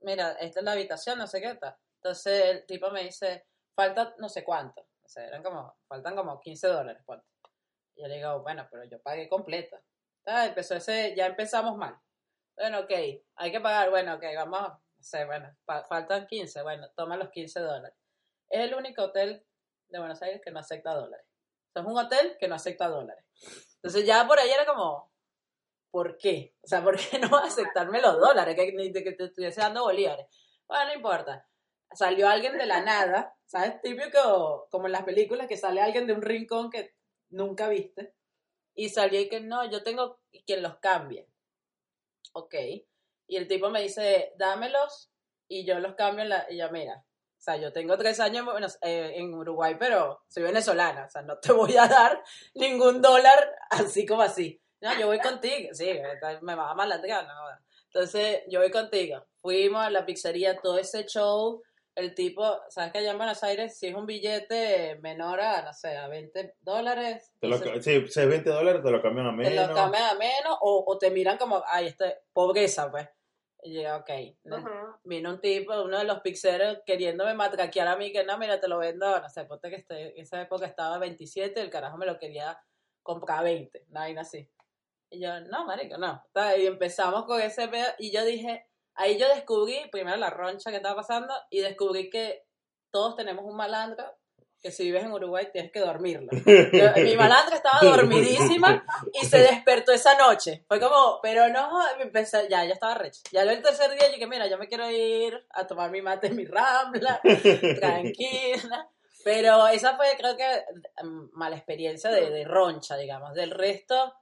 mira, 0.01 0.31
esta 0.41 0.59
es 0.59 0.65
la 0.65 0.71
habitación, 0.73 1.19
no 1.19 1.27
sé 1.27 1.41
qué 1.41 1.55
tal. 1.55 1.75
Entonces 1.95 2.45
el 2.45 2.65
tipo 2.65 2.89
me 2.91 3.03
dice, 3.03 3.45
falta 3.75 4.13
no 4.17 4.27
sé 4.29 4.43
cuánto, 4.43 4.81
o 5.03 5.07
sea, 5.07 5.25
eran 5.27 5.43
como, 5.43 5.75
faltan 5.87 6.15
como 6.15 6.39
15 6.41 6.67
dólares, 6.67 7.01
ponte. 7.05 7.25
Yo 7.99 8.07
le 8.07 8.15
digo, 8.15 8.41
bueno, 8.41 8.67
pero 8.71 8.83
yo 8.85 9.01
pagué 9.01 9.27
completa. 9.29 9.81
Ah, 10.25 10.45
empezó 10.45 10.75
ese, 10.75 11.15
ya 11.15 11.25
empezamos 11.27 11.77
mal. 11.77 11.97
Bueno, 12.55 12.79
ok, 12.81 12.91
hay 13.35 13.51
que 13.51 13.59
pagar, 13.61 13.89
bueno, 13.89 14.15
ok, 14.15 14.23
vamos, 14.35 14.61
no 14.61 15.03
sé, 15.03 15.25
bueno, 15.25 15.49
fa- 15.65 15.85
faltan 15.85 16.27
15, 16.27 16.61
bueno, 16.61 16.89
toma 16.95 17.17
los 17.17 17.29
15 17.29 17.59
dólares. 17.59 17.97
Es 18.49 18.61
el 18.61 18.73
único 18.75 19.03
hotel 19.03 19.45
de 19.89 19.99
Buenos 19.99 20.21
Aires 20.21 20.41
que 20.43 20.51
no 20.51 20.59
acepta 20.59 20.93
dólares. 20.93 21.25
Es 21.73 21.83
un 21.85 21.97
hotel 21.97 22.37
que 22.39 22.47
no 22.47 22.55
acepta 22.55 22.87
dólares. 22.87 23.23
Entonces 23.75 24.05
ya 24.05 24.27
por 24.27 24.39
ahí 24.39 24.49
era 24.49 24.65
como, 24.65 25.11
¿por 25.91 26.17
qué? 26.17 26.55
O 26.61 26.67
sea, 26.67 26.83
¿por 26.83 26.97
qué 26.97 27.19
no 27.19 27.37
aceptarme 27.37 28.01
los 28.01 28.19
dólares? 28.19 28.55
Que 28.55 28.71
ni 28.73 28.91
que 28.91 29.13
te 29.13 29.25
estuviese 29.25 29.61
dando 29.61 29.83
bolívares. 29.83 30.27
Bueno, 30.67 30.85
no 30.85 30.93
importa. 30.93 31.47
Salió 31.93 32.27
alguien 32.29 32.57
de 32.57 32.65
la 32.67 32.81
nada, 32.81 33.35
¿sabes? 33.45 33.81
Típico, 33.81 34.67
como 34.69 34.85
en 34.87 34.91
las 34.91 35.03
películas, 35.03 35.47
que 35.47 35.57
sale 35.57 35.81
alguien 35.81 36.05
de 36.07 36.13
un 36.13 36.21
rincón 36.21 36.69
que 36.69 36.93
nunca 37.29 37.69
viste. 37.69 38.13
Y 38.75 38.89
salió 38.89 39.19
y 39.19 39.29
que 39.29 39.41
no, 39.41 39.69
yo 39.69 39.83
tengo 39.83 40.19
quien 40.45 40.63
los 40.63 40.77
cambie. 40.77 41.27
Ok. 42.33 42.55
Y 43.27 43.35
el 43.35 43.47
tipo 43.47 43.69
me 43.69 43.81
dice, 43.81 44.33
dámelos 44.37 45.11
y 45.47 45.65
yo 45.65 45.79
los 45.79 45.95
cambio 45.95 46.23
en 46.23 46.29
la... 46.29 46.45
Y 46.49 46.57
yo, 46.57 46.69
mira, 46.71 47.03
o 47.39 47.41
sea, 47.41 47.55
yo 47.55 47.71
tengo 47.71 47.97
tres 47.97 48.19
años 48.19 48.45
eh, 48.81 49.13
en 49.15 49.33
Uruguay, 49.33 49.75
pero 49.79 50.23
soy 50.27 50.43
venezolana. 50.43 51.05
O 51.05 51.09
sea, 51.09 51.21
no 51.21 51.37
te 51.39 51.51
voy 51.53 51.75
a 51.77 51.87
dar 51.87 52.23
ningún 52.53 53.01
dólar 53.01 53.55
así 53.69 54.05
como 54.05 54.21
así. 54.21 54.61
No, 54.81 54.97
yo 54.99 55.07
voy 55.07 55.19
contigo. 55.19 55.69
Sí, 55.73 55.89
me 56.41 56.55
va 56.55 56.71
a 56.71 56.75
malandrear, 56.75 57.25
no. 57.25 57.33
Entonces, 57.85 58.43
yo 58.49 58.59
voy 58.59 58.71
contigo. 58.71 59.25
Fuimos 59.41 59.85
a 59.85 59.89
la 59.89 60.05
pizzería, 60.05 60.57
todo 60.57 60.77
ese 60.77 61.05
show. 61.05 61.63
El 61.99 62.15
tipo, 62.15 62.61
¿sabes 62.69 62.91
que 62.91 62.99
allá 62.99 63.11
en 63.11 63.17
Buenos 63.17 63.43
Aires, 63.43 63.77
si 63.77 63.87
es 63.87 63.95
un 63.95 64.05
billete 64.05 64.97
menor 65.01 65.41
a, 65.41 65.61
no 65.61 65.73
sé, 65.73 65.97
a 65.97 66.07
20 66.07 66.55
dólares, 66.61 67.33
Te 67.39 67.47
lo, 67.47 67.57
si 67.81 67.91
es 67.91 68.15
20 68.15 68.49
dólares, 68.49 68.81
te 68.81 68.89
lo 68.89 69.01
cambian 69.01 69.27
a 69.27 69.31
te 69.31 69.35
menos. 69.49 69.67
lo 69.69 69.75
cambian 69.75 70.03
a 70.03 70.13
menos 70.15 70.57
o, 70.61 70.83
o 70.87 70.97
te 70.97 71.11
miran 71.11 71.37
como, 71.37 71.61
ay, 71.67 71.87
este, 71.87 72.19
pobreza, 72.33 72.89
pues. 72.89 73.07
Y 73.61 73.81
yo, 73.83 73.97
ok. 73.97 74.09
Vino 75.03 75.29
un 75.31 75.41
tipo, 75.41 75.81
uno 75.81 75.97
de 75.97 76.05
los 76.05 76.21
pixeros, 76.21 76.79
queriéndome 76.85 77.33
matraquear 77.33 77.89
a 77.89 77.97
mí, 77.97 78.11
que 78.11 78.23
no, 78.23 78.37
mira, 78.37 78.59
te 78.59 78.69
lo 78.69 78.77
vendo, 78.77 79.19
no 79.19 79.29
sé, 79.29 79.43
ponte 79.45 79.69
que 79.69 79.75
este, 79.75 80.15
en 80.15 80.21
esa 80.23 80.41
época 80.41 80.65
estaba 80.65 80.95
a 80.95 80.99
27, 80.99 81.59
el 81.59 81.69
carajo 81.69 81.97
me 81.97 82.05
lo 82.05 82.17
quería 82.17 82.57
comprar 83.03 83.39
a 83.39 83.43
20, 83.43 83.85
una 83.89 84.01
vaina 84.01 84.21
así. 84.21 84.49
Y 85.09 85.19
yo, 85.19 85.41
no, 85.41 85.65
marico, 85.65 85.97
no. 85.97 86.23
Y 86.57 86.67
empezamos 86.67 87.25
con 87.25 87.41
ese 87.41 87.67
pedo, 87.67 87.87
y 87.97 88.11
yo 88.11 88.23
dije, 88.23 88.68
ahí 88.99 89.17
yo 89.17 89.27
descubrí, 89.29 89.87
primero 89.91 90.17
la 90.17 90.29
roncha 90.29 90.69
que 90.69 90.77
estaba 90.77 90.95
pasando, 90.97 91.33
y 91.49 91.59
descubrí 91.61 92.09
que 92.09 92.43
todos 92.91 93.15
tenemos 93.15 93.45
un 93.45 93.55
malandro, 93.55 94.05
que 94.61 94.71
si 94.71 94.83
vives 94.83 95.03
en 95.03 95.13
Uruguay 95.13 95.47
tienes 95.53 95.71
que 95.71 95.79
dormirlo. 95.79 96.31
Yo- 96.33 96.91
mi 97.03 97.15
malandra 97.15 97.55
estaba 97.55 97.79
dormidísima 97.81 98.83
y 99.13 99.25
se 99.25 99.37
despertó 99.39 99.93
esa 99.93 100.17
noche. 100.17 100.65
Fue 100.67 100.79
como, 100.81 101.19
pero 101.21 101.47
no, 101.47 101.79
empecé, 101.99 102.47
ya, 102.49 102.65
ya 102.65 102.73
estaba 102.73 102.93
recha. 102.95 103.21
Ya 103.31 103.43
el 103.43 103.61
tercer 103.61 103.89
día 103.91 104.07
yo 104.07 104.13
dije, 104.15 104.27
mira, 104.27 104.47
yo 104.47 104.57
me 104.57 104.67
quiero 104.67 104.89
ir 104.91 105.47
a 105.51 105.65
tomar 105.65 105.91
mi 105.91 106.01
mate 106.01 106.27
en 106.27 106.35
mi 106.35 106.45
rambla, 106.45 107.21
tranquila. 107.79 108.89
Pero 109.23 109.67
esa 109.67 109.95
fue, 109.97 110.07
creo 110.17 110.35
que, 110.37 110.63
mm, 111.03 111.29
mala 111.33 111.55
experiencia 111.55 112.09
de, 112.09 112.29
de 112.29 112.43
roncha, 112.45 112.97
digamos. 112.97 113.33
Del 113.33 113.51
resto, 113.51 114.13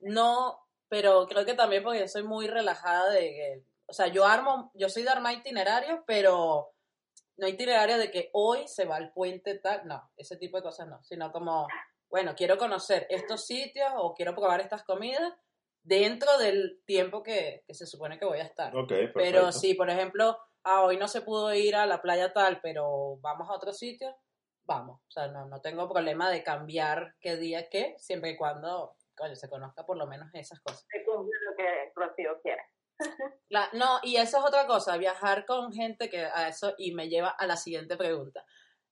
no, 0.00 0.66
pero 0.88 1.26
creo 1.26 1.44
que 1.44 1.54
también 1.54 1.82
porque 1.82 2.00
yo 2.00 2.08
soy 2.08 2.22
muy 2.22 2.48
relajada 2.48 3.10
de 3.10 3.20
que, 3.20 3.62
o 3.90 3.92
sea, 3.92 4.06
yo 4.06 4.24
armo, 4.24 4.70
yo 4.74 4.88
soy 4.88 5.02
de 5.02 5.10
armar 5.10 5.34
itinerarios, 5.34 6.00
pero 6.06 6.72
no 7.36 7.48
itinerario 7.48 7.98
de 7.98 8.10
que 8.10 8.30
hoy 8.32 8.68
se 8.68 8.84
va 8.84 8.96
al 8.96 9.12
puente 9.12 9.58
tal, 9.58 9.86
no, 9.86 10.10
ese 10.16 10.36
tipo 10.36 10.56
de 10.56 10.62
cosas 10.62 10.86
no, 10.88 11.02
sino 11.02 11.32
como, 11.32 11.66
bueno, 12.08 12.34
quiero 12.36 12.56
conocer 12.56 13.06
estos 13.10 13.46
sitios 13.46 13.90
o 13.96 14.14
quiero 14.14 14.34
probar 14.34 14.60
estas 14.60 14.84
comidas 14.84 15.32
dentro 15.82 16.38
del 16.38 16.80
tiempo 16.86 17.22
que, 17.22 17.64
que 17.66 17.74
se 17.74 17.86
supone 17.86 18.18
que 18.18 18.26
voy 18.26 18.38
a 18.38 18.44
estar. 18.44 18.76
Ok, 18.76 18.88
perfecto. 18.88 19.18
Pero 19.18 19.50
si, 19.50 19.74
por 19.74 19.90
ejemplo, 19.90 20.38
ah, 20.62 20.84
hoy 20.84 20.96
no 20.96 21.08
se 21.08 21.22
pudo 21.22 21.52
ir 21.52 21.74
a 21.74 21.86
la 21.86 22.00
playa 22.00 22.32
tal, 22.32 22.60
pero 22.60 23.16
vamos 23.20 23.48
a 23.50 23.54
otro 23.54 23.72
sitio, 23.72 24.14
vamos. 24.64 25.00
O 25.08 25.10
sea, 25.10 25.26
no, 25.26 25.46
no 25.46 25.60
tengo 25.60 25.88
problema 25.88 26.30
de 26.30 26.44
cambiar 26.44 27.16
qué 27.20 27.36
día 27.36 27.68
qué, 27.68 27.96
siempre 27.98 28.30
y 28.30 28.36
cuando, 28.36 28.94
coño, 29.16 29.34
se 29.34 29.48
conozca 29.48 29.84
por 29.84 29.96
lo 29.96 30.06
menos 30.06 30.28
esas 30.32 30.60
cosas. 30.60 30.86
Se 30.88 31.04
cumple 31.04 31.34
lo 31.44 31.56
que 31.56 31.92
Rocío 31.96 32.40
quiere. 32.40 32.62
La- 33.48 33.70
no, 33.72 34.00
y 34.02 34.16
eso 34.16 34.38
es 34.38 34.44
otra 34.44 34.66
cosa, 34.66 34.96
viajar 34.96 35.44
con 35.46 35.72
gente 35.72 36.08
que 36.08 36.24
a 36.24 36.48
eso, 36.48 36.74
y 36.78 36.92
me 36.92 37.08
lleva 37.08 37.30
a 37.30 37.46
la 37.46 37.56
siguiente 37.56 37.96
pregunta. 37.96 38.44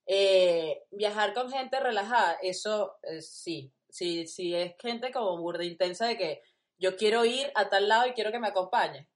Eh, 0.07 0.85
viajar 0.91 1.35
con 1.35 1.51
gente 1.51 1.79
relajada, 1.81 2.39
eso 2.43 2.97
eh, 3.03 3.21
sí, 3.21 3.73
sí, 3.89 4.27
sí 4.27 4.55
es 4.55 4.75
gente 4.79 5.13
como 5.13 5.37
burda 5.39 5.65
intensa 5.65 6.07
de 6.07 6.17
que 6.17 6.43
yo 6.79 6.97
quiero 6.97 7.25
ir 7.25 7.53
a 7.55 7.69
tal 7.69 7.89
lado 7.89 8.07
y 8.07 8.13
quiero 8.13 8.33
que 8.33 8.39
me 8.39 8.49
acompañe. 8.49 9.09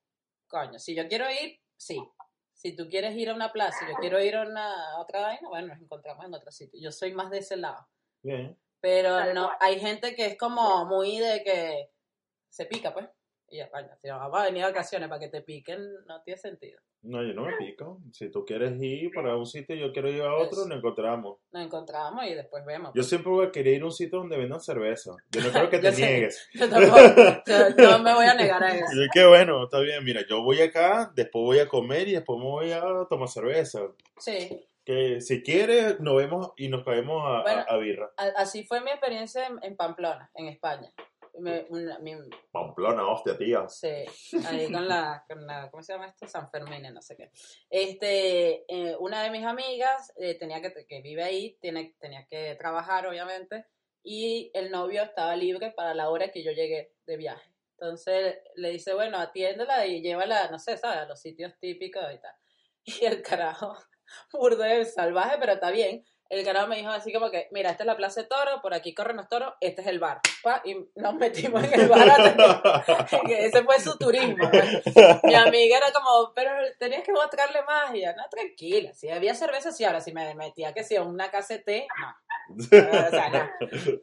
Coño, 0.47 0.79
si 0.79 0.95
yo 0.95 1.09
quiero 1.09 1.31
ir, 1.31 1.61
sí. 1.77 1.99
Si 2.53 2.77
tú 2.77 2.89
quieres 2.89 3.17
ir 3.17 3.31
a 3.31 3.35
una 3.35 3.53
plaza 3.53 3.85
y 3.85 3.89
yo 3.89 3.97
quiero 3.99 4.23
ir 4.23 4.37
a 4.37 4.43
una 4.43 5.01
otra 5.01 5.23
vaina, 5.23 5.49
bueno, 5.49 5.69
nos 5.69 5.81
encontramos 5.81 6.25
en 6.25 6.35
otro 6.35 6.53
sitio. 6.53 6.79
Yo 6.81 6.93
soy 6.93 7.13
más 7.13 7.31
de 7.31 7.39
ese 7.39 7.57
lado. 7.57 7.89
Bien. 8.23 8.57
Pero 8.81 9.33
no, 9.33 9.51
hay 9.59 9.81
gente 9.81 10.15
que 10.15 10.27
es 10.27 10.37
como 10.39 10.85
muy 10.87 11.19
de 11.19 11.43
que 11.43 11.91
se 12.49 12.67
pica, 12.67 12.93
pues. 12.93 13.09
Y 13.53 13.59
ya, 13.59 13.69
vaya, 13.71 13.95
si 14.01 14.09
vamos 14.09 14.41
a 14.41 14.45
venir 14.45 14.65
a 14.65 14.69
vacaciones 14.69 15.09
para 15.11 15.21
que 15.21 15.29
te 15.29 15.43
piquen, 15.43 15.79
no 16.07 16.23
tiene 16.23 16.39
sentido. 16.39 16.81
No, 17.03 17.23
yo 17.23 17.35
no 17.35 17.43
me 17.45 17.57
pico. 17.59 18.01
Si 18.11 18.31
tú 18.31 18.45
quieres 18.47 18.81
ir 18.81 19.11
para 19.13 19.37
un 19.37 19.45
sitio 19.45 19.77
y 19.77 19.81
yo 19.81 19.93
quiero 19.93 20.09
ir 20.09 20.23
a 20.23 20.35
otro, 20.37 20.61
Eso. 20.61 20.69
nos 20.69 20.79
encontramos. 20.79 21.39
Nos 21.53 21.67
encontramos 21.67 22.25
y 22.25 22.33
después 22.35 22.65
vemos. 22.65 22.89
Yo 22.91 23.01
pues. 23.01 23.09
siempre 23.09 23.31
voy 23.31 23.47
a 23.47 23.51
querer 23.53 23.75
ir 23.75 23.83
a 23.83 23.85
un 23.85 23.93
sitio 23.93 24.21
donde 24.21 24.39
vendan 24.39 24.61
cerveza. 24.61 25.11
Yo 25.33 25.41
no 25.43 25.51
creo 25.53 25.69
que 25.69 25.79
te 25.81 25.93
niegues. 25.93 26.49
Yo 26.55 26.69
tampoco, 26.71 27.43
yo 27.77 27.91
no 27.91 27.99
me 27.99 28.15
voy 28.15 28.25
a 28.27 28.35
negar 28.35 28.63
a 28.65 28.75
eso. 28.75 28.87
Y 29.03 29.09
qué 29.13 29.27
bueno, 29.27 29.65
está 29.65 29.81
bien. 29.81 30.03
Mira, 30.03 30.23
yo 30.27 30.43
voy 30.43 30.61
acá, 30.63 31.13
después 31.15 31.43
voy 31.45 31.59
a 31.59 31.69
comer 31.69 32.09
y 32.09 32.13
después 32.13 32.39
me 32.39 32.47
voy 32.47 32.73
a 32.73 32.83
tomar 33.11 33.29
cerveza. 33.29 33.81
Sí, 34.19 34.67
Que 34.85 35.21
si 35.21 35.43
quieres, 35.43 36.01
nos 36.01 36.17
vemos 36.17 36.53
y 36.57 36.69
nos 36.69 36.85
caemos 36.85 37.23
a, 37.27 37.39
a- 37.41 37.43
Bueno. 37.43 37.65
a 37.69 37.77
birra. 37.77 38.11
así 38.37 38.65
fue 38.65 38.81
mi 38.81 38.91
experiencia 38.91 39.47
en, 39.47 39.59
en 39.63 39.77
Pamplona, 39.77 40.31
en 40.35 40.47
España. 40.47 40.89
Me- 41.39 41.67
una- 41.71 41.99
mi- 41.99 42.15
Pamplona, 42.51 43.07
hostia, 43.09 43.37
tía. 43.39 43.67
Sí, 43.69 43.89
ahí 44.47 44.71
con 44.71 44.87
la, 44.87 45.25
con 45.27 45.47
la, 45.47 45.71
¿cómo 45.71 45.83
se 45.83 45.93
llama 45.95 46.09
esto? 46.09 46.27
San 46.27 46.51
Fermín, 46.51 46.83
no 46.93 47.01
sé 47.01 47.17
qué. 47.17 47.31
Este, 47.71 48.65
eh, 48.69 48.97
una 48.99 49.23
de 49.23 49.31
mis 49.31 49.45
amigas 49.45 50.13
eh, 50.17 50.35
tenía 50.39 50.61
que, 50.61 50.87
que 50.87 51.01
vive 51.01 51.23
ahí, 51.23 51.57
tiene, 51.61 51.95
tenía 51.99 52.27
que 52.27 52.55
trabajar, 52.57 53.07
obviamente, 53.07 53.67
y 54.03 54.51
el 54.55 54.71
novio 54.71 55.03
estaba 55.03 55.35
libre 55.37 55.71
para 55.71 55.95
la 55.95 56.11
hora 56.11 56.31
que 56.31 56.43
yo 56.45 56.53
llegué 56.53 56.93
de 57.07 57.17
viaje. 57.17 57.51
Entonces 57.79 58.39
le 58.57 58.71
dice, 58.71 58.95
bueno, 58.95 59.19
atiéndela 59.19 59.87
y 59.87 60.03
llévala, 60.03 60.51
no 60.51 60.59
sé, 60.59 60.77
¿sabes? 60.77 60.99
A 60.99 61.07
los 61.07 61.21
sitios 61.21 61.59
típicos 61.59 62.03
y 62.15 62.19
tal. 62.19 62.35
Y 62.85 63.05
el 63.05 63.23
carajo, 63.23 63.77
burde 64.33 64.85
salvaje, 64.85 65.37
pero 65.41 65.53
está 65.55 65.71
bien. 65.71 66.05
El 66.33 66.45
carajo 66.47 66.67
me 66.67 66.77
dijo 66.77 66.89
así 66.89 67.13
como 67.13 67.31
que, 67.31 67.49
mira, 67.51 67.69
esta 67.71 67.83
es 67.83 67.87
la 67.87 67.97
plaza 67.97 68.23
de 68.23 68.27
toro, 68.27 68.63
por 68.63 68.73
aquí 68.73 68.95
corren 68.95 69.19
los 69.19 69.29
toros, 69.29 69.53
este 69.61 69.83
es 69.83 69.87
el 69.87 69.99
bar. 69.99 70.21
Pa, 70.43 70.63
y 70.65 70.77
nos 70.97 71.15
metimos 71.15 71.63
en 71.63 71.79
el 71.81 71.89
bar 71.89 72.09
a 72.09 72.17
tener- 72.17 73.27
que 73.27 73.47
ese 73.47 73.63
fue 73.63 73.79
su 73.79 73.99
turismo. 73.99 74.49
pues. 74.51 74.83
Mi 75.25 75.35
amiga 75.35 75.77
era 75.77 75.93
como, 75.93 76.33
pero 76.35 76.51
tenías 76.79 77.03
que 77.03 77.13
mostrarle 77.13 77.61
ella, 77.93 78.15
no, 78.17 78.23
tranquila. 78.31 78.95
Si 78.95 79.11
había 79.11 79.35
cerveza, 79.35 79.73
sí. 79.73 79.85
Ahora, 79.85 80.01
si 80.01 80.13
me 80.13 80.35
metía 80.35 80.73
que 80.73 80.85
si 80.85 80.97
una 80.97 81.31
té, 81.65 81.87
no. 82.01 82.57
O 82.59 83.11
sea, 83.11 83.29
no. 83.29 83.51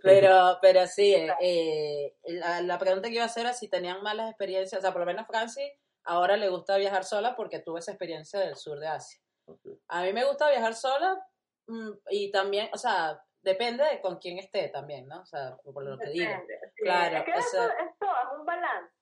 Pero, 0.03 0.59
pero 0.61 0.85
sí, 0.85 1.13
eh, 1.15 1.33
eh, 1.41 2.13
la, 2.25 2.61
la 2.61 2.77
pregunta 2.77 3.07
que 3.09 3.15
iba 3.15 3.23
a 3.23 3.27
hacer 3.27 3.45
era 3.45 3.53
si 3.53 3.67
tenían 3.69 4.03
malas 4.03 4.29
experiencias. 4.29 4.79
O 4.79 4.81
sea, 4.81 4.91
por 4.91 5.01
lo 5.01 5.07
menos 5.07 5.25
Franci 5.25 5.61
ahora 6.03 6.37
le 6.37 6.49
gusta 6.49 6.77
viajar 6.77 7.03
sola 7.03 7.35
porque 7.35 7.59
tuvo 7.59 7.79
esa 7.79 7.91
experiencia 7.91 8.39
del 8.39 8.55
sur 8.55 8.79
de 8.79 8.87
Asia. 8.87 9.19
A 9.87 10.03
mí 10.03 10.13
me 10.13 10.25
gusta 10.25 10.49
viajar 10.49 10.75
sola 10.75 11.17
y 12.09 12.31
también, 12.31 12.69
o 12.73 12.77
sea, 12.77 13.19
depende 13.41 13.83
de 13.83 14.01
con 14.01 14.17
quién 14.19 14.37
esté 14.39 14.69
también, 14.69 15.07
¿no? 15.07 15.21
O 15.21 15.25
sea, 15.25 15.55
por 15.63 15.83
lo 15.83 15.97
que 15.97 16.07
sí. 16.07 16.25
Claro, 16.77 17.17
Es 17.17 17.23
que 17.23 17.31
o 17.33 17.35
esto, 17.35 17.51
sea- 17.57 17.85
esto 17.85 18.05
es 18.05 18.39
un 18.39 18.45
balance. 18.45 18.93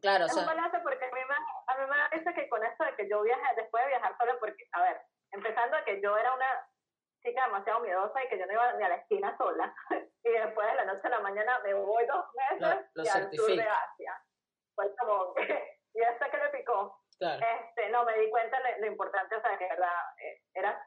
Claro, 0.00 0.24
o 0.24 0.26
es 0.28 0.36
un 0.36 0.46
balance 0.46 0.78
porque 0.82 1.04
a 1.04 1.08
mí, 1.10 1.20
me, 1.28 1.34
a 1.34 1.78
mí 1.78 1.82
me 1.90 2.08
parece 2.08 2.34
que 2.34 2.48
con 2.48 2.64
esto 2.64 2.84
de 2.84 2.94
que 2.96 3.08
yo 3.08 3.22
viaje, 3.22 3.42
después 3.56 3.82
de 3.84 3.88
viajar 3.90 4.16
sola, 4.16 4.36
porque, 4.38 4.64
a 4.72 4.82
ver, 4.82 5.00
empezando 5.32 5.76
a 5.76 5.84
que 5.84 6.00
yo 6.00 6.16
era 6.16 6.34
una 6.34 6.46
chica 7.20 7.44
demasiado 7.46 7.80
miedosa 7.80 8.22
y 8.24 8.28
que 8.28 8.38
yo 8.38 8.46
no 8.46 8.52
iba 8.52 8.72
ni 8.74 8.84
a 8.84 8.88
la 8.90 8.94
esquina 8.96 9.36
sola, 9.36 9.74
y 10.24 10.28
después 10.30 10.66
de 10.68 10.74
la 10.76 10.84
noche 10.84 11.06
a 11.06 11.10
la 11.10 11.20
mañana 11.20 11.58
me 11.64 11.74
voy 11.74 12.06
dos 12.06 12.24
meses 12.34 12.86
Lo- 12.94 13.02
lo 13.02 13.04
y 13.04 13.08
al 13.08 13.32
sur 13.34 13.46
de. 13.56 13.62
Asia. 13.62 14.22
Fue 14.74 14.94
como 14.96 15.34
y 15.94 16.02
hasta 16.02 16.30
que 16.30 16.36
le 16.38 16.48
picó, 16.50 17.02
claro, 17.18 17.44
este, 17.60 17.90
no, 17.90 18.04
me 18.04 18.16
di 18.18 18.30
cuenta 18.30 18.60
lo, 18.60 18.78
lo 18.78 18.86
importante, 18.86 19.34
o 19.34 19.40
sea, 19.40 19.58
que 19.58 19.64
eh, 19.66 20.42
era, 20.54 20.80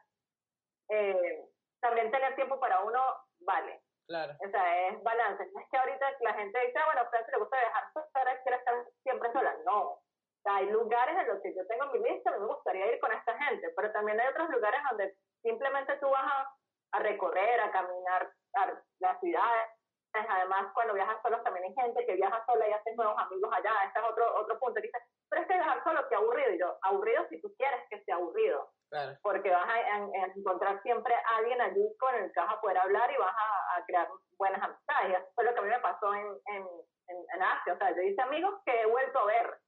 eh, 0.88 1.44
también 1.80 2.10
tener 2.10 2.34
tiempo 2.34 2.58
para 2.60 2.80
uno, 2.80 3.00
vale, 3.40 3.82
claro. 4.06 4.34
o 4.44 4.50
sea, 4.50 4.88
es 4.88 5.02
balance. 5.02 5.50
No 5.52 5.60
es 5.60 5.66
que 5.70 5.78
ahorita 5.78 6.06
la 6.20 6.34
gente 6.34 6.66
dice, 6.66 6.78
ah, 6.78 6.86
bueno, 6.86 7.10
Francia 7.10 7.32
le 7.32 7.42
gusta 7.42 7.58
viajar 7.58 7.84
sola, 7.92 8.42
quiere 8.42 8.58
estar 8.58 8.74
siempre 9.02 9.32
sola. 9.32 9.54
No. 9.64 9.80
O 9.82 10.42
sea, 10.42 10.56
hay 10.56 10.66
lugares 10.70 11.16
en 11.18 11.28
los 11.28 11.40
que 11.42 11.54
yo 11.54 11.66
tengo 11.66 11.84
en 11.84 11.92
mi 12.02 12.08
lista, 12.08 12.30
me 12.36 12.46
gustaría 12.46 12.92
ir 12.92 13.00
con 13.00 13.12
esta 13.12 13.36
gente, 13.44 13.72
pero 13.76 13.92
también 13.92 14.20
hay 14.20 14.28
otros 14.28 14.50
lugares 14.50 14.80
donde 14.90 15.14
simplemente 15.42 15.96
tú 15.98 16.10
vas 16.10 16.24
a, 16.24 16.56
a 16.92 16.98
recorrer, 17.00 17.60
a 17.60 17.70
caminar 17.70 18.32
a 18.54 18.82
las 19.00 19.20
ciudades. 19.20 19.70
Además, 20.14 20.72
cuando 20.74 20.94
viajas 20.94 21.20
solo 21.22 21.40
también 21.42 21.64
hay 21.66 21.74
gente 21.74 22.04
que 22.06 22.14
viaja 22.14 22.44
sola 22.46 22.68
y 22.68 22.72
haces 22.72 22.96
nuevos 22.96 23.16
amigos 23.18 23.50
allá. 23.54 23.72
Este 23.86 23.98
es 24.00 24.04
otro, 24.04 24.34
otro 24.36 24.58
punto. 24.58 24.78
Y 24.78 24.82
dices, 24.82 25.02
pero 25.28 25.42
es 25.42 25.48
que 25.48 25.54
viajar 25.54 25.82
solo, 25.84 26.08
qué 26.08 26.14
aburrido. 26.16 26.50
Y 26.50 26.58
yo, 26.58 26.78
aburrido 26.82 27.26
si 27.28 27.40
tú 27.40 27.52
quieres 27.56 27.80
que 27.88 28.02
sea 28.04 28.16
aburrido 28.16 28.70
Claro, 28.90 29.16
porque 29.22 29.50
vas 29.50 29.64
a, 29.66 29.72
a- 29.72 30.24
a 30.24 30.26
encontrar 30.36 30.82
siempre 30.82 31.14
a 31.14 31.36
alguien 31.36 31.60
allí 31.62 31.96
con 31.98 32.14
el 32.14 32.30
que 32.30 32.40
vas 32.40 32.52
a 32.54 32.60
poder 32.60 32.76
hablar 32.78 33.10
y 33.10 33.16
vas 33.16 33.34
a, 33.34 33.76
a 33.78 33.84
crear 33.86 34.08
buenas 34.36 34.62
amistades. 34.62 35.18
Eso 35.18 35.32
fue 35.34 35.44
lo 35.44 35.54
que 35.54 35.60
a 35.60 35.62
mí 35.62 35.68
me 35.70 35.80
pasó 35.80 36.14
en, 36.14 36.26
en, 36.46 36.66
en, 37.08 37.16
en 37.34 37.42
Asia. 37.42 37.72
O 37.72 37.78
sea, 37.78 37.90
yo 37.96 38.02
hice 38.02 38.20
amigos 38.20 38.60
que 38.66 38.82
he 38.82 38.86
vuelto 38.86 39.18
a 39.18 39.24
ver. 39.24 39.58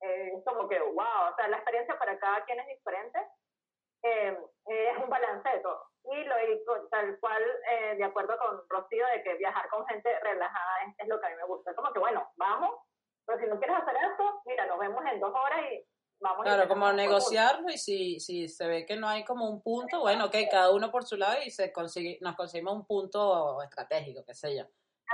Eh, 0.00 0.32
es 0.38 0.44
como 0.44 0.68
que, 0.68 0.80
wow, 0.80 1.30
o 1.32 1.34
sea, 1.36 1.48
la 1.48 1.56
experiencia 1.58 1.96
para 1.98 2.18
cada 2.18 2.44
quien 2.44 2.58
es 2.60 2.66
diferente. 2.66 3.18
Eh, 4.02 4.38
eh, 4.70 4.90
es 4.90 4.98
un 4.98 5.08
balance 5.10 5.62
Y 6.20 6.64
con- 6.64 6.88
tal 6.90 7.18
cual, 7.20 7.42
eh, 7.70 7.94
de 7.96 8.04
acuerdo 8.04 8.36
con 8.38 8.62
Rocío, 8.68 9.06
de 9.14 9.22
que 9.22 9.34
viajar 9.36 9.68
con 9.68 9.86
gente 9.86 10.18
relajada 10.20 10.82
es, 10.86 10.94
es 10.98 11.08
lo 11.08 11.20
que 11.20 11.26
a 11.26 11.30
mí 11.30 11.36
me 11.36 11.44
gusta. 11.46 11.74
Como 11.74 11.92
que, 11.92 11.98
bueno, 12.00 12.28
vamos, 12.36 12.70
pero 13.26 13.38
si 13.38 13.46
no 13.46 13.58
quieres 13.58 13.76
hacer 13.76 13.94
eso, 13.96 14.42
mira, 14.46 14.66
nos 14.66 14.78
vemos 14.78 15.04
en 15.12 15.20
dos 15.20 15.32
horas 15.34 15.60
y 15.70 15.86
vamos. 16.20 16.44
claro, 16.44 16.66
como 16.68 16.92
negociarlo 16.92 17.68
y 17.70 17.78
si, 17.78 18.18
si 18.20 18.48
se 18.48 18.66
ve 18.66 18.86
que 18.86 18.96
no 18.96 19.08
hay 19.08 19.24
como 19.24 19.48
un 19.48 19.62
punto, 19.62 20.00
bueno, 20.00 20.26
ok, 20.26 20.34
cada 20.50 20.70
uno 20.72 20.90
por 20.90 21.04
su 21.04 21.16
lado 21.16 21.36
y 21.44 21.50
se 21.50 21.72
consigue, 21.72 22.18
nos 22.20 22.36
conseguimos 22.36 22.74
un 22.74 22.86
punto 22.86 23.62
estratégico, 23.62 24.24
qué 24.26 24.34
sé 24.34 24.56
yo. 24.56 24.64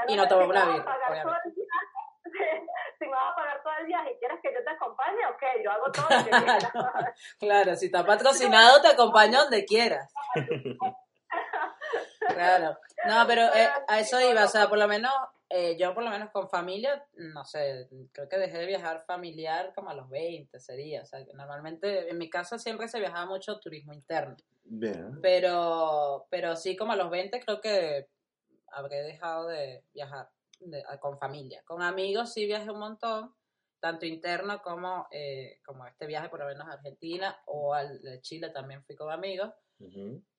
Y 0.08 0.16
no, 0.16 0.26
tomamos 0.26 0.54
si 0.56 0.60
me 0.60 0.64
una 0.64 0.64
vas 0.64 0.68
a 0.68 0.72
birra, 0.72 0.84
pagar 0.84 1.22
todo 1.22 1.32
obviamente. 1.32 1.48
el 1.48 1.54
viaje, 1.54 2.66
si 3.04 3.10
me 3.10 3.16
vas 3.16 3.32
a 3.32 3.36
pagar 3.36 3.62
todo 3.62 3.72
el 3.80 3.86
viaje 3.86 4.12
y 4.12 4.18
quieres 4.18 4.40
que 4.42 4.52
yo 4.52 4.64
te 4.64 4.70
acompañe, 4.70 5.26
ok, 5.26 5.42
yo 5.62 5.70
hago 5.70 5.92
todo 5.92 6.06
lo 6.10 6.24
que 6.24 6.30
quieras. 6.30 6.72
Claro, 7.38 7.76
si 7.76 7.86
está 7.86 8.04
patrocinado 8.06 8.80
te 8.80 8.88
acompaño 8.88 9.42
donde 9.42 9.64
quieras. 9.64 10.12
Claro. 12.26 12.78
No, 13.06 13.26
pero 13.26 13.42
eh, 13.54 13.68
a 13.86 14.00
eso 14.00 14.18
iba, 14.20 14.44
o 14.44 14.48
sea, 14.48 14.68
por 14.68 14.78
lo 14.78 14.88
menos, 14.88 15.12
eh, 15.50 15.76
yo 15.78 15.92
por 15.92 16.02
lo 16.02 16.10
menos 16.10 16.30
con 16.30 16.48
familia, 16.48 17.04
no 17.16 17.44
sé, 17.44 17.86
creo 18.12 18.28
que 18.28 18.38
dejé 18.38 18.58
de 18.58 18.66
viajar 18.66 19.04
familiar 19.06 19.72
como 19.74 19.90
a 19.90 19.94
los 19.94 20.08
20 20.08 20.58
sería, 20.58 21.02
o 21.02 21.06
sea, 21.06 21.24
que 21.24 21.34
normalmente 21.34 22.08
en 22.08 22.16
mi 22.16 22.30
casa 22.30 22.58
siempre 22.58 22.88
se 22.88 22.98
viajaba 22.98 23.26
mucho 23.26 23.60
turismo 23.60 23.92
interno, 23.92 24.36
Bien. 24.64 25.20
pero, 25.20 26.26
pero 26.30 26.56
sí 26.56 26.76
como 26.76 26.92
a 26.92 26.96
los 26.96 27.10
20 27.10 27.38
creo 27.40 27.60
que 27.60 28.08
habré 28.68 29.02
dejado 29.02 29.48
de 29.48 29.84
viajar 29.92 30.28
de- 30.64 30.84
con 31.00 31.18
familia. 31.18 31.62
Con 31.64 31.82
amigos 31.82 32.32
sí 32.32 32.46
viajé 32.46 32.70
un 32.70 32.78
montón, 32.80 33.34
tanto 33.80 34.06
interno 34.06 34.62
como, 34.62 35.06
eh, 35.10 35.60
como 35.64 35.86
este 35.86 36.06
viaje 36.06 36.28
por 36.28 36.40
lo 36.40 36.46
menos 36.46 36.66
a 36.68 36.72
Argentina 36.72 37.36
o 37.46 37.74
al 37.74 38.00
de 38.02 38.20
Chile 38.20 38.50
también 38.50 38.82
fui 38.84 38.94
con 38.96 39.10
amigos. 39.10 39.52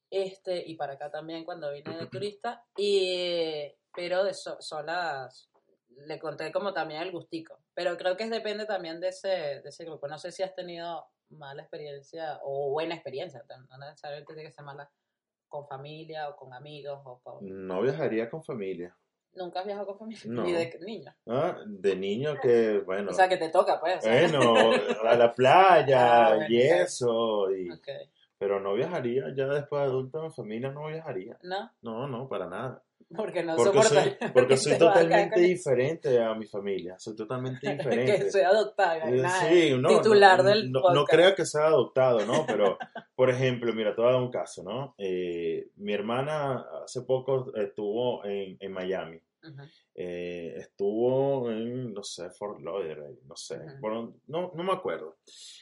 Este 0.10 0.64
y 0.66 0.76
para 0.76 0.94
acá 0.94 1.12
también 1.12 1.44
cuando 1.46 1.72
vine 1.72 1.98
de 1.98 2.08
turista. 2.08 2.64
Y 2.78 3.74
pero 3.94 4.24
de 4.24 4.34
so- 4.34 4.62
solas 4.62 5.50
le 5.90 6.20
conté 6.20 6.52
como 6.52 6.74
también 6.74 7.02
el 7.02 7.12
gustico. 7.12 7.60
Pero 7.74 7.98
creo 7.98 8.18
que 8.18 8.30
depende 8.30 8.66
también 8.66 9.00
de 9.00 9.10
ese 9.10 9.62
de 9.62 9.70
ese 9.70 9.86
grupo. 9.86 10.08
No 10.08 10.18
sé 10.18 10.32
si 10.32 10.44
has 10.44 10.54
tenido 10.56 11.06
mala 11.30 11.62
experiencia 11.64 12.40
o 12.44 12.72
buena 12.72 12.96
experiencia 12.96 13.44
no 13.48 13.78
necesariamente 13.78 14.34
tiene 14.34 14.50
que 14.50 14.54
ser 14.54 14.64
mala 14.64 14.90
con 15.48 15.68
familia 15.68 16.30
o 16.30 16.36
con 16.36 16.54
amigos 16.54 17.02
o 17.06 17.20
con... 17.22 17.68
No 17.68 17.82
viajaría 17.82 18.30
con 18.30 18.44
familia. 18.44 18.96
Nunca 19.36 19.60
has 19.60 19.66
viajado 19.66 19.86
con 19.88 19.98
familia 20.12 20.24
No. 20.28 20.44
ni 20.44 20.52
de 20.54 20.80
niño 20.86 21.14
Ah, 21.28 21.58
de 21.66 21.96
niño 21.96 22.36
que, 22.42 22.80
bueno, 22.86 23.12
o 23.12 23.14
sea 23.14 23.28
que 23.30 23.38
te 23.38 23.50
toca 23.50 23.80
pues 23.80 24.02
bueno, 24.04 24.54
a 25.04 25.16
la 25.16 25.34
playa 25.34 26.28
Ah, 26.34 26.46
y 26.50 26.62
eso, 26.62 27.52
y, 27.52 27.70
pero 28.38 28.60
no 28.60 28.74
viajaría, 28.74 29.26
ya 29.36 29.46
después 29.48 29.82
de 29.82 29.88
adulto 29.88 30.24
en 30.24 30.34
familia 30.34 30.70
no 30.72 30.88
viajaría. 30.88 31.38
no 31.44 31.72
No, 31.82 32.08
no, 32.08 32.28
para 32.28 32.48
nada. 32.48 32.82
porque 33.16 33.44
no 33.44 33.56
Porque 33.56 33.82
soy, 33.84 33.94
soportas 33.96 34.32
porque 34.34 34.58
soy 34.58 34.74
a 34.74 34.78
totalmente 34.78 35.40
diferente 35.40 36.22
a 36.22 36.34
mi 36.34 36.46
familia, 36.48 36.96
soy 37.00 37.16
totalmente 37.16 37.60
que 37.68 37.74
diferente. 37.76 38.32
soy 38.32 38.42
adoptada 38.42 38.98
Eh, 39.10 39.22
nada, 39.22 39.50
Sí, 39.50 39.74
no, 39.80 39.90
titular 39.90 40.40
no, 40.40 40.44
del 40.50 40.72
no, 40.72 40.82
podcast 40.82 40.96
no 40.96 41.06
crea 41.06 41.36
que 41.36 41.46
sea 41.46 41.68
adoptado, 41.68 42.26
¿no? 42.26 42.46
Pero, 42.46 42.78
por 43.16 43.30
ejemplo, 43.30 43.72
mira, 43.74 43.96
te 43.96 44.02
voy 44.02 44.10
a 44.10 44.14
dar 44.14 44.22
un 44.22 44.32
caso, 44.32 44.64
¿no? 44.64 44.96
Eh, 44.98 45.68
mi 45.78 45.94
hermana 45.94 46.66
hace 46.84 47.02
poco 47.04 47.54
estuvo 47.56 48.26
en, 48.26 48.58
en 48.60 48.72
Miami. 48.74 49.20
Eh, 49.96 50.54
estuvo 50.58 51.50
en, 51.52 51.94
no 51.94 52.04
sé, 52.04 52.30
Fort 52.32 52.60
Lauderdale, 52.62 53.20
no 53.26 53.36
sé, 53.36 53.58
Ujú. 53.58 53.80
bueno, 53.80 54.14
no, 54.28 54.52
no 54.56 54.64
me 54.64 54.74
acuerdo. 54.74 55.18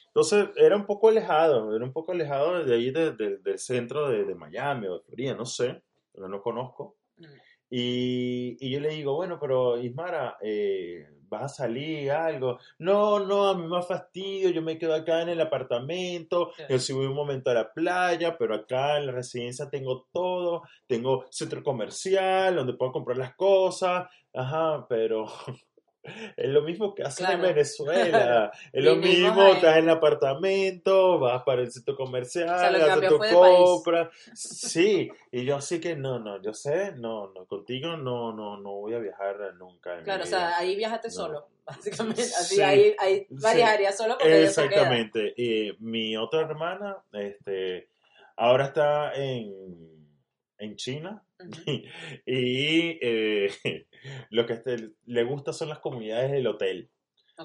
Entonces, 0.08 0.50
era 0.56 0.76
un 0.76 0.86
poco 0.86 1.10
alejado, 1.10 1.76
era 1.76 1.84
un 1.86 1.94
poco 1.94 2.12
alejado 2.12 2.64
de 2.64 2.76
ahí 2.76 2.92
de- 2.92 3.12
de- 3.14 3.38
del 3.38 3.60
centro 3.60 4.10
de, 4.10 4.26
de 4.26 4.36
Miami 4.36 4.88
o 4.88 4.96
de 5.00 5.04
Florida, 5.06 5.34
no 5.36 5.46
sé, 5.46 5.82
pero 6.14 6.28
no 6.28 6.42
conozco. 6.42 6.98
Mm. 7.18 7.26
Y, 7.70 8.58
y 8.60 8.70
yo 8.72 8.80
le 8.80 8.90
digo, 8.90 9.16
bueno, 9.16 9.40
pero 9.40 9.80
Ismara, 9.80 10.38
eh, 10.42 11.08
vas 11.34 11.44
a 11.44 11.50
salir, 11.50 12.12
algo. 12.12 12.60
No, 12.80 13.20
no, 13.20 13.50
a 13.50 13.58
mí 13.58 13.68
me 13.68 13.82
fastidio, 13.82 14.50
yo 14.50 14.62
me 14.62 14.78
quedo 14.78 14.94
acá 14.94 15.22
en 15.22 15.30
el 15.30 15.42
apartamento, 15.42 16.52
yo 16.70 16.80
sí 16.80 16.94
voy 16.94 17.06
un 17.06 17.16
momento 17.16 17.50
a 17.50 17.56
la 17.56 17.74
playa, 17.74 18.38
pero 18.38 18.56
acá 18.56 18.98
en 18.98 19.08
la 19.08 19.12
residencia 19.12 19.70
tengo 19.70 20.08
todo, 20.12 20.64
tengo 20.88 21.26
centro 21.30 21.64
comercial 21.64 22.56
donde 22.56 22.74
puedo 22.74 22.92
comprar 22.92 23.18
las 23.18 23.36
cosas, 23.36 24.08
ajá, 24.34 24.86
pero 24.88 25.26
es 26.38 26.50
lo 26.50 26.62
mismo 26.64 26.94
que 26.94 27.04
haces 27.04 27.28
en. 27.30 27.42
Venezuela, 27.42 28.52
es 28.74 28.84
lo 28.84 28.96
Vivimos 28.98 29.30
mismo, 29.36 29.42
ahí. 29.44 29.52
estás 29.54 29.78
en 29.78 29.84
el 29.86 29.90
apartamento, 29.92 31.20
vas 31.20 31.44
para 31.44 31.62
el 31.62 31.72
centro 31.72 31.96
comercial, 31.96 32.50
O 32.76 32.78
sea, 32.80 32.94
haces 32.94 33.10
tu 33.10 33.18
compra, 33.20 34.10
sí, 34.34 35.10
y 35.32 35.46
yo 35.46 35.62
sí 35.62 35.80
que 35.80 35.96
no, 35.96 36.20
no, 36.20 36.42
yo 36.42 36.54
sé, 36.54 36.94
no, 36.98 37.32
no, 37.34 37.46
contigo 37.46 37.96
no, 37.98 38.34
no, 38.34 38.58
no 38.58 38.72
voy 38.74 38.94
a 38.94 39.00
viajar 39.00 39.54
nunca 39.58 39.94
en 39.94 39.98
mi 40.00 40.04
Claro, 40.04 40.24
o 40.24 40.28
sea, 40.28 40.58
ahí 40.58 40.76
viajaste 40.76 41.08
No. 41.10 41.14
solo, 41.14 41.48
básicamente. 41.66 42.22
Así, 42.24 42.56
Sí. 42.56 42.62
ahí, 42.62 42.96
ahí 43.00 43.26
Sí. 43.30 43.56
viajaría 43.56 43.92
solo 43.92 44.18
porque. 44.18 44.44
Exactamente. 44.44 45.34
Y 45.38 45.72
mi 45.80 46.18
otra 46.18 46.42
hermana, 46.42 46.98
este, 47.14 47.88
ahora 48.36 48.66
está 48.66 49.14
en, 49.14 49.54
en 50.58 50.76
China 50.76 51.24
Y 52.26 53.00
eh, 53.02 53.50
lo 54.30 54.46
que 54.46 54.54
este- 54.54 54.92
le 55.06 55.24
gusta 55.24 55.54
son 55.54 55.70
las 55.70 55.80
comunidades 55.80 56.32
del 56.32 56.48
hotel. 56.48 56.90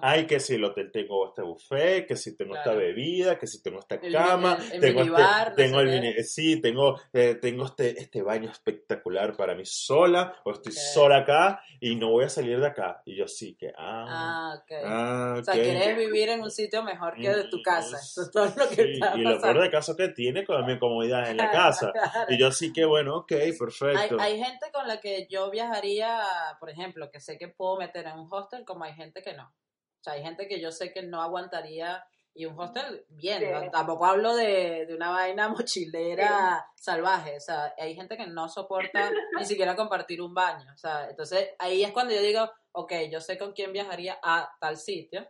Ay, 0.03 0.27
que 0.27 0.41
si 0.41 0.55
el 0.55 0.65
hotel 0.65 0.91
tengo 0.93 1.29
este 1.29 1.43
buffet, 1.43 2.07
que 2.07 2.17
si 2.17 2.37
tengo 2.37 2.55
esta 2.55 2.65
Claro. 2.73 2.79
bebida, 2.79 3.39
que 3.39 3.47
si 3.47 3.63
tengo 3.63 3.79
esta 3.81 3.97
El 3.97 4.13
cama, 4.13 4.57
mini- 4.57 4.73
el 4.75 4.81
tengo 4.81 5.01
este, 5.01 5.13
minibar, 5.13 5.49
no 5.51 5.55
tengo 5.57 5.81
el 5.81 5.89
mini- 5.89 6.23
sí, 6.25 6.61
tengo, 6.61 7.01
eh, 7.13 7.35
tengo 7.41 7.65
este, 7.67 8.01
este 8.01 8.23
baño 8.23 8.51
espectacular 8.51 9.37
para 9.37 9.55
mí 9.55 9.63
sola, 9.65 10.35
o 10.45 10.53
estoy 10.53 10.73
Ok. 10.73 10.79
sola 10.79 11.17
acá 11.19 11.63
y 11.81 11.97
no 11.97 12.11
voy 12.11 12.25
a 12.25 12.29
salir 12.29 12.59
de 12.61 12.67
acá. 12.67 13.03
Y 13.05 13.17
yo 13.17 13.27
sí 13.29 13.55
que, 13.57 13.73
ah, 13.77 14.07
Ah, 14.09 14.55
ok. 14.63 14.73
ah, 14.85 15.37
O 15.41 15.45
sea, 15.45 15.55
quieres 15.55 15.97
vivir 15.97 16.29
en 16.31 16.43
un 16.43 16.51
sitio 16.51 16.83
mejor 16.83 17.15
que 17.15 17.29
de 17.29 17.45
tu 17.49 17.63
casa. 17.63 17.99
Eso 17.99 18.23
es 18.23 18.31
todo 18.31 18.45
lo 18.57 18.69
que 18.69 18.75
Sí, 18.77 18.91
está 18.95 19.15
y 19.17 19.21
lo 19.23 19.41
peor 19.41 19.61
de 19.63 19.71
caso 19.71 19.97
que 19.97 20.09
tiene 20.09 20.45
con 20.45 20.65
mi 20.67 20.79
comodidad 20.79 21.31
en 21.31 21.37
la 21.37 21.51
casa. 21.51 21.93
Claro. 21.93 22.27
Y 22.29 22.39
yo 22.39 22.51
sí 22.53 22.73
que, 22.73 22.85
bueno, 22.85 23.17
ok, 23.19 23.33
Hay, 23.33 23.53
perfecto. 23.53 24.17
hay 24.21 24.43
gente 24.43 24.67
con 24.73 24.87
la 24.89 25.01
que 25.01 25.27
yo 25.31 25.51
viajaría, 25.51 26.21
por 26.61 26.71
ejemplo, 26.71 27.11
que 27.11 27.21
sé 27.21 27.39
que 27.39 27.49
puedo 27.49 27.77
meter 27.79 28.07
en 28.07 28.19
un 28.19 28.29
hostel, 28.31 28.65
como 28.65 28.85
hay 28.85 28.95
gente 28.95 29.23
que 29.23 29.35
no. 29.35 29.53
O 30.01 30.03
sea, 30.03 30.15
hay 30.15 30.23
gente 30.23 30.47
que 30.47 30.61
yo 30.61 30.71
sé 30.71 30.93
que 30.93 31.03
no 31.03 31.21
aguantaría 31.21 32.05
y 32.35 32.47
un 32.47 32.59
hostel 32.59 33.05
bien. 33.09 33.41
Sí. 33.41 33.47
¿no? 33.51 33.71
Tampoco 33.71 34.07
hablo 34.07 34.37
de, 34.37 34.87
de 34.87 34.95
una 34.95 35.11
vaina 35.11 35.49
mochilera 35.49 36.65
salvaje. 36.77 37.37
O 37.37 37.41
sea, 37.41 37.75
hay 37.77 37.95
gente 37.95 38.17
que 38.17 38.27
no 38.27 38.49
soporta 38.49 39.11
ni 39.39 39.45
siquiera 39.45 39.75
compartir 39.75 40.23
un 40.23 40.35
baño. 40.35 40.73
O 40.73 40.79
sea, 40.79 41.11
entonces 41.11 41.51
ahí 41.59 41.83
es 41.83 41.91
cuando 41.93 42.15
yo 42.15 42.23
digo, 42.23 42.49
ok, 42.73 42.93
yo 43.11 43.21
sé 43.21 43.37
con 43.37 43.53
quién 43.53 43.73
viajaría 43.73 44.19
a 44.23 44.49
tal 44.61 44.77
sitio 44.77 45.29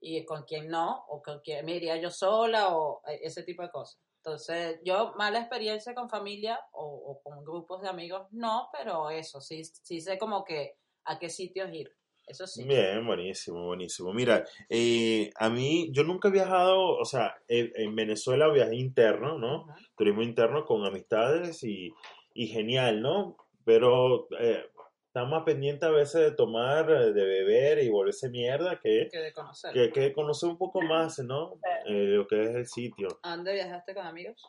y 0.00 0.24
con 0.24 0.44
quién 0.44 0.68
no, 0.68 1.04
o 1.08 1.22
con 1.22 1.40
quién 1.40 1.64
me 1.64 1.76
iría 1.76 1.96
yo 1.96 2.10
sola 2.10 2.76
o 2.76 3.02
eh, 3.06 3.20
ese 3.22 3.42
tipo 3.42 3.62
de 3.62 3.70
cosas. 3.70 4.00
Entonces, 4.16 4.80
yo 4.84 5.14
mala 5.16 5.38
experiencia 5.38 5.94
con 5.94 6.10
familia 6.10 6.60
o, 6.72 6.84
o 6.84 7.22
con 7.22 7.42
grupos 7.42 7.80
de 7.80 7.88
amigos, 7.88 8.26
no, 8.32 8.68
pero 8.70 9.08
eso, 9.08 9.40
sí, 9.40 9.64
sí 9.64 10.02
sé 10.02 10.18
como 10.18 10.44
que 10.44 10.76
a 11.04 11.18
qué 11.18 11.30
sitios 11.30 11.72
ir. 11.72 11.96
Eso 12.30 12.46
sí. 12.46 12.64
Bien, 12.64 13.04
buenísimo, 13.04 13.66
buenísimo. 13.66 14.12
Mira, 14.12 14.44
eh, 14.68 15.30
a 15.34 15.50
mí, 15.50 15.88
yo 15.90 16.04
nunca 16.04 16.28
he 16.28 16.30
viajado, 16.30 16.80
o 16.96 17.04
sea, 17.04 17.34
en, 17.48 17.72
en 17.74 17.96
Venezuela 17.96 18.48
viajé 18.52 18.76
interno, 18.76 19.36
¿no? 19.36 19.66
Turismo 19.96 20.22
interno 20.22 20.64
con 20.64 20.86
amistades 20.86 21.64
y, 21.64 21.92
y 22.32 22.46
genial, 22.46 23.02
¿no? 23.02 23.36
Pero 23.64 24.28
eh, 24.38 24.64
está 25.08 25.24
más 25.24 25.42
pendiente 25.42 25.86
a 25.86 25.90
veces 25.90 26.20
de 26.20 26.30
tomar, 26.30 26.88
eh, 26.88 27.12
de 27.12 27.24
beber 27.24 27.82
y 27.82 27.88
volverse 27.88 28.30
mierda 28.30 28.78
que, 28.78 29.08
Que 29.10 29.18
de 29.18 29.32
conocer. 29.32 29.72
que, 29.72 29.90
que 29.90 30.12
conocer 30.12 30.50
un 30.50 30.56
poco 30.56 30.80
más, 30.82 31.18
¿no? 31.18 31.58
Eh, 31.84 32.04
lo 32.14 32.28
que 32.28 32.42
es 32.42 32.54
el 32.54 32.66
sitio. 32.68 33.08
¿A 33.24 33.34
dónde 33.34 33.54
viajaste 33.54 33.92
con 33.92 34.06
amigos? 34.06 34.40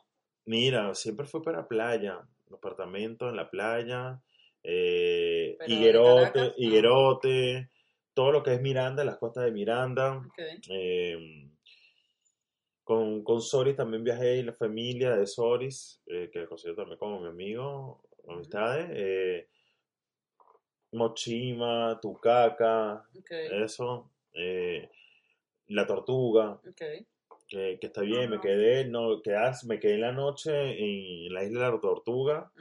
Mira, 0.45 0.93
siempre 0.93 1.25
fui 1.25 1.41
para 1.41 1.67
playa, 1.67 2.19
apartamento 2.53 3.27
en 3.27 3.37
la 3.37 3.49
playa, 3.49 4.21
eh, 4.63 5.57
Higuerote. 5.65 6.53
Higuerote, 6.57 7.70
todo 8.13 8.31
lo 8.31 8.43
que 8.43 8.53
es 8.53 8.61
Miranda, 8.61 9.03
las 9.03 9.17
costas 9.17 9.45
de 9.45 9.51
Miranda. 9.51 10.21
Eh, 10.69 11.49
con, 12.83 13.23
con 13.23 13.41
Soris 13.41 13.75
también 13.75 14.03
viajé 14.03 14.37
y 14.37 14.43
la 14.43 14.53
familia 14.53 15.15
de 15.15 15.25
Soris, 15.27 16.01
eh, 16.07 16.29
que 16.31 16.45
considero 16.45 16.75
también 16.77 16.97
como 16.97 17.19
mi 17.21 17.27
amigo, 17.27 18.03
amistades. 18.27 18.87
eh, 18.91 19.47
Mochima, 20.93 21.99
Tucaca, 22.01 23.07
eso. 23.63 24.11
eh, 24.33 24.89
la 25.67 25.87
Tortuga 25.87 26.59
que, 27.47 27.77
que 27.79 27.87
está 27.87 28.01
bien, 28.01 28.29
me 28.29 28.41
quedé, 28.41 28.85
no, 28.85 29.21
quedas, 29.21 29.63
me 29.63 29.79
quedé 29.79 29.93
en 29.95 30.01
la 30.01 30.11
noche 30.11 30.51
en 31.27 31.33
la 31.33 31.43
isla 31.45 31.65
de 31.67 31.71
la 31.71 31.79
Tortuga, 31.79 32.51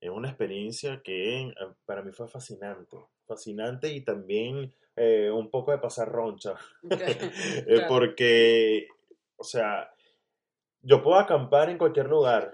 es 0.00 0.10
una 0.10 0.28
experiencia 0.28 1.02
que 1.02 1.40
eh, 1.48 1.54
para 1.84 2.02
mí 2.02 2.12
fue 2.12 2.28
fascinante, 2.28 2.96
fascinante 3.26 3.92
y 3.92 4.00
también 4.02 4.72
eh, 4.96 5.30
un 5.30 5.50
poco 5.50 5.72
de 5.72 5.78
pasar 5.78 6.08
roncha. 6.08 6.54
Eh, 7.68 7.82
porque, 7.88 8.88
o 9.36 9.44
sea, 9.44 9.90
yo 10.88 11.02
puedo 11.02 11.18
acampar 11.18 11.68
en 11.68 11.78
cualquier 11.78 12.06
lugar, 12.06 12.52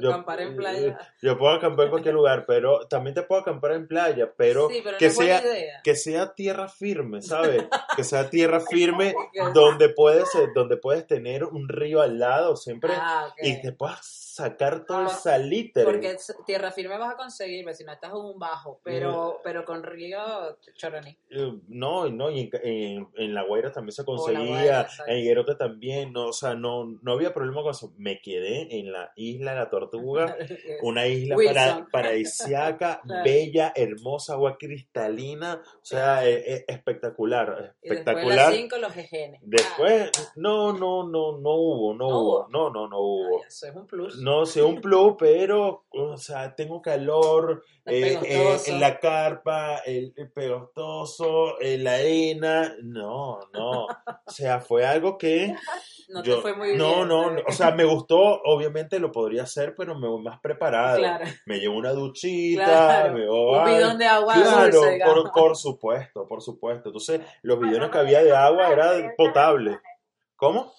yo, 0.00 0.10
acampar 0.10 0.40
en 0.40 0.52
eh, 0.52 0.56
playa. 0.56 0.98
yo 1.20 1.36
puedo 1.36 1.52
acampar 1.52 1.86
en 1.86 1.90
cualquier 1.90 2.14
lugar, 2.14 2.44
pero 2.46 2.86
también 2.86 3.14
te 3.14 3.22
puedo 3.22 3.40
acampar 3.40 3.72
en 3.72 3.88
playa, 3.88 4.32
pero, 4.36 4.68
sí, 4.68 4.80
pero 4.84 4.98
que 4.98 5.08
no 5.08 5.12
sea 5.14 5.42
que 5.82 5.96
sea 5.96 6.32
tierra 6.34 6.68
firme, 6.68 7.22
¿sabes? 7.22 7.64
Que 7.96 8.04
sea 8.04 8.30
tierra 8.30 8.60
firme 8.70 9.14
donde 9.52 9.88
puedes, 9.88 10.32
eh, 10.36 10.48
donde 10.54 10.76
puedes 10.76 11.06
tener 11.06 11.42
un 11.44 11.68
río 11.68 12.00
al 12.00 12.18
lado 12.20 12.56
siempre 12.56 12.92
Ah, 12.94 13.34
y 13.42 13.60
te 13.60 13.72
puedas 13.72 14.20
sacar 14.32 14.86
todo 14.86 15.00
el 15.02 15.06
Ah, 15.08 15.10
salitre. 15.10 15.84
Porque 15.84 16.16
tierra 16.46 16.70
firme 16.70 16.96
vas 16.96 17.12
a 17.12 17.16
conseguir, 17.16 17.64
pues, 17.64 17.76
si 17.76 17.84
no 17.84 17.92
estás 17.92 18.10
en 18.10 18.16
un 18.16 18.38
bajo, 18.38 18.80
pero, 18.82 19.32
Mm. 19.38 19.42
pero 19.44 19.64
con 19.64 19.82
río 19.82 20.18
choroní. 20.74 21.18
Eh, 21.30 21.52
No, 21.68 22.06
y 22.06 22.12
no, 22.12 22.30
y 22.30 22.40
en, 22.40 22.50
en- 22.62 23.08
en 23.16 23.34
La 23.34 23.42
Guaira 23.42 23.70
también 23.72 23.92
se 23.92 24.02
O 24.02 24.04
La 24.04 24.16
conseguía, 24.38 24.48
Guaira, 24.48 24.88
en 25.06 25.18
Higuerote 25.18 25.54
también, 25.56 26.12
no, 26.12 26.28
o 26.28 26.32
sea, 26.32 26.54
no, 26.54 26.86
no 27.02 27.12
había 27.12 27.34
problema 27.34 27.62
con 27.62 27.71
eso. 27.72 27.92
Me 27.98 28.20
quedé 28.20 28.78
en 28.78 28.92
la 28.92 29.12
isla 29.16 29.52
de 29.52 29.58
la 29.58 29.68
Tortuga, 29.70 30.36
una 30.82 31.06
isla 31.06 31.36
para, 31.44 31.86
paradisiaca, 31.90 33.00
Claro. 33.06 33.24
bella, 33.24 33.72
hermosa, 33.74 34.34
agua 34.34 34.56
cristalina, 34.58 35.60
o 35.64 35.84
sea, 35.84 36.26
eh, 36.26 36.42
eh, 36.46 36.64
espectacular, 36.68 37.48
Y 37.82 37.88
después 37.88 38.04
de 38.04 38.12
espectacular. 38.12 38.36
las 38.50 38.54
5 38.54 38.76
los 38.78 38.92
jejenes. 38.92 39.40
Después, 39.44 40.10
no, 40.36 40.72
no, 40.72 41.02
no, 41.08 41.38
no 41.38 41.50
hubo, 41.54 41.94
no, 41.94 42.08
¿No 42.08 42.18
hubo, 42.20 42.38
hubo? 42.40 42.48
no, 42.48 42.70
no, 42.70 42.88
no 42.88 42.96
Ah, 42.96 43.00
hubo. 43.00 43.44
eso 43.44 43.66
es 43.66 43.74
un 43.76 43.86
plus. 43.86 44.16
No 44.18 44.46
sé, 44.46 44.62
un 44.62 44.80
plus, 44.80 45.14
pero, 45.18 45.84
o 45.90 46.16
sea, 46.16 46.54
tengo 46.54 46.80
calor 46.82 47.64
eh, 47.86 48.18
eh, 48.24 48.56
en 48.66 48.80
la 48.80 48.98
carpa, 49.00 49.78
el, 49.84 50.12
el 50.16 50.30
pegostoso, 50.30 51.56
la 51.60 51.94
arena. 51.94 52.74
No, 52.82 53.40
no. 53.52 53.86
O 53.86 54.30
sea, 54.30 54.60
fue 54.60 54.84
algo 54.86 55.18
que 55.18 55.54
No 56.08 56.22
yo. 56.22 56.36
te 56.36 56.42
fue 56.42 56.54
muy 56.54 56.76
no, 56.76 56.96
bien. 56.96 57.08
no, 57.08 57.30
no, 57.30 57.42
o 57.46 57.52
sea, 57.52 57.61
me 57.70 57.84
gustó, 57.84 58.18
obviamente 58.44 58.98
lo 58.98 59.12
podría 59.12 59.44
hacer, 59.44 59.74
pero 59.76 59.94
me 59.98 60.08
voy 60.08 60.22
más 60.22 60.40
preparado. 60.40 60.98
Claro. 60.98 61.24
Me 61.46 61.58
llevo 61.58 61.76
una 61.76 61.92
duchita, 61.92 62.64
Claro, 62.64 63.12
me 63.14 63.30
un 63.30 63.64
bidón 63.64 63.98
de 63.98 64.06
agua 64.06 64.34
Claro, 64.34 64.70
dulce, 64.80 65.00
por, 65.04 65.32
por 65.32 65.56
supuesto, 65.56 66.26
por 66.26 66.42
supuesto. 66.42 66.88
Entonces, 66.88 67.20
los 67.42 67.58
bidones 67.60 67.90
que 67.90 67.98
había 67.98 68.22
de 68.22 68.34
agua 68.34 68.68
eran 68.70 69.14
potables. 69.16 69.78
¿Cómo? 70.36 70.72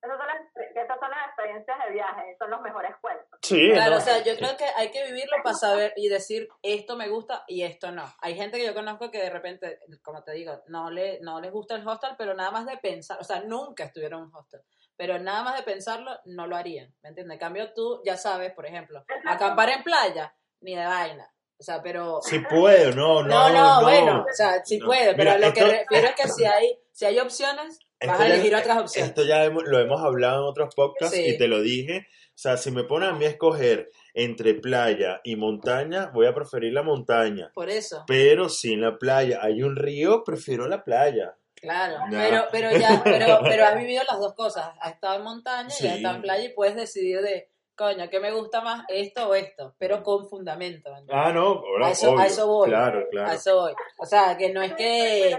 Esas 0.00 0.16
son, 0.16 0.26
las, 0.28 0.36
que 0.74 0.80
esas 0.80 0.98
son 1.00 1.10
las 1.10 1.26
experiencias 1.26 1.76
de 1.84 1.92
viaje, 1.92 2.36
son 2.38 2.50
los 2.50 2.60
mejores 2.62 2.92
cuentos. 3.00 3.26
Sí, 3.42 3.70
Claro, 3.72 3.92
no. 3.92 3.96
o 3.98 4.00
sea, 4.00 4.22
yo 4.22 4.36
creo 4.36 4.56
que 4.56 4.64
hay 4.76 4.90
que 4.90 5.04
vivirlo 5.06 5.36
para 5.42 5.56
saber 5.56 5.92
y 5.96 6.08
decir 6.08 6.48
esto 6.62 6.96
me 6.96 7.08
gusta 7.08 7.44
y 7.48 7.62
esto 7.62 7.90
no. 7.90 8.04
Hay 8.20 8.36
gente 8.36 8.58
que 8.58 8.66
yo 8.66 8.74
conozco 8.74 9.10
que 9.10 9.18
de 9.18 9.30
repente, 9.30 9.80
como 10.02 10.22
te 10.22 10.32
digo, 10.32 10.62
no, 10.68 10.90
le, 10.90 11.18
no 11.20 11.40
les 11.40 11.50
gusta 11.50 11.74
el 11.74 11.86
hostel, 11.86 12.12
pero 12.16 12.32
nada 12.34 12.52
más 12.52 12.64
de 12.66 12.76
pensar, 12.78 13.18
o 13.20 13.24
sea, 13.24 13.40
nunca 13.40 13.84
estuvieron 13.84 14.20
en 14.22 14.26
un 14.28 14.34
hostel, 14.36 14.60
pero 14.98 15.18
nada 15.18 15.42
más 15.44 15.56
de 15.56 15.62
pensarlo 15.62 16.10
no 16.26 16.46
lo 16.46 16.56
harían, 16.56 16.92
¿me 17.02 17.08
entiendes? 17.08 17.36
En 17.36 17.40
cambio, 17.40 17.72
tú 17.72 18.02
ya 18.04 18.18
sabes, 18.18 18.52
por 18.52 18.66
ejemplo, 18.66 19.02
acampar 19.24 19.70
en 19.70 19.82
playa, 19.82 20.34
ni 20.60 20.74
de 20.76 20.84
vaina. 20.84 21.32
O 21.60 21.62
sea, 21.62 21.82
pero... 21.82 22.20
Si 22.22 22.38
puedo, 22.40 22.92
no, 22.94 23.22
No, 23.22 23.48
no, 23.48 23.76
no, 23.78 23.82
bueno, 23.82 24.26
o 24.30 24.32
sea, 24.34 24.62
sí 24.64 24.78
No. 24.78 24.86
puede, 24.86 25.14
pero 25.14 25.32
Mira, 25.34 25.38
lo 25.38 25.52
que 25.54 25.64
refiero 25.64 26.08
es 26.08 26.14
que 26.14 26.28
si 26.28 26.44
hay, 26.44 26.78
si 26.92 27.04
hay 27.06 27.18
opciones, 27.18 27.78
vas 28.06 28.20
a 28.20 28.28
ya- 28.28 28.34
elegir 28.34 28.54
otras 28.54 28.78
opciones. 28.78 29.08
Esto 29.08 29.24
ya 29.24 29.44
hemos- 29.44 29.64
lo 29.64 29.78
hemos 29.80 30.00
hablado 30.02 30.42
en 30.42 30.48
otros 30.50 30.74
podcasts 30.76 31.16
Sí. 31.16 31.24
y 31.30 31.38
te 31.38 31.48
lo 31.48 31.60
dije. 31.60 32.06
O 32.10 32.40
sea, 32.40 32.56
si 32.56 32.70
me 32.70 32.84
ponen 32.84 33.08
a 33.08 33.12
mí 33.14 33.24
a 33.24 33.30
escoger 33.30 33.90
entre 34.14 34.54
playa 34.54 35.20
y 35.24 35.34
montaña, 35.34 36.10
voy 36.14 36.26
a 36.26 36.34
preferir 36.34 36.72
la 36.72 36.82
montaña. 36.84 37.50
Por 37.54 37.68
eso. 37.68 38.04
Pero 38.06 38.48
si 38.48 38.74
en 38.74 38.82
la 38.82 38.96
playa 38.96 39.40
hay 39.42 39.64
un 39.64 39.74
río, 39.74 40.22
prefiero 40.24 40.68
la 40.68 40.84
playa. 40.84 41.36
Claro, 41.60 41.94
Ya. 42.10 42.18
pero, 42.20 42.44
pero 42.52 42.70
ya, 42.72 43.00
pero, 43.04 43.38
pero 43.42 43.64
has 43.66 43.76
vivido 43.76 44.02
las 44.08 44.18
dos 44.20 44.34
cosas. 44.34 44.72
Has 44.80 44.92
estado 44.94 45.16
en 45.16 45.22
montaña 45.24 45.68
y 45.80 45.86
has 45.86 45.96
estado 45.96 46.16
en 46.16 46.22
playa 46.22 46.44
y 46.44 46.52
puedes 46.54 46.76
decidir 46.76 47.20
de, 47.20 47.50
coño, 47.76 48.08
¿qué 48.10 48.20
me 48.20 48.30
gusta 48.32 48.60
más 48.60 48.84
esto 48.88 49.28
o 49.28 49.34
esto? 49.34 49.74
Pero 49.78 50.02
con 50.02 50.28
fundamento. 50.28 50.90
Ah, 51.10 51.32
no, 51.32 51.46
ahora, 51.64 51.86
A 51.88 51.90
eso- 51.90 52.10
a 52.10 52.12
obvio. 52.14 52.24
eso 52.24 52.46
voy. 52.46 52.68
Claro, 52.68 53.06
claro. 53.10 53.30
A 53.30 53.34
eso 53.34 53.56
voy. 53.60 53.74
O 53.98 54.06
sea, 54.06 54.36
que 54.36 54.52
no 54.52 54.62
es 54.62 54.74
que, 54.74 55.36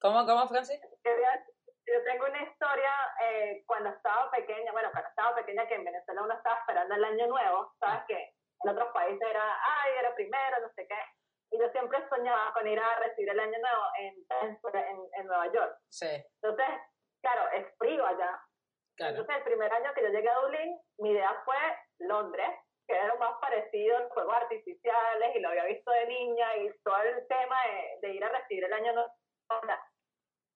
¿Cómo, 0.00 0.26
cómo, 0.26 0.48
Francis? 0.48 0.80
Yo 1.04 2.02
tengo 2.04 2.24
una 2.24 2.42
historia 2.42 2.90
eh, 3.22 3.62
cuando 3.66 3.90
estaba 3.90 4.30
pequeña, 4.30 4.72
bueno, 4.72 4.88
cuando 4.90 5.08
estaba 5.10 5.34
pequeña 5.36 5.66
que 5.68 5.74
en 5.74 5.84
Venezuela 5.84 6.22
uno 6.22 6.34
estaba 6.34 6.58
esperando 6.60 6.94
el 6.94 7.04
año 7.04 7.26
nuevo, 7.26 7.72
¿sabes? 7.78 8.02
Que 8.08 8.16
en 8.64 8.70
otros 8.70 8.88
países 8.94 9.20
era, 9.28 9.42
ay, 9.44 9.92
era 10.00 10.14
primero, 10.14 10.56
no 10.62 10.68
sé 10.74 10.86
qué. 10.88 10.96
Y 11.52 11.58
yo 11.60 11.68
siempre 11.70 11.98
soñaba 12.08 12.52
con 12.54 12.66
ir 12.66 12.78
a 12.80 12.98
recibir 12.98 13.28
el 13.30 13.38
año 13.38 13.58
nuevo 13.58 13.82
en, 13.98 14.14
en, 14.72 14.98
en 15.20 15.26
Nueva 15.26 15.52
York. 15.52 15.76
Sí, 15.90 16.08
Entonces, 16.42 16.66
claro, 17.22 17.48
es 17.52 17.66
frío 17.78 18.04
allá. 18.06 18.40
claro. 18.96 19.10
Entonces, 19.12 19.36
el 19.36 19.42
primer 19.44 19.72
año 19.72 19.92
que 19.94 20.02
yo 20.02 20.08
llegué 20.08 20.28
a 20.30 20.40
Dublín, 20.40 20.80
mi 20.98 21.10
idea 21.12 21.42
fue 21.44 21.56
Londres, 21.98 22.48
que 22.86 22.94
era 22.94 23.06
lo 23.08 23.18
más 23.18 23.38
parecido 23.40 23.96
a 23.96 24.00
los 24.00 24.12
fuegos 24.14 24.34
artificiales 24.34 25.36
y 25.36 25.40
lo 25.40 25.50
había 25.50 25.64
visto 25.64 25.90
de 25.90 26.06
niña 26.06 26.56
y 26.56 26.72
todo 26.82 26.96
el 27.02 27.26
tema 27.28 27.56
de, 27.66 28.08
de 28.08 28.14
ir 28.14 28.24
a 28.24 28.28
recibir 28.30 28.64
el 28.64 28.72
año 28.72 28.92
nuevo. 28.94 29.12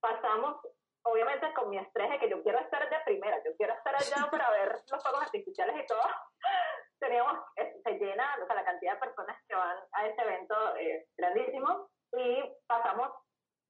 Pasamos, 0.00 0.56
obviamente, 1.04 1.52
con 1.54 1.70
mi 1.70 1.78
estrés 1.78 2.10
de 2.10 2.18
que 2.18 2.28
yo 2.30 2.42
quiero 2.42 2.58
estar 2.58 2.88
de 2.88 2.96
primera, 3.04 3.36
yo 3.44 3.54
quiero 3.56 3.74
estar 3.74 3.94
allá 3.94 4.16
para 4.30 4.50
ver 4.50 4.72
los 4.90 5.02
fuegos 5.02 5.22
artificiales 5.22 5.76
y 5.82 5.86
todo. 5.86 6.00
Teníamos, 6.98 7.38
se 7.86 7.98
llena, 7.98 8.36
o 8.42 8.46
sea, 8.46 8.56
la 8.56 8.64
cantidad 8.64 8.94
de 8.94 9.00
personas 9.00 9.36
que 9.48 9.54
van 9.54 9.76
a 9.92 10.06
ese 10.06 10.20
evento 10.22 10.76
es 10.76 11.06
grandísimo. 11.16 11.88
Y 12.12 12.42
pasamos 12.66 13.12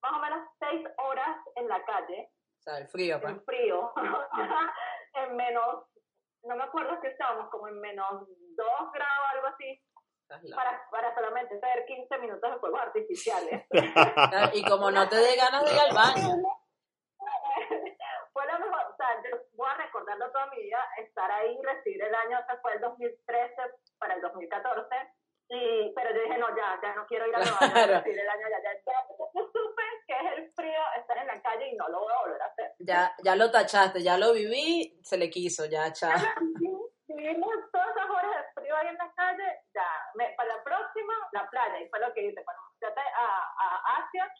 más 0.02 0.12
o 0.12 0.18
menos 0.18 0.48
seis 0.58 0.86
horas 0.98 1.36
en 1.56 1.68
la 1.68 1.84
calle. 1.84 2.30
O 2.58 2.62
sea, 2.62 2.78
el 2.78 2.88
frío, 2.88 3.20
en 3.22 3.42
frío, 3.44 3.92
en 5.14 5.36
menos, 5.36 5.84
no 6.42 6.56
me 6.56 6.64
acuerdo 6.64 7.00
que 7.00 7.08
estábamos, 7.08 7.50
como 7.50 7.68
en 7.68 7.80
menos 7.80 8.26
2 8.56 8.92
grados, 8.92 9.26
algo 9.34 9.46
así, 9.48 9.82
para, 10.54 10.88
para 10.90 11.14
solamente 11.14 11.58
ver 11.60 11.84
15 11.86 12.18
minutos 12.18 12.50
de 12.50 12.58
fuegos 12.58 12.80
artificiales. 12.80 13.66
Claro, 13.70 14.50
Y 14.54 14.64
como 14.64 14.90
no 14.90 15.08
te 15.08 15.16
dé 15.16 15.36
ganas 15.36 15.64
de 15.64 15.72
ir 15.72 15.80
al 15.80 15.94
baño. 15.94 16.42
fue 18.32 18.46
la 18.46 18.58
yo 19.24 19.36
voy 19.54 19.68
a 19.70 19.74
recordarlo 19.76 20.30
toda 20.30 20.46
mi 20.48 20.62
vida, 20.62 20.78
estar 20.98 21.30
ahí, 21.30 21.58
recibir 21.62 22.02
el 22.02 22.14
año, 22.14 22.38
sea, 22.46 22.56
fue 22.62 22.74
el 22.74 22.80
2013 22.80 23.54
para 23.98 24.14
el 24.14 24.20
2014, 24.20 24.94
y, 25.48 25.92
pero 25.94 26.10
yo 26.14 26.22
dije, 26.22 26.38
no, 26.38 26.48
ya, 26.56 26.78
ya 26.82 26.94
no 26.94 27.06
quiero 27.06 27.26
ir 27.28 27.34
a 27.36 27.38
Nueva 27.38 27.58
York 27.60 27.72
Claro. 27.72 27.92
recibir 27.94 28.18
el 28.20 28.28
año, 28.28 28.46
ya, 28.50 28.62
ya, 28.62 28.72
ya, 28.84 29.06
supe 29.32 29.82
que 30.06 30.14
es 30.14 30.32
el 30.38 30.52
frío, 30.52 30.80
estar 30.98 31.18
en 31.18 31.26
la 31.26 31.40
calle 31.42 31.68
y 31.68 31.76
no 31.76 31.88
lo 31.88 32.00
voy 32.00 32.12
a 32.12 32.20
volver 32.22 32.42
a 32.42 32.46
hacer. 32.46 32.72
Ya, 32.80 33.14
ya 33.22 33.36
lo 33.36 33.50
tachaste, 33.50 34.02
ya 34.02 34.16
lo 34.18 34.32
viví, 34.32 34.98
se 35.02 35.16
le 35.18 35.30
quiso, 35.30 35.64
ya, 35.66 35.92
chao. 35.92 36.12
Vivimos 37.08 37.50
todas 37.72 37.88
esas 37.96 38.10
horas 38.10 38.30
de 38.36 38.60
frío 38.60 38.76
ahí 38.76 38.88
en 38.88 38.96
la 38.98 39.12
calle, 39.14 39.60
ya, 39.74 39.86
me- 40.14 40.34
para 40.36 40.56
la 40.56 40.62
próxima, 40.64 41.14
la 41.32 41.48
playa, 41.48 41.80
y 41.80 41.88
fue 41.88 42.00
lo 42.00 42.12
que 42.12 42.22
hice. 42.26 42.44
Cuando 42.44 42.62
fui 42.78 42.88
a, 42.88 43.26
a 43.26 43.96
Asia, 44.04 44.30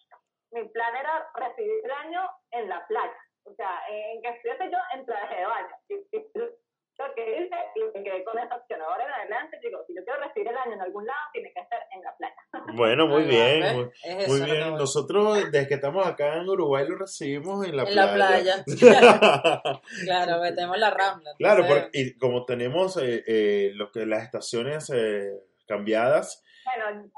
mi 0.50 0.68
plan 0.68 0.94
era 0.96 1.28
recibir 1.34 1.84
el 1.84 1.90
año 1.90 2.28
en 2.50 2.68
la 2.68 2.86
playa, 2.86 3.16
o 3.46 3.54
sea, 3.54 3.80
en 3.90 4.20
que 4.22 4.28
estuviese 4.28 4.70
yo 4.70 4.78
en 4.94 5.06
traje 5.06 5.36
de 5.36 5.46
baño. 5.46 5.76
Lo 6.98 7.14
que 7.14 7.30
hice, 7.30 7.56
y 7.74 7.98
me 7.98 8.02
quedé 8.02 8.24
con 8.24 8.38
esa 8.38 8.56
opción. 8.56 8.80
Ahora 8.80 9.04
en 9.04 9.12
adelante, 9.12 9.58
digo, 9.62 9.84
si 9.86 9.94
yo 9.94 10.02
quiero 10.02 10.18
recibir 10.18 10.48
el 10.48 10.56
año 10.56 10.72
en 10.72 10.80
algún 10.80 11.04
lado, 11.04 11.18
tiene 11.30 11.52
que 11.52 11.60
ser 11.66 11.80
en 11.94 12.02
la 12.02 12.16
playa. 12.16 12.34
Bueno, 12.74 13.06
muy 13.06 13.24
bien. 13.24 13.76
Muy, 13.76 13.90
Es 14.02 14.24
eso 14.24 14.30
muy 14.30 14.50
bien. 14.50 14.74
Nosotros, 14.76 15.50
desde 15.50 15.68
que 15.68 15.74
estamos 15.74 16.06
acá 16.06 16.38
en 16.38 16.48
Uruguay, 16.48 16.86
lo 16.88 16.96
recibimos 16.96 17.66
en 17.66 17.76
la 17.76 17.82
En 17.82 17.96
la 17.96 18.14
playa. 18.14 18.64
Claro, 20.04 20.40
metemos 20.40 20.78
la 20.78 20.90
rambla. 20.90 21.32
Claro, 21.36 21.66
porque, 21.66 21.90
y 21.92 22.16
como 22.16 22.46
tenemos 22.46 22.96
eh, 22.96 23.22
eh, 23.26 23.72
lo 23.74 23.92
que 23.92 24.06
las 24.06 24.22
estaciones 24.22 24.88
eh, 24.88 25.32
cambiadas, 25.66 26.42
Bueno, 26.64 27.10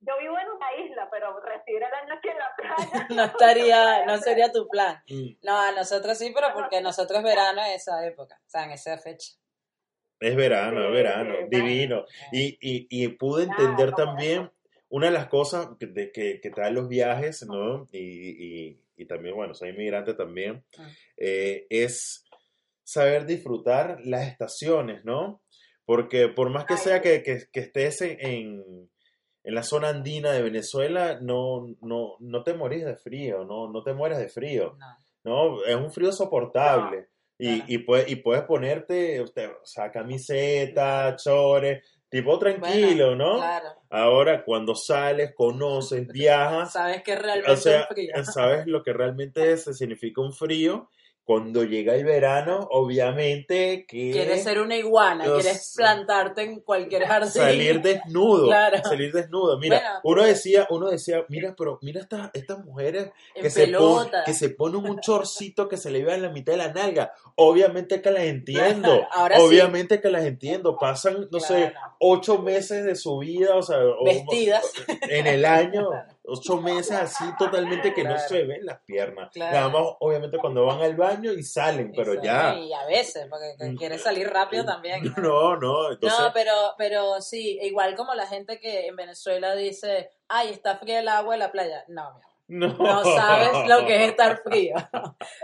yo, 0.00 0.12
vivo 0.20 0.36
en 0.38 0.48
una 0.48 0.84
isla, 0.86 1.08
pero 1.10 1.38
recibir 1.40 1.82
el 1.82 1.92
año 1.92 2.14
aquí 2.14 2.28
en 2.28 2.38
la 2.38 2.54
playa. 2.56 3.06
no 3.14 3.24
estaría, 3.24 4.06
no 4.06 4.18
sería 4.18 4.50
tu 4.52 4.66
plan. 4.68 5.02
mm, 5.08 5.36
No, 5.42 5.56
a 5.60 5.72
nosotros 5.72 6.16
sí, 6.18 6.32
pero 6.34 6.48
porque 6.54 6.80
nosotros 6.80 7.18
es 7.18 7.24
verano 7.24 7.60
en 7.64 7.72
esa 7.72 8.06
época, 8.06 8.40
o 8.46 8.50
sea, 8.50 8.64
en 8.64 8.72
esa 8.72 8.96
fecha. 8.98 9.32
es 10.20 10.36
verano, 10.36 10.84
es 10.86 10.92
verano, 10.92 11.34
sí, 11.40 11.46
divino. 11.50 12.04
Y, 12.32 12.58
y, 12.60 12.86
y 12.90 13.08
pude 13.08 13.44
entender 13.44 13.92
también 13.92 14.50
una 14.88 15.06
de 15.06 15.12
las 15.12 15.28
cosas 15.28 15.68
que, 15.78 15.86
de, 15.86 16.10
que, 16.12 16.40
que 16.40 16.50
traen 16.50 16.74
los 16.74 16.88
viajes, 16.88 17.42
¿no? 17.46 17.86
Y, 17.92 17.98
y, 18.68 18.84
y 18.96 19.06
también, 19.06 19.34
bueno, 19.36 19.54
soy 19.54 19.70
inmigrante 19.70 20.14
también, 20.14 20.64
Ah. 20.78 20.88
eh, 21.16 21.66
es 21.70 22.24
saber 22.82 23.24
disfrutar 23.24 23.98
las 24.04 24.26
estaciones, 24.26 25.04
¿no? 25.04 25.40
Porque 25.84 26.28
por 26.28 26.50
más 26.50 26.64
que 26.64 26.74
Ay, 26.74 26.80
sea 26.80 27.00
que, 27.02 27.22
que 27.22 27.60
estés 27.60 28.00
en, 28.02 28.90
en, 29.50 29.54
la 29.54 29.62
zona 29.62 29.88
andina 29.88 30.32
de 30.32 30.42
Venezuela, 30.42 31.18
no, 31.20 31.66
no, 31.82 32.16
no 32.20 32.42
te 32.42 32.54
morís 32.54 32.84
de 32.84 32.96
frío, 32.96 33.44
no, 33.44 33.68
no 33.70 33.82
te 33.82 33.92
mueres 33.92 34.18
de 34.18 34.28
frío. 34.28 34.76
No. 34.78 34.96
¿no? 35.24 35.64
Es 35.64 35.76
un 35.76 35.90
frío 35.92 36.12
soportable. 36.12 37.08
Y, 37.38 37.46
Claro. 37.46 37.64
y, 37.68 37.78
puedes, 37.78 38.10
y 38.10 38.16
puedes 38.16 38.44
ponerte, 38.44 39.20
usted, 39.22 39.50
o 39.50 39.64
sea, 39.64 39.90
camiseta, 39.90 41.16
chores, 41.16 41.82
tipo 42.10 42.38
tranquilo, 42.38 43.16
¿no? 43.16 43.36
Claro, 43.36 43.68
Ahora, 43.88 44.44
cuando 44.44 44.74
sales, 44.74 45.32
conoces, 45.34 46.06
viajas, 46.12 46.72
sabes 46.72 47.02
que 47.02 47.16
realmente 47.16 47.50
o 47.50 47.56
sea, 47.56 47.80
es 47.80 47.86
frío. 47.86 48.24
sabes 48.24 48.66
lo 48.66 48.82
que 48.82 48.92
realmente 48.92 49.52
es, 49.52 49.64
significa 49.76 50.20
un 50.20 50.34
frío. 50.34 50.90
Cuando 51.30 51.62
llega 51.62 51.94
el 51.94 52.04
verano, 52.04 52.66
obviamente 52.72 53.84
que 53.86 54.10
Quieres 54.10 54.42
ser 54.42 54.60
una 54.60 54.76
iguana, 54.76 55.24
quieres 55.24 55.74
plantarte 55.76 56.42
en 56.42 56.58
cualquier 56.60 57.04
jardín. 57.06 57.30
salir 57.30 57.80
desnudo, 57.80 58.46
Claro. 58.48 58.78
salir 58.82 59.12
desnudo. 59.12 59.56
Mira, 59.58 59.76
Bueno. 59.78 60.00
uno 60.02 60.22
decía, 60.24 60.66
uno 60.70 60.90
decía, 60.90 61.24
mira, 61.28 61.54
pero 61.56 61.78
mira 61.82 62.00
estas, 62.00 62.30
estas 62.34 62.64
mujeres 62.64 63.10
que 63.34 63.48
se, 63.48 63.68
pon- 63.68 64.10
que 64.26 64.34
se 64.34 64.50
ponen 64.50 64.84
un 64.90 64.98
chorcito 64.98 65.68
que 65.68 65.76
se 65.76 65.92
le 65.92 66.04
vea 66.04 66.16
en 66.16 66.22
la 66.22 66.30
mitad 66.30 66.52
de 66.52 66.58
la 66.58 66.72
nalga. 66.72 67.12
Obviamente 67.36 68.02
que 68.02 68.10
las 68.10 68.24
entiendo. 68.24 69.06
Sí. 69.30 69.40
Obviamente 69.40 70.00
que 70.00 70.10
las 70.10 70.24
entiendo. 70.24 70.76
Pasan, 70.76 71.28
no 71.30 71.38
sé, 71.40 71.72
ocho 72.00 72.38
meses 72.38 72.84
de 72.84 72.96
su 72.96 73.18
vida, 73.18 73.54
o 73.54 73.62
sea, 73.62 73.78
o- 73.78 74.04
Vestidas. 74.04 74.64
en 75.08 75.26
el 75.28 75.44
año, 75.44 75.90
ocho 76.24 76.58
meses 76.60 76.92
así 76.96 77.24
totalmente 77.38 77.92
que 77.94 78.04
no 78.04 78.18
se 78.18 78.44
ven 78.44 78.64
las 78.64 78.80
piernas. 78.80 79.30
Claro. 79.32 79.56
Nada 79.56 79.68
más, 79.68 79.82
obviamente, 80.00 80.38
cuando 80.38 80.66
van 80.66 80.80
al 80.80 80.94
baño 80.96 81.32
y 81.32 81.42
salen, 81.42 81.92
pero 81.96 82.20
ya. 82.22 82.54
Y 82.54 82.72
a 82.72 82.84
veces, 82.86 83.26
porque 83.30 83.54
Mm. 83.58 83.76
quieres 83.76 84.02
salir 84.02 84.28
rápido 84.30 84.64
también. 84.64 85.02
No, 85.16 85.56
no, 85.56 85.92
entonces. 85.92 86.18
No, 86.18 86.32
pero, 86.32 86.52
pero 86.78 87.20
sí, 87.20 87.58
igual 87.62 87.94
como 87.96 88.14
la 88.14 88.26
gente 88.26 88.60
que 88.60 88.86
en 88.86 88.96
Venezuela 88.96 89.54
dice, 89.54 90.10
ay, 90.28 90.50
está 90.50 90.76
fría 90.76 91.00
el 91.00 91.08
agua 91.08 91.34
de 91.34 91.38
la 91.40 91.52
playa. 91.52 91.84
No, 91.88 92.10
mi 92.48 92.58
amor. 92.58 92.74
no. 92.78 92.84
No 92.84 93.04
sabes 93.04 93.68
lo 93.68 93.86
que 93.86 93.96
es 94.04 94.10
estar 94.10 94.38
frío. 94.44 94.74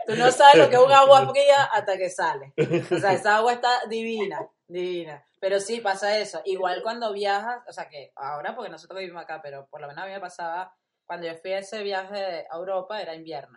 Tú 0.06 0.14
no 0.16 0.30
sabes 0.30 0.56
lo 0.56 0.68
que 0.68 0.76
es 0.76 0.82
un 0.82 0.92
agua 0.92 1.28
fría 1.30 1.64
hasta 1.72 1.96
que 1.96 2.10
sale. 2.10 2.52
O 2.90 2.98
sea, 2.98 3.12
esa 3.12 3.36
agua 3.36 3.52
está 3.54 3.70
divina, 3.88 4.46
divina. 4.68 5.24
Pero 5.46 5.60
sí 5.60 5.80
pasa 5.80 6.18
eso. 6.18 6.42
Igual 6.44 6.82
cuando 6.82 7.12
viajas, 7.12 7.62
o 7.68 7.72
sea 7.72 7.88
que 7.88 8.10
ahora 8.16 8.56
porque 8.56 8.68
nosotros 8.68 8.98
vivimos 8.98 9.22
acá, 9.22 9.40
pero 9.40 9.68
por 9.68 9.80
lo 9.80 9.86
menos 9.86 10.02
a 10.02 10.06
mí 10.08 10.12
me 10.12 10.18
pasaba, 10.18 10.74
cuando 11.04 11.28
yo 11.28 11.36
fui 11.36 11.52
a 11.52 11.60
ese 11.60 11.84
viaje 11.84 12.48
a 12.50 12.56
Europa 12.56 13.00
era 13.00 13.14
invierno. 13.14 13.56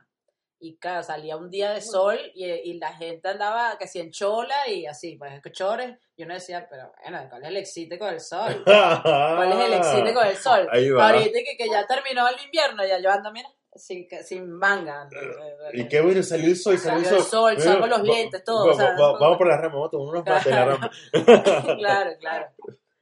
Y 0.59 0.77
claro, 0.77 1.01
salía 1.01 1.35
un 1.35 1.49
día 1.49 1.71
de 1.71 1.81
sol 1.81 2.19
y, 2.35 2.45
y 2.45 2.77
la 2.77 2.93
gente 2.93 3.27
andaba 3.27 3.75
que 3.79 3.87
si 3.87 3.97
en 3.97 4.11
chola 4.11 4.67
y 4.67 4.85
así, 4.85 5.15
pues 5.15 5.41
chores. 5.51 5.97
Y 6.15 6.25
uno 6.25 6.35
decía, 6.35 6.67
pero 6.69 6.93
bueno, 7.01 7.27
¿cuál 7.27 7.41
es 7.41 7.49
el 7.49 7.57
excite 7.57 7.97
con 7.97 8.09
el 8.09 8.19
sol? 8.19 8.61
¿Cuál 8.63 9.51
es 9.51 9.65
el 9.65 9.73
excite 9.73 10.13
con 10.13 10.27
el 10.27 10.37
sol? 10.37 10.69
Ahí 10.71 10.91
va. 10.91 11.09
Ahorita 11.09 11.39
que, 11.39 11.57
que 11.57 11.71
ya 11.71 11.87
terminó 11.87 12.27
el 12.27 12.39
invierno, 12.45 12.85
ya 12.85 12.99
yo 12.99 13.09
ando, 13.09 13.31
mira, 13.31 13.49
sin, 13.75 14.07
que- 14.07 14.23
sin 14.23 14.51
manga. 14.51 15.01
ando, 15.01 15.19
eh, 15.19 15.55
Y 15.73 15.87
qué 15.87 16.01
bueno, 16.01 16.21
salió 16.23 16.47
el 16.47 16.55
sol, 16.55 16.77
salió, 16.77 17.03
Salió 17.03 17.17
el 17.19 17.23
sol, 17.25 17.53
Mira, 17.57 17.73
saco 17.73 17.87
los 17.87 17.99
va- 17.99 18.03
lentes, 18.03 18.43
todo, 18.43 18.65
va- 18.67 18.71
o 18.73 18.75
sea, 18.75 18.89
va- 18.91 18.95
todo. 18.97 19.19
vamos 19.19 19.37
por 19.37 19.47
la 19.47 19.57
rama, 19.57 19.73
vamos 19.75 19.87
a 19.87 19.91
tomar 19.91 20.07
unos 20.09 20.25
mates 20.25 20.45
en 20.47 20.55
la 20.55 20.65
rama. 20.65 20.91
claro, 21.79 22.11
claro. 22.19 22.45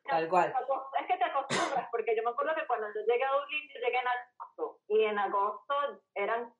Tal 0.10 0.30
cual. 0.30 0.54
Es 1.02 1.08
que 1.08 1.18
te 1.18 1.24
acostumbras, 1.26 1.88
porque 1.92 2.16
yo 2.16 2.24
me 2.24 2.30
acuerdo 2.32 2.54
que 2.56 2.66
cuando 2.68 2.88
yo 2.88 3.02
llegué 3.06 3.24
a 3.24 3.32
Dublín, 3.34 3.64
yo 3.74 3.80
llegué 3.86 4.00
en 4.00 4.08
agosto, 4.08 4.80
y 4.88 5.04
en 5.04 5.20
agosto 5.20 5.74
eran 6.16 6.54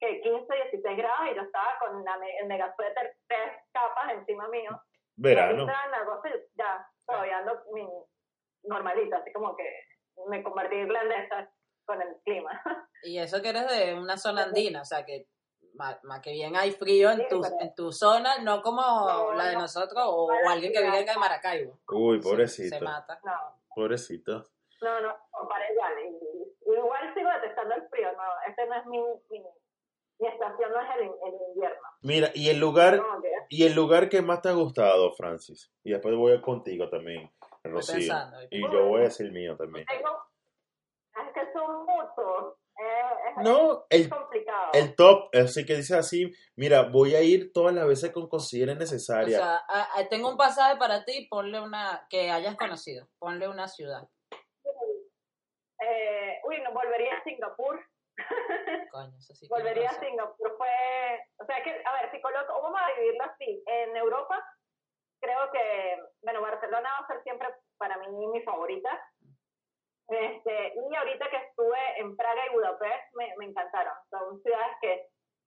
que 0.00 0.20
15, 0.22 0.54
16 0.70 0.96
grados, 0.96 1.26
y 1.30 1.36
yo 1.36 1.42
estaba 1.42 1.78
con 1.80 2.04
la 2.04 2.16
me- 2.18 2.38
el 2.38 2.46
mega 2.46 2.74
suéter, 2.76 3.16
tres 3.28 3.52
capas 3.72 4.12
encima 4.12 4.48
mío. 4.48 4.70
Verano. 5.16 5.62
En 5.64 5.70
agosto 5.70 6.28
ya, 6.56 6.86
todavía 7.06 7.38
ando 7.38 7.60
mi- 7.72 7.88
normalita, 8.64 9.18
así 9.18 9.32
como 9.32 9.54
que 9.56 9.64
me 10.28 10.42
convertí 10.42 10.76
en 10.76 10.86
irlandesa 10.86 11.50
con 11.84 12.00
el 12.02 12.08
clima. 12.24 12.50
Y 13.06 13.18
eso 13.18 13.42
que 13.42 13.50
eres 13.50 13.68
de 13.68 13.92
una 13.94 14.16
zona 14.16 14.44
andina, 14.44 14.80
o 14.80 14.84
sea 14.86 15.04
que 15.04 15.26
más, 15.74 16.02
más 16.04 16.20
que 16.20 16.32
bien 16.32 16.56
hay 16.56 16.70
frío 16.72 17.10
en 17.10 17.28
tu, 17.28 17.42
en 17.60 17.74
tu 17.74 17.92
zona, 17.92 18.38
no 18.38 18.62
como 18.62 18.80
No, 18.80 19.34
la 19.34 19.46
de 19.48 19.52
no. 19.54 19.60
nosotros 19.60 20.02
o, 20.06 20.24
o 20.26 20.48
alguien 20.48 20.72
que 20.72 20.80
venga 20.80 21.12
de 21.12 21.18
Maracaibo. 21.18 21.78
Uy, 21.88 22.18
pobrecito. 22.20 22.78
Se, 22.78 22.82
mata. 22.82 23.20
No, 23.24 23.32
Pobrecito. 23.74 24.50
no, 24.80 25.00
no, 25.02 25.14
para 25.48 25.70
igual. 25.70 25.92
Igual 26.66 27.14
sigo 27.14 27.28
detestando 27.42 27.74
el 27.74 27.88
frío, 27.88 28.08
no, 28.12 28.22
este 28.48 28.66
no 28.66 28.74
es 28.74 28.86
mi, 28.86 28.98
mi, 29.30 29.44
mi 30.20 30.28
estación, 30.28 30.70
no 30.72 30.80
es 30.80 30.96
el, 30.96 31.02
el 31.02 31.48
invierno. 31.50 31.82
Mira, 32.00 32.30
y 32.34 32.48
el 32.48 32.58
lugar, 32.58 32.96
No, 32.96 33.22
y 33.50 33.66
el 33.66 33.74
lugar 33.74 34.08
que 34.08 34.22
más 34.22 34.40
te 34.40 34.48
ha 34.48 34.52
gustado, 34.52 35.12
Francis. 35.12 35.70
Y 35.82 35.92
después 35.92 36.14
voy 36.16 36.40
contigo 36.40 36.88
también, 36.88 37.30
Estoy 37.56 37.70
Rocío. 37.72 37.96
pensando. 37.96 38.38
Y 38.50 38.62
yo 38.62 38.86
voy 38.86 39.00
a 39.02 39.04
decir 39.04 39.26
el 39.26 39.32
mío 39.32 39.56
también. 39.58 39.84
tengo, 39.86 40.08
es 41.22 41.32
que 41.32 41.52
son 41.52 41.84
muchos, 41.86 42.54
es 42.76 43.36
No, 43.44 43.86
el, 43.90 44.08
complicado. 44.10 44.70
el 44.72 44.94
top, 44.96 45.28
así 45.34 45.64
que 45.64 45.76
dice 45.76 45.96
así, 45.96 46.32
mira, 46.56 46.82
voy 46.82 47.14
a 47.14 47.20
ir 47.22 47.52
todas 47.52 47.74
las 47.74 47.86
veces 47.86 48.12
que 48.12 48.28
considere 48.28 48.72
O 48.72 48.76
necesaria. 48.76 49.38
sea, 49.38 49.56
a- 49.68 49.98
a- 50.00 50.08
tengo 50.08 50.28
un 50.28 50.36
pasaje 50.36 50.76
para 50.76 51.04
ti, 51.04 51.26
ponle 51.30 51.60
una 51.60 52.06
que 52.10 52.30
hayas 52.30 52.56
conocido, 52.56 53.06
ponle 53.18 53.48
una 53.48 53.68
ciudad. 53.68 54.08
Eh, 55.80 56.40
uy, 56.44 56.60
no 56.62 56.72
volvería 56.72 57.16
a 57.16 57.22
Singapur. 57.24 57.80
Coño, 58.92 59.18
eso 59.18 59.34
sí. 59.34 59.46
volvería 59.48 59.90
a. 59.90 60.00
Singapur 60.00 60.56
fue, 60.56 60.68
o 61.38 61.44
sea 61.46 61.62
que, 61.62 61.70
a 61.84 61.92
ver, 62.00 62.10
si 62.12 62.20
coloco, 62.20 62.62
vamos 62.62 62.80
a 62.80 62.94
dividirlo 62.94 63.24
así, 63.24 63.62
en 63.66 63.96
Europa, 63.96 64.42
creo 65.20 65.50
que, 65.52 65.96
bueno, 66.22 66.40
Barcelona 66.40 66.88
va 67.00 67.04
a 67.04 67.06
ser 67.08 67.22
siempre 67.22 67.48
para 67.76 67.98
mí 67.98 68.26
mi 68.28 68.42
favorita, 68.42 68.88
este, 70.08 70.74
y 70.74 70.94
ahorita 70.94 71.30
que 71.30 71.36
estuve 71.36 71.78
en 71.98 72.16
Praga 72.16 72.40
y 72.46 72.54
Budapest, 72.54 73.14
me, 73.14 73.34
me 73.38 73.46
encantaron, 73.46 73.94
son 74.10 74.40
ciudades 74.42 74.76
que 74.80 74.92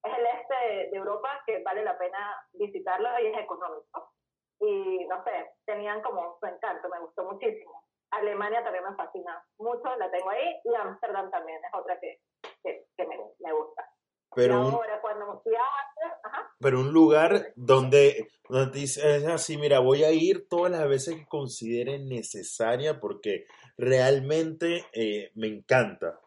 es 0.03 0.18
el 0.18 0.26
este 0.26 0.55
de, 0.68 0.89
de 0.89 0.97
Europa, 0.97 1.41
que 1.45 1.62
vale 1.64 1.84
la 1.84 1.97
pena 1.97 2.36
visitarlo 2.53 3.08
y 3.20 3.28
es 3.28 3.38
económico, 3.38 4.14
y 4.60 5.05
no 5.08 5.24
sé, 5.24 5.51
tenían 5.66 6.01
como 6.01 6.38
su 6.39 6.45
encanto, 6.47 6.89
me 6.89 6.99
gustó 6.99 7.24
muchísimo. 7.24 7.84
Alemania 8.12 8.64
también 8.64 8.86
me 8.86 8.95
fascina 8.95 9.43
mucho, 9.60 9.95
la 9.97 10.10
tengo 10.10 10.30
ahí, 10.30 10.60
y 10.64 10.74
Ámsterdam 10.76 11.30
también 11.30 11.60
es 11.64 11.74
otra 11.74 11.99
que, 11.99 12.22
que, 12.64 12.86
que 12.95 13.05
me, 13.05 13.18
me 13.39 13.53
gusta. 13.53 13.86
Pero 14.34 14.60
un, 14.60 14.74
ahora 14.74 15.01
cuando 15.01 15.41
fui 15.41 15.53
a 15.55 16.28
ajá, 16.28 16.47
pero 16.60 16.80
un 16.80 16.91
lugar 16.91 17.53
donde, 17.55 18.28
donde 18.49 18.72
te 18.72 18.80
dice 18.80 19.18
es 19.18 19.26
así, 19.26 19.58
mira, 19.58 19.80
voy 19.80 20.03
a 20.03 20.12
ir 20.12 20.47
todas 20.49 20.72
las 20.72 20.88
veces 20.88 21.16
que 21.16 21.28
considere 21.28 21.99
necesaria 21.99 22.99
porque 22.99 23.45
realmente 23.78 24.86
eh, 24.94 25.32
me 25.36 25.48
encanta. 25.48 26.20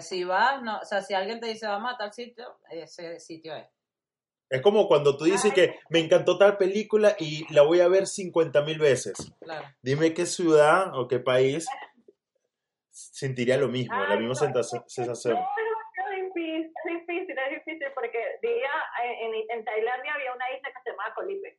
Si 0.00 0.24
vas, 0.24 0.62
no, 0.62 0.78
o 0.78 0.84
sea, 0.84 1.02
si 1.02 1.12
alguien 1.12 1.40
te 1.40 1.46
dice 1.46 1.66
vamos 1.66 1.92
a 1.92 1.98
tal 1.98 2.12
sitio, 2.12 2.58
ese 2.70 3.20
sitio 3.20 3.54
es. 3.54 3.66
Es 4.48 4.62
como 4.62 4.86
cuando 4.86 5.16
tú 5.16 5.24
dices 5.24 5.52
que 5.52 5.78
me 5.90 5.98
encantó 5.98 6.38
tal 6.38 6.56
película 6.56 7.16
y 7.18 7.52
la 7.52 7.62
voy 7.62 7.80
a 7.80 7.88
ver 7.88 8.06
50 8.06 8.62
mil 8.62 8.78
veces. 8.78 9.14
Claro. 9.40 9.66
Dime 9.82 10.14
qué 10.14 10.26
ciudad 10.26 10.96
o 10.96 11.08
qué 11.08 11.18
país 11.18 11.66
sentiría 12.90 13.56
lo 13.56 13.68
mismo, 13.68 13.96
la 13.96 14.16
misma 14.16 14.28
no, 14.28 14.34
sensación. 14.34 14.82
No, 14.82 14.88
sensación. 14.88 15.36
es 15.36 16.24
difícil, 16.24 16.64
es 16.64 17.00
difícil, 17.00 17.38
es 17.38 17.64
difícil 17.64 17.88
porque 17.94 18.18
diría, 18.40 18.70
en, 19.02 19.34
en, 19.34 19.44
en 19.50 19.64
Tailandia 19.64 20.14
había 20.14 20.32
una 20.32 20.50
isla 20.56 20.68
que 20.72 20.82
se 20.82 20.90
llamaba 20.90 21.14
Colipe 21.14 21.58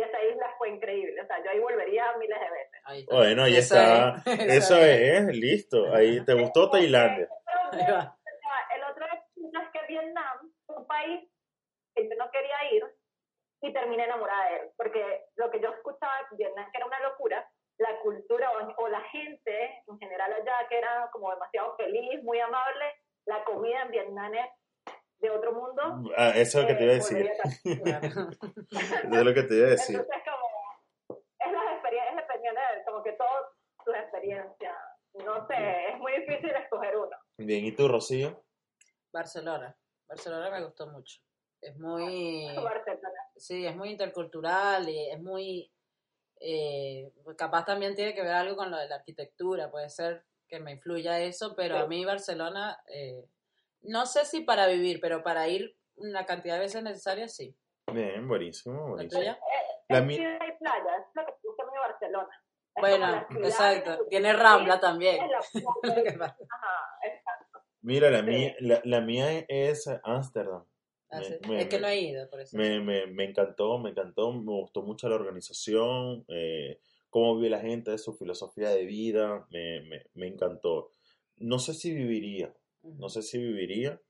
y 0.00 0.02
esa 0.02 0.22
isla 0.24 0.54
fue 0.56 0.70
increíble, 0.70 1.20
o 1.20 1.26
sea, 1.26 1.44
yo 1.44 1.50
ahí 1.50 1.58
volvería 1.58 2.16
miles 2.18 2.40
de 2.40 2.50
veces. 2.50 2.80
Ahí 2.84 3.00
está. 3.00 3.16
Bueno, 3.16 3.42
ahí 3.42 3.56
Eso 3.56 3.74
está. 3.74 4.22
es, 4.24 4.40
Eso 4.64 4.76
es, 4.78 5.26
listo. 5.36 5.94
Ahí 5.94 6.24
te 6.24 6.32
gustó 6.34 6.70
Tailandia. 6.70 7.28
El 7.72 8.84
otro 8.84 9.06
es 9.06 9.70
que 9.72 9.86
Vietnam, 9.88 10.50
un 10.68 10.86
país 10.86 11.28
que 11.94 12.08
yo 12.08 12.16
no 12.16 12.30
quería 12.30 12.72
ir 12.72 12.84
y 13.60 13.72
terminé 13.74 14.04
enamorada 14.04 14.50
de 14.50 14.56
él, 14.56 14.70
porque 14.76 15.26
lo 15.36 15.50
que 15.50 15.60
yo 15.60 15.68
escuchaba 15.68 16.12
de 16.30 16.36
Vietnam 16.38 16.70
que 16.72 16.78
era 16.78 16.86
una 16.86 17.00
locura, 17.00 17.46
la 17.76 17.98
cultura 18.00 18.50
o, 18.52 18.84
o 18.84 18.88
la 18.88 19.02
gente 19.02 19.82
en 19.86 19.98
general 19.98 20.32
allá 20.32 20.66
que 20.68 20.78
era 20.78 21.10
como 21.12 21.30
demasiado 21.30 21.76
feliz, 21.76 22.22
muy 22.22 22.40
amable, 22.40 22.86
la 23.26 23.44
comida 23.44 23.82
en 23.82 23.90
Vietnam 23.90 24.32
es 24.34 24.46
de 25.20 25.30
otro 25.30 25.52
mundo. 25.52 26.10
Ah, 26.16 26.32
eso 26.34 26.60
es 26.60 26.64
lo 26.64 26.68
que 26.68 26.74
te 26.74 26.84
iba 26.84 26.92
a 26.92 26.96
eh, 26.96 26.98
decir. 26.98 28.59
A- 28.76 29.18
es 29.18 29.24
lo 29.24 29.34
que 29.34 29.42
te 29.42 29.54
iba 29.56 29.66
a 29.66 29.70
decir. 29.70 29.96
Entonces, 29.96 30.22
como, 30.24 31.18
es 31.38 31.52
las 31.52 31.72
experiencias, 31.74 32.10
es 32.10 32.16
dependiendo 32.16 32.60
de 32.60 32.84
como 32.84 33.02
que 33.02 33.12
todas 33.12 33.42
tus 33.84 33.94
experiencias. 33.94 34.76
No 35.14 35.46
sé, 35.48 35.88
es 35.88 35.98
muy 35.98 36.12
difícil 36.20 36.50
escoger 36.50 36.96
uno. 36.96 37.16
Bien, 37.38 37.64
¿y 37.64 37.72
tú, 37.72 37.88
Rocío? 37.88 38.44
Barcelona. 39.12 39.76
Barcelona 40.08 40.50
me 40.50 40.62
gustó 40.64 40.86
mucho. 40.86 41.20
Es 41.60 41.76
muy, 41.78 42.46
Barcelona. 42.56 43.18
sí, 43.36 43.66
es 43.66 43.76
muy 43.76 43.90
intercultural 43.90 44.88
y 44.88 45.10
es 45.10 45.20
muy, 45.20 45.70
eh, 46.40 47.12
capaz 47.36 47.64
también 47.66 47.94
tiene 47.94 48.14
que 48.14 48.22
ver 48.22 48.32
algo 48.32 48.56
con 48.56 48.70
lo 48.70 48.78
de 48.78 48.88
la 48.88 48.96
arquitectura, 48.96 49.70
puede 49.70 49.90
ser 49.90 50.24
que 50.48 50.58
me 50.58 50.72
influya 50.72 51.20
eso, 51.20 51.54
pero 51.54 51.76
a 51.76 51.82
Sí. 51.82 51.88
mí 51.88 52.04
Barcelona, 52.04 52.82
eh, 52.88 53.24
no 53.82 54.06
sé 54.06 54.24
si 54.24 54.40
para 54.42 54.66
vivir, 54.68 55.00
pero 55.00 55.22
para 55.22 55.46
ir 55.48 55.76
una 55.96 56.24
cantidad 56.24 56.54
de 56.54 56.60
veces 56.60 56.82
necesaria, 56.82 57.28
sí. 57.28 57.54
Bien, 57.92 58.28
buenísimo, 58.28 58.74
¿La 58.82 58.88
buenísimo. 58.90 59.20
tuya? 59.20 59.38
La 59.88 59.98
es 59.98 60.04
mi- 60.04 60.14
ciudad 60.16 60.38
y 60.48 60.58
playa, 60.58 60.96
es 60.98 61.04
lo 61.14 61.26
que 61.26 61.32
gusta 61.42 61.62
a 61.62 61.66
mí 61.66 61.72
de 61.72 61.78
Barcelona. 61.78 62.28
Es 62.76 62.80
Bueno, 62.80 63.06
la 63.08 63.26
exacto. 63.48 64.06
Tiene 64.08 64.32
la- 64.32 64.38
Rambla 64.38 64.80
también. 64.80 65.16
es 65.24 65.30
la. 65.30 65.38
Ajá, 66.50 66.98
exacto. 67.04 67.58
Mira, 67.82 68.10
la 68.10 68.20
Sí. 68.20 68.24
mía, 68.26 68.56
la, 68.60 68.80
la 68.84 69.00
mía 69.00 69.44
es 69.48 69.88
Ámsterdam. 70.04 70.64
Ah, 71.10 71.18
Me- 71.18 71.24
sí. 71.24 71.38
me- 71.48 71.60
es 71.62 71.66
que 71.68 71.80
no 71.80 71.88
he 71.88 72.00
ido, 72.00 72.28
por 72.30 72.40
eso. 72.40 72.56
Me, 72.56 72.78
me, 72.80 73.06
me 73.08 73.24
encantó, 73.24 73.78
me 73.78 73.90
encantó, 73.90 74.32
me 74.32 74.52
gustó 74.52 74.82
mucho 74.82 75.08
la 75.08 75.16
organización, 75.16 76.24
eh, 76.28 76.80
cómo 77.08 77.34
vive 77.36 77.50
la 77.50 77.58
gente, 77.58 77.98
su 77.98 78.14
filosofía 78.14 78.68
de 78.70 78.84
vida, 78.84 79.44
me, 79.50 79.80
me, 79.82 80.04
me 80.14 80.28
encantó. 80.28 80.92
No 81.38 81.58
sé 81.58 81.74
si 81.74 81.92
viviría, 81.92 82.54
no 82.82 83.08
sé 83.08 83.22
si 83.22 83.38
viviría, 83.38 84.00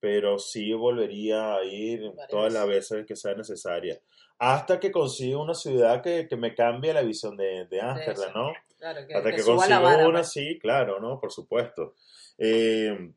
pero 0.00 0.38
sí 0.38 0.72
volvería 0.72 1.54
a 1.56 1.64
ir 1.64 2.00
Varias 2.08 2.28
todas 2.28 2.52
las 2.52 2.66
veces 2.66 3.06
que 3.06 3.14
sea 3.16 3.34
necesaria. 3.34 4.00
Hasta 4.38 4.80
que 4.80 4.90
consiga 4.90 5.38
una 5.38 5.54
ciudad 5.54 6.02
que, 6.02 6.26
que 6.26 6.36
me 6.36 6.54
cambie 6.54 6.94
la 6.94 7.02
visión 7.02 7.36
de, 7.36 7.66
de 7.66 7.80
Ámsterdam. 7.80 8.32
¿no? 8.34 8.52
Claro, 8.78 9.06
que, 9.06 9.14
Hasta 9.14 9.30
que 9.30 9.36
que 9.36 9.42
consiga 9.42 9.80
vara, 9.80 10.08
una, 10.08 10.20
pues. 10.20 10.32
sí, 10.32 10.58
claro, 10.58 10.98
¿no? 11.00 11.20
Por 11.20 11.30
supuesto. 11.30 11.94
Eh, 12.38 13.12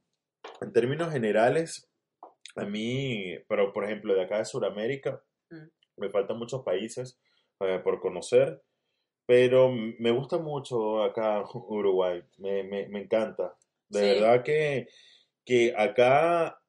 en 0.62 0.74
términos 0.74 1.12
generales, 1.14 1.90
a 2.58 2.66
mí, 2.66 3.36
pero 3.48 3.72
por 3.72 3.86
ejemplo, 3.86 4.14
de 4.14 4.24
acá 4.24 4.40
de 4.40 4.46
Sudamérica, 4.46 5.24
Mm. 5.50 5.68
me 5.98 6.10
faltan 6.10 6.38
muchos 6.38 6.64
países 6.64 7.18
eh, 7.62 7.80
por 7.84 8.02
conocer, 8.02 8.62
pero 9.26 9.70
me 9.72 10.12
gusta 10.12 10.38
mucho 10.40 11.02
acá 11.04 11.44
Uruguay, 11.54 12.22
me, 12.38 12.64
me, 12.64 12.88
me 12.90 13.02
encanta. 13.04 13.56
De 13.88 14.00
Sí. 14.00 14.06
verdad 14.06 14.44
que, 14.44 14.88
que 15.46 15.74
acá 15.78 16.60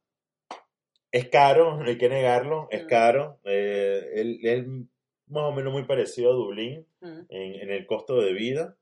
es 1.15 1.29
caro, 1.29 1.77
no 1.77 1.85
hay 1.89 1.97
que 1.97 2.09
negarlo, 2.09 2.67
es 2.71 2.85
Mm. 2.85 2.89
caro. 2.89 3.39
Eh, 3.45 4.03
él- 4.17 4.89
más 5.29 5.45
o 5.45 5.53
menos 5.53 5.73
muy 5.73 5.85
parecido 5.85 6.31
a 6.33 6.35
Dublín 6.35 6.87
Ujú. 7.01 7.27
en, 7.29 7.55
en 7.63 7.71
el 7.71 7.87
costo 7.87 8.21
de 8.21 8.33
vida. 8.33 8.77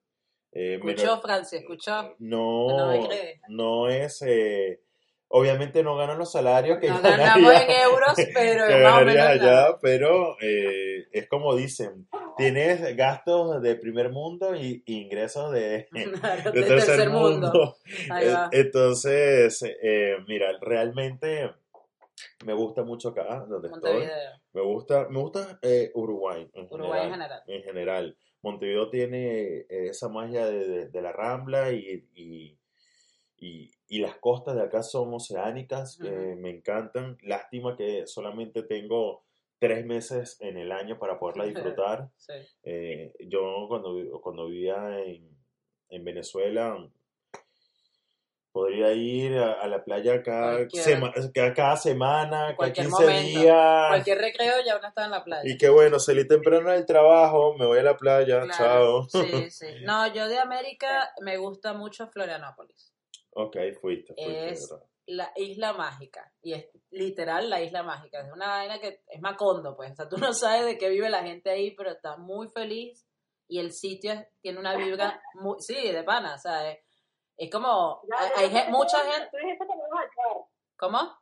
Eh, 0.53 0.74
Escuchó, 0.74 1.03
menos- 1.05 1.22
Francia, 1.22 1.59
escuchó. 1.59 2.16
no, 2.18 2.68
No 2.68 3.09
no 3.49 3.89
es, 3.89 4.22
eh, 4.26 4.80
obviamente 5.28 5.83
no 5.83 5.97
ganan 5.97 6.18
los 6.18 6.33
salarios 6.33 6.78
que 6.78 6.89
No 6.89 7.01
ganaría- 7.03 7.26
ganamos 7.26 7.53
en 7.55 7.70
euros, 7.70 8.14
pero 8.35 8.66
que 8.66 8.76
más 8.83 9.03
o 9.03 9.05
menos 9.05 9.26
allá, 9.26 9.43
nada. 9.45 9.78
pero 9.80 10.37
eh, 10.43 11.07
es 11.12 11.28
como 11.28 11.55
dicen, 11.55 12.07
tienes 12.37 12.97
gastos 12.97 13.62
de 13.62 13.76
primer 13.76 14.11
mundo 14.11 14.55
y 14.57 14.83
y 14.87 15.03
ingresos 15.03 15.53
de, 15.53 15.87
de 15.93 16.62
tercer, 16.62 17.09
mundo. 17.11 17.76
Eh, 18.20 18.35
Entonces, 18.53 19.62
eh, 19.83 20.16
mira, 20.26 20.49
realmente 20.61 21.51
me 22.45 22.53
gusta 22.55 22.82
mucho 22.82 23.09
acá 23.11 23.45
donde 23.49 23.68
estoy. 23.68 24.09
Me 24.53 24.61
gusta, 24.62 25.09
me 25.09 25.18
gusta 25.20 25.59
eh, 25.62 25.90
Uruguay 25.95 26.49
en 26.53 26.66
Uruguay 26.70 27.07
en 27.07 27.11
general 27.12 27.12
general. 27.12 27.43
en 27.47 27.62
general. 27.62 28.16
Montevideo 28.43 28.90
tiene 28.90 29.59
eh, 29.59 29.66
esa 29.68 30.09
magia 30.09 30.47
de, 30.47 30.66
de- 30.68 30.88
de 30.88 31.03
la 31.03 31.12
Rambla 31.12 31.72
y, 31.72 32.09
y, 32.14 32.59
y- 33.38 33.70
y 33.88 33.99
las 34.01 34.16
costas 34.16 34.55
de 34.57 34.62
acá 34.62 34.82
son 34.82 35.12
oceánicas, 35.14 35.99
Ujú. 36.01 36.11
me 36.36 36.51
encantan. 36.51 37.18
Lástima 37.22 37.76
que 37.76 38.07
solamente 38.07 38.62
tengo 38.62 39.24
tres 39.59 39.84
meses 39.86 40.38
en 40.40 40.57
el 40.59 40.72
año 40.72 40.99
para 40.99 41.18
poderla 41.18 41.45
disfrutar. 41.78 42.11
Sí. 42.16 42.32
Eh, 42.64 43.12
yo 43.28 43.66
cuando, 43.68 43.95
cuando 44.20 44.47
vivía 44.49 45.01
en, 45.05 45.28
en 45.88 46.05
Venezuela 46.05 46.76
podría 48.53 48.93
ir 48.93 49.37
a, 49.39 49.55
a 49.55 49.67
la 49.67 49.83
playa 49.83 50.23
cada, 50.23 50.69
sema- 50.69 51.13
cada, 51.55 51.77
semana, 51.77 52.31
cada 52.31 52.57
Cualquier 52.57 52.87
15 52.87 53.03
momento. 53.03 53.41
días. 53.41 53.89
Cualquier 53.89 54.19
recreo 54.19 54.55
ya 54.65 54.77
uno 54.77 54.89
está 54.89 55.05
en 55.07 55.11
la 55.11 55.25
playa. 55.25 55.43
Y 55.51 55.57
qué 55.57 55.69
bueno, 55.71 55.99
salí 55.99 56.27
temprano 56.29 56.71
del 56.71 56.85
trabajo, 56.87 57.55
me 57.59 57.67
voy 57.67 57.79
a 57.79 57.83
la 57.83 57.97
playa, 57.97 58.43
Claro, 58.43 59.07
chao. 59.11 59.23
Sí, 59.25 59.51
sí. 59.51 59.67
No, 59.85 60.07
yo 60.13 60.29
de 60.29 60.39
América 60.39 61.11
me 61.23 61.37
gusta 61.39 61.73
mucho 61.73 62.07
Florianópolis. 62.09 62.93
ok, 63.31 63.57
fuiste, 63.81 64.15
fuiste, 64.15 64.51
Es- 64.51 64.69
¿verdad? 64.71 64.87
La 65.07 65.33
isla 65.35 65.73
mágica. 65.73 66.33
Y 66.43 66.53
es 66.55 66.67
literal 66.91 67.51
la 67.51 67.61
isla 67.61 67.83
mágica. 67.83 68.21
Es 68.21 68.33
una 68.33 68.47
vaina 68.47 68.79
que 68.79 69.03
es 69.09 69.21
Macondo, 69.21 69.75
pues. 69.75 69.91
O 69.91 69.95
sea, 69.97 70.09
tú 70.09 70.17
no 70.17 70.33
sabes 70.33 70.65
de 70.65 70.79
qué 70.79 70.89
vive 70.91 71.11
la 71.11 71.25
gente 71.25 71.51
ahí, 71.51 71.73
pero 71.73 71.91
está 71.91 72.17
muy 72.17 72.49
feliz. 72.51 73.05
Y 73.49 73.59
el 73.59 73.73
sitio 73.73 74.25
tiene 74.41 74.61
una 74.61 74.77
vibra 74.77 75.21
muy. 75.35 75.57
Sí, 75.59 75.75
de 75.91 76.05
pana. 76.05 76.37
O 76.37 76.39
sea, 76.39 76.73
es, 77.45 77.51
como. 77.51 78.03
Ya, 78.09 78.32
Hay, 78.36 78.57
hay 78.57 78.70
mucha 78.70 79.03
ya, 79.03 79.12
gente. 79.12 79.28
Tú 79.30 79.36
dijiste 79.38 79.66
que 79.66 79.74
me 79.74 79.82
ibas 79.86 80.01
a 80.01 80.11
llevar. 80.16 80.45
¿Cómo? 80.76 81.18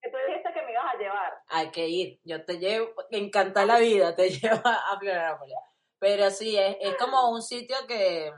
Que 0.00 0.10
tú 0.10 0.16
dijiste 0.26 0.52
que 0.52 0.62
me 0.62 0.72
ibas 0.72 0.84
a 0.84 0.98
llevar. 0.98 1.42
hay 1.48 1.70
que 1.70 1.88
ir. 1.88 2.20
Yo 2.24 2.44
te 2.44 2.58
llevo, 2.58 2.94
encanta 3.10 3.64
la 3.64 3.78
vida, 3.78 4.14
te 4.14 4.30
llevo 4.30 4.60
a 4.64 4.98
Florianópolis. 4.98 5.56
Pero 5.98 6.30
sí, 6.30 6.58
es, 6.58 6.76
es 6.80 6.96
como 6.96 7.30
un 7.30 7.40
sitio 7.40 7.76
que, 7.86 8.30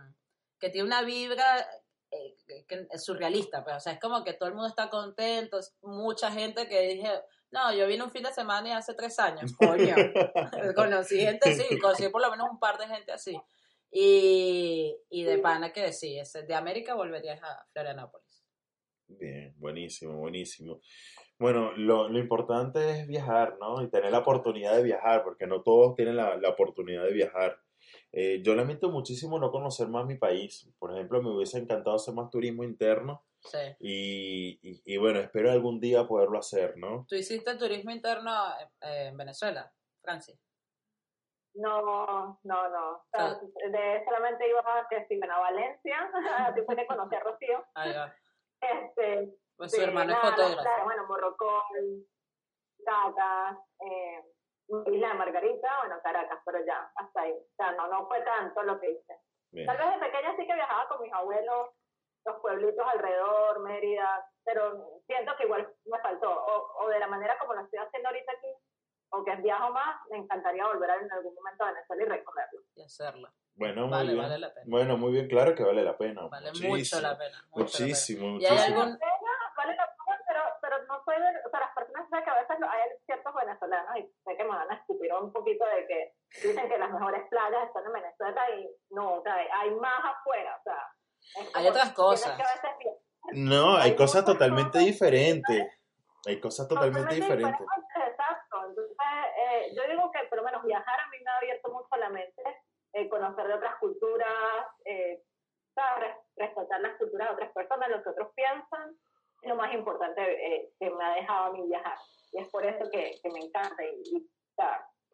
que 0.60 0.70
tiene 0.70 0.86
una 0.86 1.02
vibra, 1.02 1.66
eh, 2.10 2.36
que 2.68 2.86
es 2.90 3.04
surrealista, 3.04 3.64
pero 3.64 3.78
o 3.78 3.80
sea, 3.80 3.92
es 3.92 4.00
como 4.00 4.22
que 4.22 4.34
todo 4.34 4.48
el 4.48 4.54
mundo 4.54 4.68
está 4.68 4.88
contento, 4.88 5.58
es 5.58 5.76
mucha 5.82 6.30
gente 6.30 6.68
que 6.68 6.80
dije, 6.82 7.10
no, 7.50 7.72
yo 7.72 7.86
vine 7.86 8.04
un 8.04 8.10
fin 8.10 8.22
de 8.22 8.32
semana 8.32 8.68
y 8.68 8.72
hace 8.72 8.94
tres 8.94 9.18
años, 9.18 9.52
coño, 9.56 9.94
conocí 10.76 11.20
gente 11.20 11.50
así, 11.50 11.78
conocí 11.80 12.08
por 12.08 12.22
lo 12.22 12.30
menos 12.30 12.48
un 12.50 12.58
par 12.60 12.78
de 12.78 12.86
gente 12.86 13.12
así, 13.12 13.36
y, 13.90 14.96
y 15.08 15.24
de 15.24 15.38
pana 15.38 15.72
que 15.72 15.92
sí, 15.92 16.18
de 16.46 16.54
América 16.54 16.94
volverías 16.94 17.42
a 17.42 17.66
Florianópolis. 17.72 18.44
Bien, 19.08 19.54
buenísimo, 19.58 20.18
buenísimo. 20.18 20.80
Bueno, 21.38 21.72
lo, 21.76 22.08
lo 22.08 22.18
importante 22.18 22.90
es 22.90 23.06
viajar, 23.06 23.56
¿no? 23.60 23.82
Y 23.82 23.90
tener 23.90 24.10
la 24.10 24.18
oportunidad 24.18 24.74
de 24.76 24.82
viajar, 24.82 25.22
porque 25.22 25.46
no 25.46 25.62
todos 25.62 25.94
tienen 25.94 26.16
la, 26.16 26.36
la 26.36 26.48
oportunidad 26.48 27.04
de 27.04 27.12
viajar. 27.12 27.58
Eh, 28.10 28.40
yo 28.42 28.54
lamento 28.54 28.90
muchísimo 28.90 29.38
no 29.38 29.50
conocer 29.52 29.88
más 29.88 30.06
mi 30.06 30.16
país. 30.16 30.68
Por 30.78 30.92
ejemplo, 30.92 31.22
me 31.22 31.30
hubiese 31.30 31.58
encantado 31.58 31.96
hacer 31.96 32.14
más 32.14 32.30
turismo 32.30 32.64
interno 32.64 33.24
Sí. 33.40 33.58
y, 33.78 34.58
y, 34.62 34.82
y 34.84 34.96
bueno, 34.96 35.20
espero 35.20 35.52
algún 35.52 35.78
día 35.78 36.08
poderlo 36.08 36.38
hacer, 36.38 36.76
¿no? 36.78 37.06
¿Tú 37.08 37.14
hiciste 37.14 37.54
turismo 37.56 37.92
interno 37.92 38.32
eh, 38.80 39.08
en 39.08 39.16
Venezuela, 39.16 39.72
Francis? 40.02 40.36
No, 41.56 42.38
no, 42.44 42.68
no. 42.68 42.92
O 42.92 43.04
sea, 43.10 43.34
de, 43.34 44.04
solamente 44.04 44.48
iba 44.48 44.60
a 44.60 44.86
que 44.88 45.06
si 45.06 45.18
a 45.22 45.38
Valencia, 45.38 46.10
después 46.54 46.76
de 46.76 46.86
conocer 46.86 47.18
a 47.18 47.24
Rocío. 47.24 47.64
Ahí 47.74 47.92
va. 47.94 48.14
Este, 48.60 49.34
Pues 49.56 49.72
su 49.72 49.80
hermano 49.80 50.12
es 50.12 50.18
nada, 50.18 50.36
fotógrafo. 50.36 50.62
claro, 50.62 50.84
bueno, 50.84 51.06
Morrocón, 51.06 52.06
Caracas, 52.84 53.58
eh, 53.80 54.22
Isla 54.86 55.08
de 55.08 55.14
Margarita, 55.14 55.68
bueno, 55.80 56.00
Caracas, 56.02 56.40
pero 56.44 56.64
ya, 56.64 56.90
hasta 56.94 57.20
ahí. 57.22 57.32
O 57.32 57.54
sea, 57.56 57.72
no, 57.72 57.88
no 57.88 58.06
fue 58.06 58.20
tanto 58.22 58.62
lo 58.62 58.78
que 58.78 58.90
hice. 58.90 59.20
Bien. 59.52 59.66
Tal 59.66 59.78
vez 59.78 59.90
de 59.94 60.06
pequeña 60.06 60.36
sí 60.36 60.46
que 60.46 60.54
viajaba 60.54 60.88
con 60.88 61.00
mis 61.00 61.12
abuelos, 61.12 61.70
los 62.26 62.40
pueblitos 62.40 62.86
alrededor, 62.86 63.60
Mérida, 63.60 64.28
pero 64.44 65.00
siento 65.06 65.34
que 65.36 65.44
igual 65.44 65.72
me 65.86 65.98
faltó. 66.00 66.30
O, 66.30 66.84
o 66.84 66.88
de 66.88 66.98
la 66.98 67.06
manera 67.06 67.38
como 67.38 67.54
lo 67.54 67.62
estoy 67.62 67.78
haciendo 67.78 68.08
ahorita 68.08 68.32
aquí, 68.32 68.52
o 69.10 69.24
que 69.24 69.36
viajo 69.36 69.70
más, 69.72 70.00
me 70.10 70.18
encantaría 70.18 70.66
volver 70.66 70.90
en 71.02 71.12
algún 71.12 71.34
momento 71.34 71.64
a 71.64 71.72
Venezuela 71.72 72.02
y 72.02 72.06
recorrerlo. 72.06 72.60
Y 72.74 72.82
hacerlo. 72.82 73.28
Bueno, 73.54 73.82
muy 73.82 73.90
Vale, 73.90 74.12
bien. 74.12 74.22
vale 74.22 74.38
la 74.38 74.52
pena. 74.52 74.66
Bueno, 74.68 74.96
muy 74.98 75.12
bien, 75.12 75.28
claro 75.28 75.54
que 75.54 75.62
vale 75.64 75.82
la 75.82 75.96
pena. 75.96 76.26
Vale 76.28 76.48
muchísimo, 76.48 76.76
mucho 76.76 77.00
la 77.00 77.16
pena. 77.16 77.38
mucho 77.50 77.72
la 77.72 77.78
pena. 77.78 77.86
Muchísimo, 77.86 78.26
¿Y 78.26 78.28
hay 78.46 78.52
muchísimo. 78.52 78.80
algún- 78.82 78.98
Vale 79.56 79.74
la 79.74 79.86
pena, 79.86 80.20
pero, 80.28 80.40
pero 80.60 80.82
no 80.86 81.02
soy 81.04 81.16
de, 81.16 81.28
o 81.46 81.50
sea, 81.50 81.60
las 81.60 81.74
personas 81.74 82.10
saben 82.10 82.24
que 82.26 82.30
a 82.30 82.34
veces 82.34 82.56
hay 82.68 82.90
ciertos 83.06 83.34
venezolanos, 83.34 83.96
y 83.96 84.02
sé 84.24 84.36
que 84.36 84.44
me 84.44 84.50
van 84.50 84.70
a 84.70 84.74
escupir 84.74 85.12
un 85.14 85.32
poquito 85.32 85.64
de 85.64 85.86
que 85.86 86.12
dicen 86.46 86.68
que 86.68 86.76
las 86.78 86.90
mejores 86.92 87.26
playas 87.30 87.64
están 87.66 87.86
en 87.86 87.92
Venezuela 87.94 88.50
y 88.50 88.68
no, 88.90 89.14
o 89.14 89.22
sea, 89.22 89.34
hay 89.34 89.70
más 89.76 90.04
afuera, 90.04 90.58
o 90.60 90.62
sea. 90.62 91.50
Hay 91.54 91.66
otras 91.68 91.92
cosas. 91.94 92.36
veces 92.36 93.00
No, 93.32 93.76
hay 93.78 93.90
Hay 93.92 93.96
cosas 93.96 94.24
totalmente 94.26 94.72
cosas 94.72 94.84
diferentes. 94.86 95.72
Hay 96.26 96.38
cosas 96.40 96.68
totalmente 96.68 97.14
diferentes. 97.14 97.66
Entonces, 98.68 98.96
eh, 99.38 99.72
yo 99.74 99.82
digo 99.88 100.10
que 100.10 100.26
por 100.28 100.38
lo 100.38 100.44
menos 100.44 100.62
viajar 100.64 101.00
a 101.00 101.08
mí 101.08 101.16
me 101.24 101.30
ha 101.30 101.40
abierto 102.06 102.42
mucho 102.42 102.42
la 102.42 102.50
mente, 102.50 102.62
eh, 102.92 103.08
conocer 103.08 103.46
de 103.46 103.54
otras 103.54 103.74
culturas, 103.76 104.66
eh, 104.84 105.22
respetar 106.36 106.80
las 106.80 106.96
culturas 106.98 107.28
de 107.28 107.34
otras 107.34 107.52
personas, 107.52 107.88
lo 107.88 108.02
que 108.02 108.08
otros 108.10 108.28
piensan, 108.34 108.96
es 109.42 109.48
lo 109.48 109.56
más 109.56 109.72
importante 109.74 110.22
eh, 110.22 110.72
que 110.80 110.90
me 110.90 111.04
ha 111.04 111.14
dejado 111.14 111.44
a 111.46 111.52
mí 111.52 111.66
viajar. 111.66 111.98
Y 112.32 112.38
es 112.40 112.48
por 112.48 112.64
eso 112.64 112.90
que, 112.90 113.18
que 113.22 113.30
me 113.30 113.40
encanta 113.40 113.84
y, 113.84 114.02
y, 114.16 114.28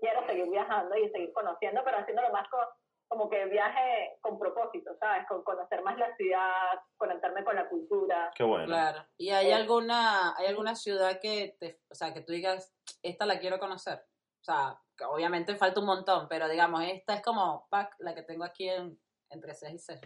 quiero 0.01 0.26
seguir 0.26 0.49
viajando 0.51 0.97
y 0.97 1.09
seguir 1.11 1.32
conociendo, 1.32 1.82
pero 1.84 1.99
haciéndolo 1.99 2.30
más 2.30 2.49
co- 2.49 2.68
como 3.09 3.28
que 3.28 3.45
viaje 3.47 4.16
con 4.20 4.38
propósito, 4.38 4.97
¿sabes? 4.99 5.26
Con 5.28 5.45
conocer 5.45 5.82
más 5.82 5.99
la 5.99 6.14
ciudad, 6.16 6.80
conectarme 6.97 7.45
con 7.45 7.55
la 7.57 7.68
cultura. 7.68 8.30
Qué 8.34 8.43
bueno. 8.43 8.66
Claro. 8.66 9.05
¿Y 9.18 9.30
hay 9.30 9.51
Eh. 9.51 9.55
alguna, 9.55 10.34
hay 10.36 10.47
alguna 10.47 10.74
ciudad 10.74 11.20
que 11.20 11.57
te, 11.61 11.80
o 11.90 11.95
sea, 11.95 12.14
que 12.14 12.22
tú 12.22 12.32
digas, 12.32 12.74
esta 13.03 13.26
la 13.26 13.38
quiero 13.38 13.59
conocer? 13.59 14.05
O 14.43 14.45
sea, 14.45 14.76
que 14.97 15.05
obviamente 15.05 15.55
falta 15.55 15.78
un 15.78 15.86
montón, 15.86 16.26
pero 16.28 16.49
digamos, 16.49 16.82
esta 16.82 17.14
es 17.14 17.22
como 17.22 17.68
pack, 17.70 17.95
la 18.01 18.12
que 18.12 18.24
tengo 18.24 18.45
aquí 18.45 18.68
en, 18.68 18.99
entre 19.30 19.55
6 19.55 19.74
y 19.74 19.78
6. 19.78 20.01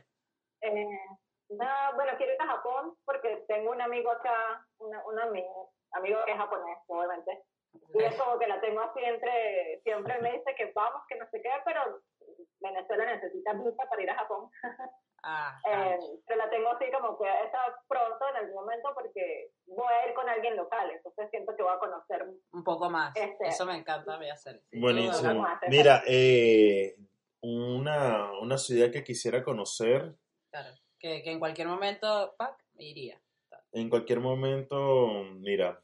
Eh, 0.60 0.86
no, 1.48 1.66
bueno, 1.94 2.12
quiero 2.18 2.34
ir 2.34 2.42
a 2.42 2.46
Japón 2.46 2.94
porque 3.06 3.44
tengo 3.48 3.70
un 3.70 3.80
amigo 3.80 4.10
acá, 4.10 4.66
una, 4.78 5.02
un 5.06 5.18
amigo, 5.18 5.72
amigo 5.92 6.18
que 6.26 6.32
es 6.32 6.38
japonés, 6.38 6.78
obviamente. 6.86 7.44
Y 7.94 8.02
es 8.02 8.14
como 8.20 8.38
que 8.38 8.46
la 8.46 8.60
tengo 8.60 8.80
así 8.80 9.00
entre, 9.02 9.80
siempre 9.82 10.20
me 10.20 10.32
dice 10.32 10.54
que 10.54 10.70
vamos, 10.74 11.02
que 11.08 11.16
no 11.16 11.26
sé 11.30 11.40
qué, 11.40 11.50
pero 11.64 12.02
Venezuela 12.60 13.06
necesita 13.06 13.54
visa 13.54 13.88
para 13.88 14.02
ir 14.02 14.10
a 14.10 14.16
Japón. 14.16 14.50
Ah, 15.28 15.58
Eh, 15.68 15.98
pero 16.24 16.38
la 16.38 16.48
tengo 16.48 16.68
así 16.70 16.84
como 16.92 17.18
que 17.18 17.24
está 17.44 17.58
pronto 17.88 18.28
en 18.30 18.36
algún 18.36 18.54
momento 18.54 18.90
porque 18.94 19.50
voy 19.66 19.92
a 19.92 20.08
ir 20.08 20.14
con 20.14 20.28
alguien 20.28 20.54
local, 20.56 20.88
entonces 20.90 21.28
siento 21.30 21.52
que 21.56 21.64
voy 21.64 21.72
a 21.74 21.78
conocer. 21.80 22.24
un 22.52 22.62
poco 22.62 22.88
más. 22.88 23.14
Este- 23.16 23.48
Eso 23.48 23.66
me 23.66 23.76
encanta 23.76 24.14
a 24.14 24.18
mí 24.18 24.30
hacer. 24.30 24.62
Buenísimo. 24.72 25.44
A 25.44 25.60
Mira, 25.68 26.02
eh, 26.06 26.94
una, 27.40 28.30
una 28.40 28.56
ciudad 28.56 28.92
que 28.92 29.02
quisiera 29.02 29.42
conocer 29.42 30.14
Claro. 30.50 30.70
Que, 30.98 31.22
que 31.24 31.32
en 31.32 31.38
cualquier 31.40 31.66
momento, 31.68 32.34
pack, 32.38 32.64
iría. 32.78 33.20
en 33.72 33.90
cualquier 33.90 34.20
momento, 34.20 35.08
mira, 35.40 35.82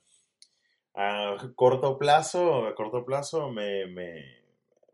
a 0.95 1.37
corto 1.57 1.99
plazo, 1.99 2.67
a 2.67 2.75
corto 2.75 3.05
plazo 3.05 3.51
me, 3.51 3.87
me, 3.87 4.42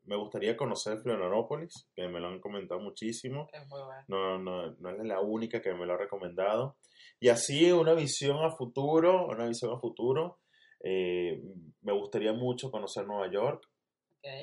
me 0.09 0.17
gustaría 0.17 0.57
conocer 0.57 0.99
Florianópolis, 0.99 1.87
que 1.95 2.09
me 2.09 2.19
lo 2.19 2.29
han 2.29 2.41
comentado 2.41 2.81
muchísimo. 2.81 3.49
Es 3.53 3.67
muy 3.69 3.83
bueno. 3.83 4.05
No, 4.09 4.39
no, 4.39 4.73
no 4.79 4.91
es 4.91 5.07
la 5.07 5.21
única 5.21 5.61
que 5.61 5.75
me 5.75 5.85
lo 5.85 5.95
ha 5.95 5.99
recomendado. 5.99 6.79
Y 7.21 7.29
así 7.29 7.71
una 7.71 7.93
visión 7.93 8.43
a 8.43 8.51
futuro, 8.51 9.27
una 9.27 9.47
visión 9.47 9.73
a 9.73 9.79
futuro, 9.79 10.39
eh, 10.83 11.43
me 11.83 11.93
gustaría 11.93 12.33
mucho 12.33 12.71
conocer 12.71 13.07
Nueva 13.07 13.31
York. 13.31 13.69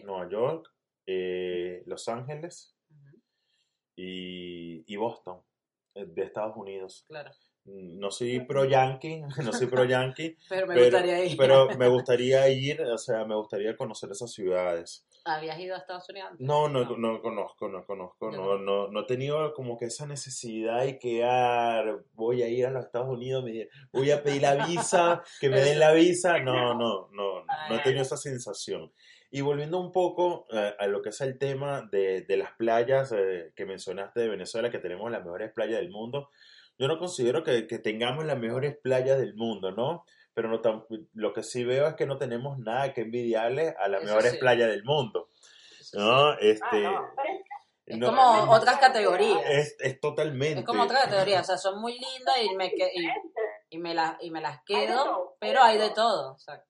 Nueva 0.04 0.30
York, 0.30 0.72
eh, 1.06 1.84
Los 1.86 2.08
Ángeles 2.08 2.76
y, 3.96 4.84
y 4.92 4.96
Boston, 4.98 5.42
eh, 5.96 6.06
de 6.08 6.24
Estados 6.24 6.56
Unidos. 6.58 7.06
Claro. 7.08 7.32
Mm, 7.66 8.00
No 8.00 8.12
soy 8.12 8.40
pro 8.42 8.66
yankee, 8.66 9.22
no 9.44 9.52
soy 9.54 9.68
pro 9.68 9.84
yankee, 9.86 10.38
Pero 10.50 10.68
me 10.68 10.76
pero, 10.76 10.86
gustaría 10.86 11.26
ir. 11.26 11.38
pero 11.38 11.68
me 11.78 11.88
gustaría 11.88 12.48
ir, 12.50 12.82
o 12.82 12.98
sea, 12.98 13.26
me 13.26 13.36
gustaría 13.36 13.76
conocer 13.76 14.12
esas 14.12 14.32
ciudades. 14.32 15.06
¿Habías 15.28 15.58
ido 15.60 15.74
a 15.74 15.80
Estados 15.80 16.08
Unidos 16.08 16.30
antes? 16.32 16.46
No, 16.46 16.70
no, 16.70 16.86
no 16.98 17.20
conozco, 17.20 17.68
no 17.68 17.84
conozco, 17.84 18.30
no, 18.30 18.60
no. 18.60 18.90
no, 18.92 19.00
he 19.02 19.06
tenido 19.06 19.54
como 19.56 19.76
que 19.76 19.86
esa 19.86 20.06
necesidad 20.06 20.86
y 20.86 21.00
que 21.00 21.24
ah, 21.26 21.84
voy 22.14 22.44
a 22.44 22.48
ir 22.48 22.68
a 22.68 22.70
los 22.70 22.86
Estados 22.86 23.10
Unidos, 23.10 23.44
me- 23.44 23.68
voy 23.92 24.12
a 24.12 24.22
pedir 24.22 24.44
la 24.44 24.68
visa, 24.68 25.24
que 25.42 25.50
me 25.50 25.62
den 25.62 25.80
la 25.80 25.94
visa. 25.94 26.38
No, 26.42 26.76
no, 26.76 27.10
no, 27.12 27.44
no, 27.44 27.46
no 27.70 27.76
he 27.76 27.80
tenido 27.80 28.04
esa 28.04 28.18
sensación. 28.18 28.92
Y 29.32 29.42
volviendo 29.42 29.80
un 29.80 29.92
poco 29.92 30.46
eh, 30.52 30.76
a 30.78 30.86
lo 30.86 31.02
que 31.02 31.10
es 31.10 31.20
el 31.22 31.40
tema 31.40 31.90
de, 31.92 32.22
de 32.22 32.38
las 32.38 32.52
playas 32.54 33.12
eh, 33.12 33.52
que 33.56 33.66
mencionaste 33.66 34.20
de 34.22 34.30
Venezuela, 34.30 34.70
que 34.70 34.78
tenemos 34.78 35.10
las 35.12 35.24
mejores 35.26 35.52
playas 35.52 35.80
del 35.80 35.90
mundo, 35.90 36.30
yo 36.78 36.88
no 36.88 36.98
considero 37.00 37.44
que, 37.44 37.68
que 37.68 37.80
tengamos 37.80 38.26
las 38.26 38.38
mejores 38.38 38.78
playas 38.78 39.18
del 39.20 39.36
mundo, 39.36 39.72
¿no? 39.72 40.06
Pero 40.34 40.50
no 40.50 40.62
tam- 40.62 40.86
lo 41.14 41.34
que 41.34 41.44
sí 41.44 41.64
veo 41.64 41.88
es 41.88 41.96
que 41.96 42.06
no 42.06 42.18
tenemos 42.18 42.58
nada 42.60 42.94
que 42.94 43.02
envidiarle 43.02 43.76
a 43.80 43.88
las 43.88 44.02
Eso 44.02 44.08
mejores 44.10 44.32
sí. 44.34 44.38
playas 44.38 44.70
del 44.70 44.84
mundo, 44.84 45.30
Sí, 45.80 45.98
¿no? 45.98 46.30
Ah, 46.32 46.38
Este, 46.42 46.82
no, 46.82 47.14
pero 47.16 47.30
es 47.86 47.98
no- 47.98 48.08
como 48.08 48.52
otras 48.52 48.78
categorías. 48.80 49.42
es, 49.48 49.76
es 49.80 50.00
totalmente. 50.02 50.60
Es 50.60 50.66
como 50.66 50.84
otra 50.84 51.02
categoría, 51.04 51.42
o 51.42 51.44
sea, 51.44 51.58
son 51.58 51.80
muy 51.80 51.94
lindas 51.94 52.36
y 52.44 52.56
me, 52.56 52.70
que- 52.72 52.92
y, 53.70 53.78
me, 53.78 53.94
las, 53.94 54.16
y 54.22 54.30
me 54.32 54.42
las 54.42 54.58
Hay 54.58 54.64
quedo, 54.66 55.04
todo, 55.04 55.38
pero 55.40 55.62
hay 55.64 55.78
de 55.78 55.90
todo, 55.92 56.34
exacto. 56.34 56.70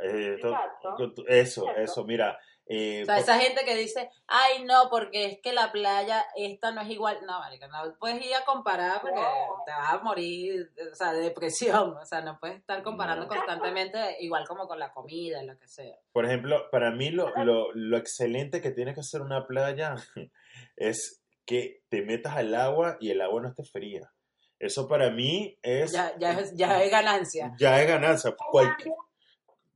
Eh, 0.00 0.38
to- 0.40 0.48
Exacto. 0.48 1.24
eso, 1.26 1.64
eso, 1.76 2.04
mira. 2.04 2.38
Eh, 2.68 3.02
O 3.02 3.06
sea, 3.06 3.14
por- 3.14 3.22
esa 3.24 3.38
gente 3.38 3.64
que 3.64 3.74
dice, 3.74 4.10
ay, 4.26 4.64
no, 4.64 4.88
porque 4.90 5.24
es 5.24 5.38
que 5.40 5.52
la 5.52 5.72
playa 5.72 6.24
esta 6.36 6.70
no 6.70 6.80
es 6.82 6.90
igual. 6.90 7.18
No, 7.26 7.38
marica, 7.40 7.66
no 7.68 7.94
puedes 7.98 8.24
ir 8.24 8.34
a 8.34 8.44
comparar 8.44 9.00
porque 9.00 9.16
No. 9.20 9.62
te 9.64 9.72
vas 9.72 9.92
a 9.94 9.98
morir, 9.98 10.70
o 10.92 10.94
sea, 10.94 11.12
de 11.12 11.20
depresión. 11.20 11.96
O 11.96 12.04
sea, 12.04 12.20
no 12.20 12.38
puedes 12.38 12.58
estar 12.58 12.82
comparando 12.82 13.22
No. 13.22 13.28
constantemente, 13.28 14.16
igual 14.20 14.46
como 14.46 14.68
con 14.68 14.78
la 14.78 14.92
comida, 14.92 15.42
lo 15.42 15.58
que 15.58 15.66
sea. 15.66 15.96
por 16.12 16.24
ejemplo, 16.26 16.68
para 16.70 16.90
mí 16.90 17.10
lo, 17.10 17.30
lo, 17.44 17.72
lo 17.72 17.96
excelente 17.96 18.60
que 18.60 18.70
tiene 18.72 18.92
que 18.94 19.00
hacer 19.00 19.22
una 19.22 19.46
playa 19.46 19.94
es 20.76 21.22
que 21.46 21.80
te 21.88 22.02
metas 22.02 22.36
al 22.36 22.54
agua 22.54 22.96
y 23.00 23.10
el 23.10 23.20
agua 23.22 23.40
no 23.42 23.48
esté 23.48 23.64
fría. 23.64 24.10
Eso 24.58 24.88
para 24.88 25.10
mí 25.10 25.56
es 25.62 25.92
Ya, 25.92 26.12
ya, 26.18 26.32
es, 26.32 26.52
ya 26.56 26.66
es 26.82 26.90
ganancia. 26.90 27.54
ya 27.58 27.80
es 27.80 27.88
ganancia. 27.88 28.34
Cual- 28.50 28.76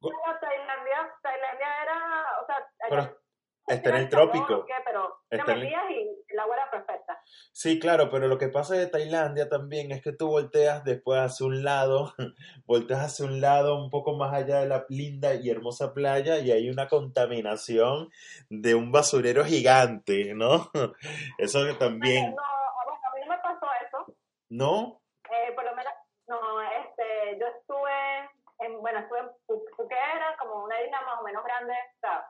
Bueno, 0.01 0.19
Tailandia, 0.41 1.09
Tailandia 1.23 1.67
era, 1.85 2.25
o 2.43 2.47
sea, 2.47 2.57
Pero 2.89 3.19
está 3.67 3.91
en 3.91 3.97
el 3.97 4.09
trópico. 4.09 4.67
pero 4.85 5.23
te 5.29 5.37
Está 5.37 5.53
en 5.53 5.59
el- 5.61 5.69
y 5.69 6.25
el 6.29 6.39
agua 6.39 6.57
perfecta. 6.71 7.21
Sí, 7.53 7.79
claro, 7.79 8.11
pero 8.11 8.27
lo 8.29 8.39
que 8.39 8.49
pasa 8.49 8.75
de 8.75 8.87
Tailandia 8.87 9.49
también 9.49 9.93
es 9.93 10.03
que 10.03 10.13
tú 10.13 10.29
volteas 10.29 10.85
después 10.85 11.21
hacia 11.21 11.47
un 11.47 11.63
lado, 11.63 12.15
volteas 12.67 13.01
hacia 13.01 13.25
un 13.27 13.41
lado 13.41 13.77
un 13.83 13.91
poco 13.91 14.17
más 14.17 14.33
allá 14.35 14.61
de 14.61 14.67
la 14.69 14.85
linda 14.89 15.35
y 15.35 15.49
hermosa 15.51 15.93
playa 15.95 16.39
y 16.39 16.51
hay 16.51 16.69
una 16.71 16.89
contaminación 16.89 18.11
de 18.51 18.75
un 18.75 18.91
basurero 18.93 19.45
gigante, 19.45 20.35
¿no? 20.35 20.71
Eso 21.39 21.65
que 21.67 21.75
también, 21.75 22.35
No, 22.35 22.43
a 22.43 23.15
mí 23.15 23.21
no 23.27 23.29
me 23.35 23.39
pasó 23.43 23.67
eso. 23.87 24.15
¿No? 24.51 25.01
Eh, 25.31 25.53
por 25.55 25.65
lo 25.65 25.75
menos, 25.75 25.93
no, 26.27 26.61
este, 26.63 27.39
yo 27.41 27.47
estuve, 27.47 28.31
en, 28.59 28.81
bueno, 28.81 28.99
estuve 29.01 29.21
en 29.21 29.29
Puquera, 29.77 30.37
como 30.39 30.65
una 30.65 30.81
isla 30.83 31.01
más 31.03 31.21
o 31.21 31.25
menos 31.25 31.43
grande, 31.45 31.73
o 31.73 32.01
sea, 32.01 32.27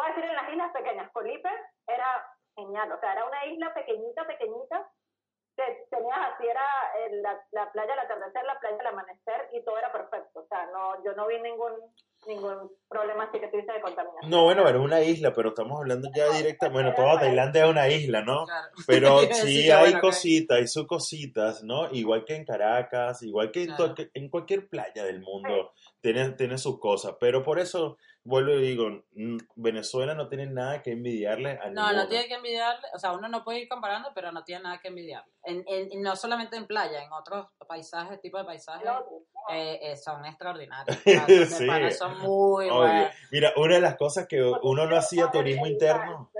voy 0.00 0.10
a 0.10 0.14
decir 0.14 0.24
en 0.24 0.36
las 0.36 0.50
islas 0.50 0.72
pequeñas, 0.72 1.12
Colipe 1.12 1.50
era 1.86 2.24
genial, 2.56 2.90
o 2.92 3.00
sea, 3.00 3.12
era 3.12 3.26
una 3.26 3.46
isla 3.46 3.74
pequeñita, 3.74 4.26
pequeñita, 4.26 4.88
que 5.56 5.86
tenías 5.90 6.18
así, 6.32 6.46
era 6.46 6.66
eh, 6.98 7.20
la, 7.20 7.38
la 7.52 7.70
playa 7.72 7.92
al 7.92 7.98
atardecer, 8.00 8.44
la 8.44 8.58
playa 8.58 8.76
al 8.80 8.86
amanecer, 8.86 9.48
y 9.52 9.62
todo 9.62 9.76
era 9.78 9.92
perfecto, 9.92 10.40
o 10.40 10.46
sea, 10.48 10.66
no, 10.72 11.04
yo 11.04 11.12
no 11.14 11.26
vi 11.26 11.38
ningún, 11.40 11.72
ningún 12.26 12.70
problema 12.88 13.24
así 13.24 13.38
que 13.38 13.46
dices 13.46 13.74
de 13.74 13.80
contaminación. 13.80 14.30
No, 14.30 14.44
bueno, 14.44 14.66
era 14.68 14.78
una 14.80 15.00
isla, 15.00 15.32
pero 15.34 15.50
estamos 15.50 15.78
hablando 15.78 16.08
ya 16.14 16.30
directa. 16.30 16.68
Bueno, 16.68 16.94
toda 16.94 17.20
Tailandia 17.20 17.64
es 17.64 17.70
una 17.70 17.88
isla, 17.88 18.22
¿no? 18.22 18.46
Claro. 18.46 18.68
Pero 18.86 19.18
sí 19.20 19.64
que, 19.64 19.72
hay 19.72 19.90
bueno, 19.92 20.00
cositas, 20.00 20.58
hay 20.58 20.66
sus 20.66 20.86
cositas, 20.86 21.62
¿no? 21.62 21.90
Igual 21.92 22.24
que 22.24 22.36
en 22.36 22.44
Caracas, 22.44 23.22
igual 23.22 23.50
que 23.50 23.64
en, 23.64 23.74
Claro. 23.74 23.94
en 24.14 24.28
cualquier 24.28 24.68
playa 24.68 25.04
del 25.04 25.20
mundo, 25.20 25.72
tiene, 26.00 26.30
tiene 26.32 26.58
sus 26.58 26.78
cosas. 26.78 27.16
Pero 27.20 27.42
por 27.42 27.58
eso, 27.58 27.96
vuelvo 28.22 28.52
y 28.52 28.62
digo, 28.62 29.02
Venezuela 29.56 30.14
no 30.14 30.28
tiene 30.28 30.46
nada 30.46 30.82
que 30.82 30.92
envidiarle 30.92 31.58
a 31.62 31.70
No, 31.70 31.92
no 31.92 32.06
tiene 32.06 32.26
que 32.28 32.34
envidiarle, 32.34 32.86
o 32.94 32.98
sea, 32.98 33.12
uno 33.12 33.28
no 33.28 33.42
puede 33.42 33.60
ir 33.60 33.68
comparando, 33.68 34.10
pero 34.14 34.30
no 34.30 34.44
tiene 34.44 34.64
nada 34.64 34.78
que 34.78 34.88
envidiarle. 34.88 35.32
En, 35.44 35.64
en- 35.66 36.02
no 36.02 36.14
solamente 36.16 36.56
en 36.56 36.66
playa, 36.66 37.02
en 37.02 37.12
otros 37.12 37.46
paisajes, 37.66 38.20
tipos 38.20 38.40
de 38.42 38.46
paisajes, 38.46 38.88
eh, 39.52 39.78
eh, 39.82 39.96
son 39.96 40.24
extraordinarios. 40.26 40.96
O 41.06 41.10
sea, 41.10 41.26
de 41.26 41.46
Sí. 41.46 41.66
pana 41.66 41.90
son 41.90 42.18
muy 42.20 42.68
buenos. 42.68 43.10
mira, 43.32 43.52
una 43.56 43.74
de 43.76 43.80
las 43.80 43.96
cosas 43.96 44.26
que 44.28 44.42
uno 44.42 44.86
no 44.86 44.96
hacía 44.96 45.30
turismo 45.30 45.66
interno. 45.66 46.30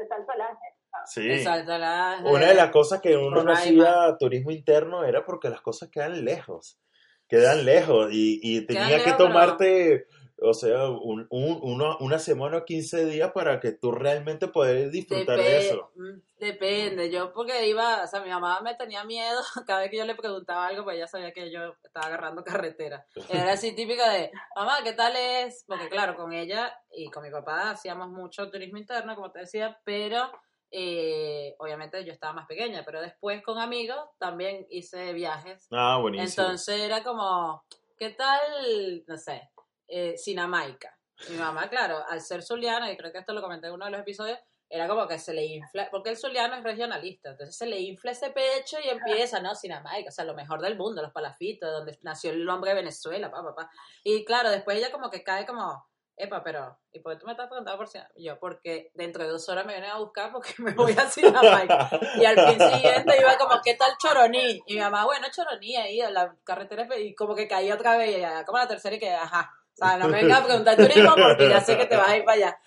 Sí. 1.07 1.31
Exacto, 1.31 1.79
la- 1.79 2.21
Una 2.25 2.47
de 2.47 2.55
las 2.55 2.71
cosas 2.71 3.01
que 3.01 3.17
uno 3.17 3.43
no 3.43 3.53
hacía 3.53 4.17
turismo 4.19 4.51
interno 4.51 5.05
era 5.05 5.25
porque 5.25 5.49
las 5.49 5.61
cosas 5.63 5.89
quedan 5.91 6.25
lejos. 6.25 6.79
Quedan 7.27 7.65
lejos 7.65 8.09
y, 8.13 8.41
y 8.43 8.67
Quedan 8.67 8.83
tenía 8.83 8.99
que 8.99 9.05
lejos, 9.05 9.15
pero- 9.17 9.29
tomarte, 9.29 10.07
o 10.43 10.55
sea, 10.55 10.89
un, 10.89 11.27
un- 11.31 11.59
uno- 11.63 11.97
una 12.01 12.19
semana 12.19 12.59
o 12.59 12.65
15 12.65 13.05
días 13.07 13.33
para 13.33 13.61
que 13.61 13.73
tú 13.73 13.93
realmente 13.93 14.49
poder 14.49 14.91
disfrutar 14.91 15.39
de 15.39 15.57
eso. 15.59 15.91
mm, 15.97 16.21
Depende, 16.41 17.11
yo 17.11 17.33
porque 17.35 17.69
iba, 17.69 18.03
o 18.03 18.07
sea, 18.07 18.21
mi 18.23 18.31
mamá 18.31 18.61
me 18.63 18.75
tenía 18.75 19.05
miedo 19.05 19.39
cada 19.67 19.81
vez 19.81 19.91
que 19.91 19.99
yo 19.99 20.05
le 20.07 20.15
preguntaba 20.15 20.67
algo, 20.69 20.85
pues 20.85 20.97
ella 20.97 21.07
sabía 21.07 21.33
que 21.33 21.51
yo 21.51 21.75
estaba 21.83 22.07
agarrando 22.07 22.43
carretera. 22.45 23.05
Era 23.29 23.53
así 23.53 23.75
típica 23.75 24.11
de, 24.11 24.31
mamá, 24.57 24.79
¿qué 24.83 24.93
tal 24.95 25.15
es? 25.17 25.65
Porque 25.67 25.89
claro, 25.89 26.17
con 26.17 26.33
ella 26.33 26.73
y 26.93 27.11
con 27.11 27.23
mi 27.23 27.31
papá 27.31 27.71
hacíamos 27.71 28.09
mucho 28.09 28.51
turismo 28.51 28.79
interno, 28.79 29.15
como 29.15 29.31
te 29.31 29.41
decía, 29.41 29.79
pero 29.85 30.31
eh, 30.71 31.55
obviamente 31.59 32.05
yo 32.05 32.13
estaba 32.13 32.33
más 32.33 32.47
pequeña, 32.47 32.83
pero 32.85 33.01
después 33.03 33.43
con 33.43 33.59
amigos 33.59 33.99
también 34.19 34.67
hice 34.71 35.13
viajes. 35.13 35.67
Ah, 35.71 35.99
buenísimo. 36.01 36.45
Entonces 36.47 36.81
era 36.81 37.03
como, 37.03 37.65
¿qué 37.99 38.11
tal, 38.11 39.05
no 39.07 39.19
sé, 39.19 39.51
eh, 39.91 40.17
Sinamaica? 40.17 40.97
Mi 41.29 41.37
mamá, 41.37 41.69
claro, 41.69 42.03
al 42.09 42.21
ser 42.21 42.43
zuliana, 42.43 42.91
y 42.91 42.97
creo 42.97 43.13
que 43.13 43.19
esto 43.19 43.35
lo 43.35 43.43
comenté 43.43 43.67
en 43.67 43.75
uno 43.75 43.85
de 43.85 43.91
los 43.91 44.01
episodios, 44.01 44.39
era 44.71 44.87
como 44.87 45.09
que 45.09 45.19
se 45.19 45.35
le 45.35 45.45
infla, 45.45 45.89
porque 45.91 46.11
el 46.11 46.17
zuliano 46.17 46.55
es 46.55 46.63
regionalista, 46.63 47.31
entonces 47.31 47.57
se 47.57 47.67
le 47.67 47.81
infla 47.81 48.13
ese 48.13 48.31
pecho 48.31 48.79
y 48.83 48.89
empieza, 48.89 49.41
¿no? 49.41 49.55
Sinamaica, 49.55 50.11
o 50.11 50.13
sea, 50.13 50.25
lo 50.25 50.35
mejor 50.35 50.61
del 50.61 50.77
mundo, 50.77 51.03
los 51.03 51.13
palafitos, 51.13 51.71
donde 51.71 51.99
nació 52.03 52.31
el 52.31 52.49
hombre 52.49 52.71
de 52.71 52.77
Venezuela, 52.77 53.31
pa, 53.31 53.43
pa, 53.43 53.55
pa. 53.55 53.71
Y 54.05 54.25
claro, 54.25 54.49
después 54.49 54.79
ella 54.79 54.93
como 54.93 55.11
que 55.11 55.25
cae 55.25 55.45
como, 55.45 55.85
epa, 56.17 56.45
pero, 56.45 56.79
¿y 56.93 57.01
por 57.01 57.13
qué 57.13 57.19
tú 57.19 57.27
me 57.27 57.33
estás 57.33 57.49
preguntando 57.49 57.79
por 57.79 57.89
Sinamaica? 57.89 58.15
Yo, 58.17 58.39
porque 58.39 58.93
dentro 58.95 59.25
de 59.25 59.31
dos 59.31 59.49
horas 59.49 59.67
me 59.67 59.73
vienen 59.73 59.91
a 59.91 59.99
buscar 59.99 60.31
porque 60.31 60.55
me 60.59 60.73
voy 60.73 60.93
a 60.93 61.11
Sinamaica. 61.11 61.91
Y 62.21 62.25
al 62.25 62.37
fin 62.37 62.61
siguiente 62.61 63.17
iba 63.19 63.37
como, 63.39 63.61
¿qué 63.65 63.75
tal 63.75 63.93
Choroní? 64.01 64.63
Y 64.67 64.75
mi 64.75 64.81
mamá, 64.81 65.05
bueno, 65.05 65.27
Choroní 65.35 65.77
ahí, 65.77 66.01
en 66.01 66.15
la 66.15 66.37
carretera, 66.45 66.87
y 66.97 67.13
como 67.17 67.35
que 67.35 67.49
caí 67.49 67.73
otra 67.73 67.97
vez, 67.97 68.17
y 68.17 68.21
ya, 68.21 68.45
como 68.45 68.59
la 68.59 68.69
tercera, 68.69 68.95
y 68.95 69.01
que, 69.01 69.11
ajá. 69.11 69.53
O 69.73 69.87
sea, 69.87 69.97
no 69.97 70.09
me 70.09 70.23
vengas 70.23 70.41
a 70.41 70.45
preguntar 70.45 70.77
turismo 70.77 71.15
porque 71.15 71.49
ya 71.49 71.61
sé 71.61 71.79
que 71.79 71.87
te 71.87 71.97
vas 71.97 72.09
a 72.09 72.17
ir 72.17 72.25
para 72.25 72.37
allá. 72.37 72.59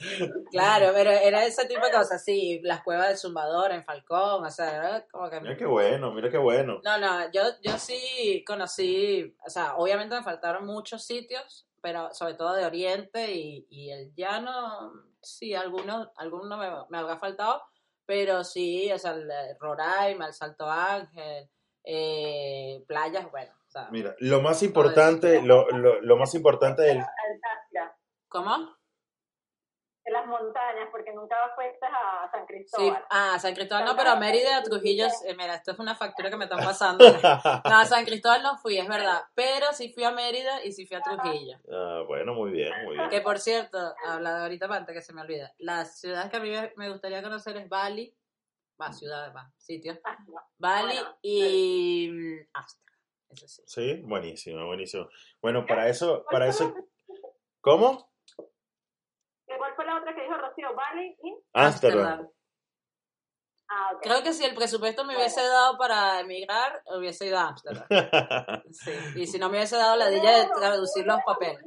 Claro, 0.52 0.92
pero 0.94 1.12
era 1.12 1.46
ese 1.46 1.66
tipo 1.68 1.86
de 1.86 1.92
cosas, 1.92 2.24
sí, 2.24 2.60
las 2.64 2.82
cuevas 2.82 3.10
del 3.10 3.18
Zumbador 3.18 3.72
en 3.72 3.84
Falcón, 3.84 4.46
o 4.46 4.50
sea, 4.50 4.76
era 4.76 5.08
como 5.12 5.30
que... 5.30 5.42
Mira 5.42 5.58
qué 5.58 5.66
bueno, 5.66 6.12
mira 6.12 6.30
qué 6.32 6.38
bueno. 6.38 6.82
No, 6.84 6.98
no, 6.98 7.32
yo, 7.32 7.42
yo 7.62 7.78
sí 7.78 8.44
conocí, 8.48 9.36
o 9.46 9.50
sea, 9.50 9.76
obviamente 9.76 10.16
me 10.16 10.24
faltaron 10.24 10.66
muchos 10.66 11.04
sitios, 11.04 11.68
pero 11.82 12.14
sobre 12.14 12.36
todo 12.36 12.54
de 12.54 12.66
Oriente 12.66 13.32
y, 13.34 13.68
y 13.70 13.92
el 13.92 14.14
llano, 14.16 14.94
sí, 15.22 15.54
algunos, 15.54 16.10
algunos 16.16 16.58
me, 16.58 16.70
me 16.90 16.98
habrá 16.98 17.18
faltado, 17.18 17.62
pero 18.06 18.44
sí, 18.44 18.92
o 18.92 18.98
sea, 18.98 19.12
el 19.12 19.30
Roraima, 19.60 20.28
el 20.28 20.34
Salto 20.34 20.70
Ángel, 20.70 21.50
eh, 21.84 22.84
playas, 22.88 23.30
bueno, 23.32 23.54
sea, 23.74 23.88
Mira, 23.92 24.16
lo 24.20 24.42
más 24.42 24.62
importante, 24.64 25.42
lo, 25.42 25.68
lo, 25.70 26.02
lo 26.02 26.18
más 26.18 26.34
importante 26.36 26.82
del... 26.84 26.98
Altacia, 27.00 27.96
¿cómo? 28.28 28.76
en 30.06 30.12
las 30.12 30.26
montañas, 30.28 30.90
porque 30.92 31.14
nunca 31.14 31.34
fuiste 31.56 31.86
a 31.86 32.30
San 32.30 32.42
Sí, 32.42 32.48
Cristóbal. 32.48 33.06
ah, 33.10 33.40
San 33.40 33.54
Cristóbal 33.56 33.86
no, 33.86 33.96
pero 33.96 34.10
a 34.10 34.16
Mérida, 34.18 34.58
a 34.58 34.62
Trujillo, 34.64 35.08
eh, 35.26 35.34
mira, 35.34 35.56
esto 35.56 35.72
es 35.72 35.80
una 35.80 35.96
factura 35.96 36.30
que 36.30 36.36
me 36.36 36.44
están 36.44 36.60
pasando. 36.62 37.06
No, 37.64 37.80
a 37.80 37.86
San 37.86 38.04
Cristóbal 38.04 38.44
no 38.44 38.58
fui, 38.58 38.78
es 38.78 38.86
verdad, 38.86 39.22
pero 39.34 39.68
sí 39.72 39.94
fui 39.94 40.04
a 40.04 40.12
Mérida 40.12 40.62
y 40.66 40.74
sí 40.74 40.86
fui 40.86 40.98
a 40.98 41.02
Trujillo. 41.02 41.58
Ah, 41.72 42.04
bueno, 42.06 42.34
muy 42.34 42.52
bien, 42.52 42.74
muy 42.84 42.98
bien. 42.98 43.10
Que 43.10 43.22
por 43.22 43.40
cierto, 43.40 43.78
hablado 44.06 44.44
ahorita 44.44 44.68
para 44.68 44.82
antes 44.82 44.94
que 44.94 45.02
se 45.02 45.14
me 45.14 45.22
olvida, 45.22 45.54
las 45.60 45.98
ciudades 46.02 46.30
que 46.30 46.36
a 46.36 46.42
mí 46.42 46.52
me- 46.76 46.90
gustaría 46.90 47.24
conocer 47.24 47.56
es 47.56 47.70
Bali, 47.70 48.14
va, 48.82 48.92
ciudades, 48.92 49.34
va, 49.34 49.50
sitios, 49.56 49.98
Ah. 50.04 50.18
Bali 50.58 51.00
y 51.22 52.10
mm, 52.12 52.48
Ámsterdam, 52.56 52.93
eso 53.34 53.48
sí. 53.48 53.64
Sí, 53.66 54.02
buenísimo, 54.04 54.66
buenísimo. 54.66 55.10
Bueno, 55.42 55.66
para 55.66 55.90
eso, 55.90 56.26
para 56.30 56.48
eso... 56.48 56.74
¿Cómo? 57.62 58.12
¿Cuál 59.46 59.76
fue 59.76 59.86
la 59.86 59.98
otra 59.98 60.14
que 60.14 60.24
dijo 60.24 60.38
Rocío? 60.38 60.76
Bali 60.76 61.18
y... 61.24 61.36
Ámsterdam. 61.54 62.30
Ah. 63.70 63.92
Creo 64.02 64.22
que 64.22 64.34
si 64.34 64.44
el 64.44 64.54
presupuesto 64.54 65.06
me 65.06 65.16
hubiese 65.16 65.42
dado 65.42 65.78
para 65.78 66.20
emigrar, 66.20 66.84
hubiese 66.98 67.28
ido 67.28 67.38
a 67.38 67.48
Ámsterdam. 67.50 67.88
Sí. 68.72 68.92
Y 69.16 69.28
si 69.28 69.40
no 69.40 69.50
me 69.50 69.58
hubiese 69.58 69.78
dado 69.78 69.96
la 69.96 70.10
dilla 70.10 70.38
de 70.40 70.50
traducir 70.50 71.06
los 71.06 71.20
papeles. 71.26 71.64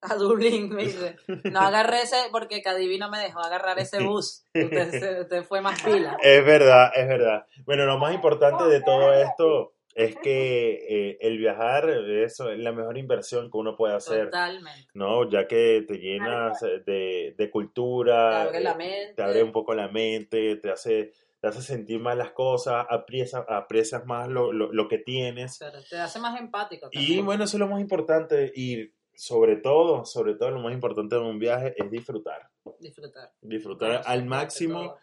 A 0.00 0.14
Dublín, 0.14 0.70
me 0.70 0.84
dice. 0.84 1.16
No 1.52 1.60
agarré 1.60 2.02
ese, 2.02 2.16
porque 2.30 2.62
Cadivi 2.62 2.98
no 2.98 3.10
me 3.10 3.18
dejó 3.18 3.40
agarrar 3.40 3.78
ese 3.78 4.02
bus. 4.02 4.44
Usted, 4.54 5.22
usted 5.22 5.44
fue 5.44 5.60
más 5.60 5.82
pila. 5.82 6.16
Es 6.22 6.44
verdad, 6.44 6.90
es 6.94 7.08
verdad. 7.08 7.46
Bueno, 7.64 7.84
lo 7.84 7.98
más 7.98 8.14
importante 8.14 8.64
de 8.64 8.80
todo 8.80 9.12
esto 9.12 9.74
es 9.98 10.14
que 10.14 10.74
eh, 11.10 11.18
el 11.20 11.38
viajar, 11.38 11.90
eso 11.90 12.50
es 12.50 12.58
la 12.60 12.70
mejor 12.72 12.96
inversión 12.98 13.50
que 13.50 13.56
uno 13.58 13.76
puede 13.76 13.94
hacer, 13.96 14.26
Totalmente. 14.26 14.86
¿no? 14.94 15.28
Ya 15.28 15.48
que 15.48 15.84
te 15.88 15.98
llenas 15.98 16.60
de, 16.60 17.34
de 17.36 17.50
cultura, 17.50 18.30
Te 18.30 18.48
abre 18.48 18.60
la 18.60 18.72
eh, 18.72 18.76
mente. 18.76 19.14
te 19.16 19.22
abre 19.24 19.42
un 19.42 19.50
poco 19.50 19.74
la 19.74 19.88
mente, 19.88 20.54
te 20.54 20.70
hace, 20.70 21.10
te 21.40 21.48
hace 21.48 21.62
sentir 21.62 21.98
más 21.98 22.16
las 22.16 22.30
cosas, 22.30 22.86
aprecias, 22.88 23.42
aprecias 23.48 24.06
más 24.06 24.28
lo, 24.28 24.52
lo, 24.52 24.72
lo 24.72 24.86
que 24.86 24.98
tienes. 24.98 25.58
Pero 25.58 25.82
te 25.82 25.98
hace 25.98 26.20
más 26.20 26.38
empático. 26.40 26.88
Y 26.92 27.20
bueno, 27.20 27.42
eso 27.42 27.56
es 27.56 27.60
lo 27.60 27.66
más 27.66 27.80
importante 27.80 28.52
y 28.54 28.92
sobre 29.14 29.56
todo, 29.56 30.04
sobre 30.04 30.36
todo 30.36 30.52
lo 30.52 30.60
más 30.60 30.72
importante 30.72 31.16
de 31.16 31.22
un 31.22 31.40
viaje 31.40 31.74
es 31.76 31.90
disfrutar. 31.90 32.48
disfrutar. 32.78 33.32
Disfrutar 33.40 34.02
al 34.06 34.24
máximo 34.26 34.80
todo. 34.80 34.98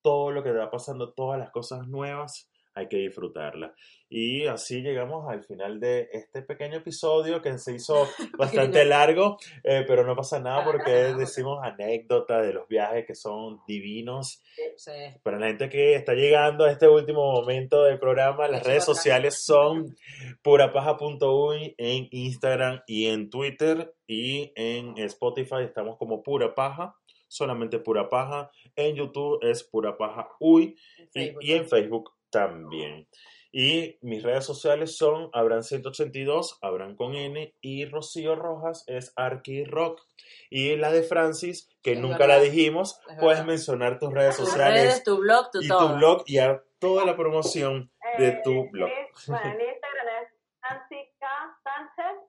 todo 0.00 0.30
lo 0.30 0.42
que 0.42 0.52
te 0.52 0.56
va 0.56 0.70
pasando, 0.70 1.12
todas 1.12 1.38
las 1.38 1.50
cosas 1.50 1.86
nuevas, 1.86 2.48
hay 2.74 2.88
que 2.88 2.96
disfrutarlas. 2.98 3.72
Y 4.08 4.46
así 4.46 4.82
llegamos 4.82 5.26
al 5.30 5.42
final 5.42 5.80
de 5.80 6.08
este 6.12 6.42
pequeño 6.42 6.76
episodio 6.78 7.40
que 7.40 7.56
se 7.58 7.74
hizo 7.74 8.06
bastante 8.38 8.84
largo, 8.84 9.38
eh, 9.64 9.84
pero 9.86 10.04
no 10.06 10.14
pasa 10.14 10.38
nada 10.38 10.62
Ah, 10.62 10.64
porque 10.64 10.92
nada. 10.92 11.16
decimos 11.16 11.60
anécdotas 11.62 12.46
de 12.46 12.52
los 12.52 12.68
viajes 12.68 13.06
que 13.06 13.14
son 13.14 13.60
divinos. 13.66 14.42
Sí. 14.76 14.92
Para 15.22 15.38
la 15.38 15.46
gente 15.48 15.68
que 15.70 15.94
está 15.94 16.12
llegando 16.12 16.64
a 16.66 16.70
este 16.70 16.88
último 16.88 17.32
momento 17.32 17.84
del 17.84 17.98
programa, 17.98 18.48
las 18.48 18.64
redes 18.66 18.84
sociales 18.84 19.42
son 19.42 19.96
purapaja.uy 20.42 21.74
en 21.78 22.08
Instagram 22.10 22.82
y 22.86 23.06
en 23.06 23.30
Twitter 23.30 23.94
y 24.06 24.52
en 24.56 24.98
Spotify 24.98 25.62
estamos 25.64 25.96
como 25.96 26.22
Pura 26.22 26.54
Paja, 26.54 26.94
solamente 27.28 27.78
Pura 27.78 28.08
Paja. 28.08 28.50
En 28.76 28.94
YouTube 28.94 29.38
es 29.42 29.64
Pura 29.64 29.96
Paja 29.96 30.28
Uy 30.38 30.76
En 31.14 31.34
y, 31.40 31.50
y 31.50 31.52
en 31.54 31.66
Facebook 31.68 32.10
también. 32.32 33.06
Y 33.54 33.98
mis 34.00 34.22
redes 34.22 34.46
sociales 34.46 34.96
son 34.96 35.30
Abran182, 35.32 36.58
Abran 36.62 36.96
con 36.96 37.14
N, 37.14 37.54
y 37.60 37.84
Rocío 37.84 38.34
Rojas 38.34 38.82
es 38.86 39.12
Arqui 39.14 39.64
Rock. 39.64 40.00
Y 40.48 40.76
la 40.76 40.90
de 40.90 41.02
Francis, 41.02 41.68
que 41.82 41.92
Es 41.92 41.98
nunca 42.00 42.18
verdad, 42.20 42.36
la 42.38 42.40
dijimos, 42.42 42.98
es 43.10 43.16
puedes 43.20 43.38
verdad. 43.40 43.44
mencionar 43.46 43.98
tus 43.98 44.10
redes 44.12 44.36
Tus 44.38 44.46
sociales 44.48 44.82
redes, 44.84 45.04
tu 45.04 45.18
blog, 45.18 45.50
tu 45.52 45.60
y 45.60 45.68
todo. 45.68 45.86
tu 45.90 45.96
blog 45.98 46.22
y 46.26 46.38
a 46.38 46.62
toda 46.78 47.04
la 47.04 47.14
promoción 47.14 47.90
de 48.18 48.28
Eh, 48.28 48.40
tu 48.42 48.70
blog. 48.70 48.88
bueno, 49.28 49.54
mi 49.56 49.64
Instagram 49.64 50.08
es 50.22 50.28
Nancy 50.62 51.12
K. 51.20 51.26
Sánchez. 51.62 52.22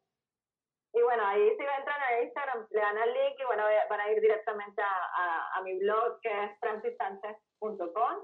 Y 0.96 1.02
bueno, 1.02 1.26
ahí 1.26 1.42
si 1.58 1.64
entran 1.64 2.02
a 2.02 2.22
Instagram, 2.22 2.68
le 2.70 2.80
dan 2.82 2.98
al 2.98 3.14
link 3.14 3.36
y 3.40 3.46
bueno, 3.46 3.64
van 3.90 4.00
a 4.02 4.12
ir 4.12 4.20
directamente 4.22 4.82
a, 4.82 4.86
a, 4.92 5.58
a 5.58 5.62
mi 5.64 5.80
blog 5.80 6.20
que 6.22 6.30
es 6.30 6.52
francissánchez.com 6.60 8.18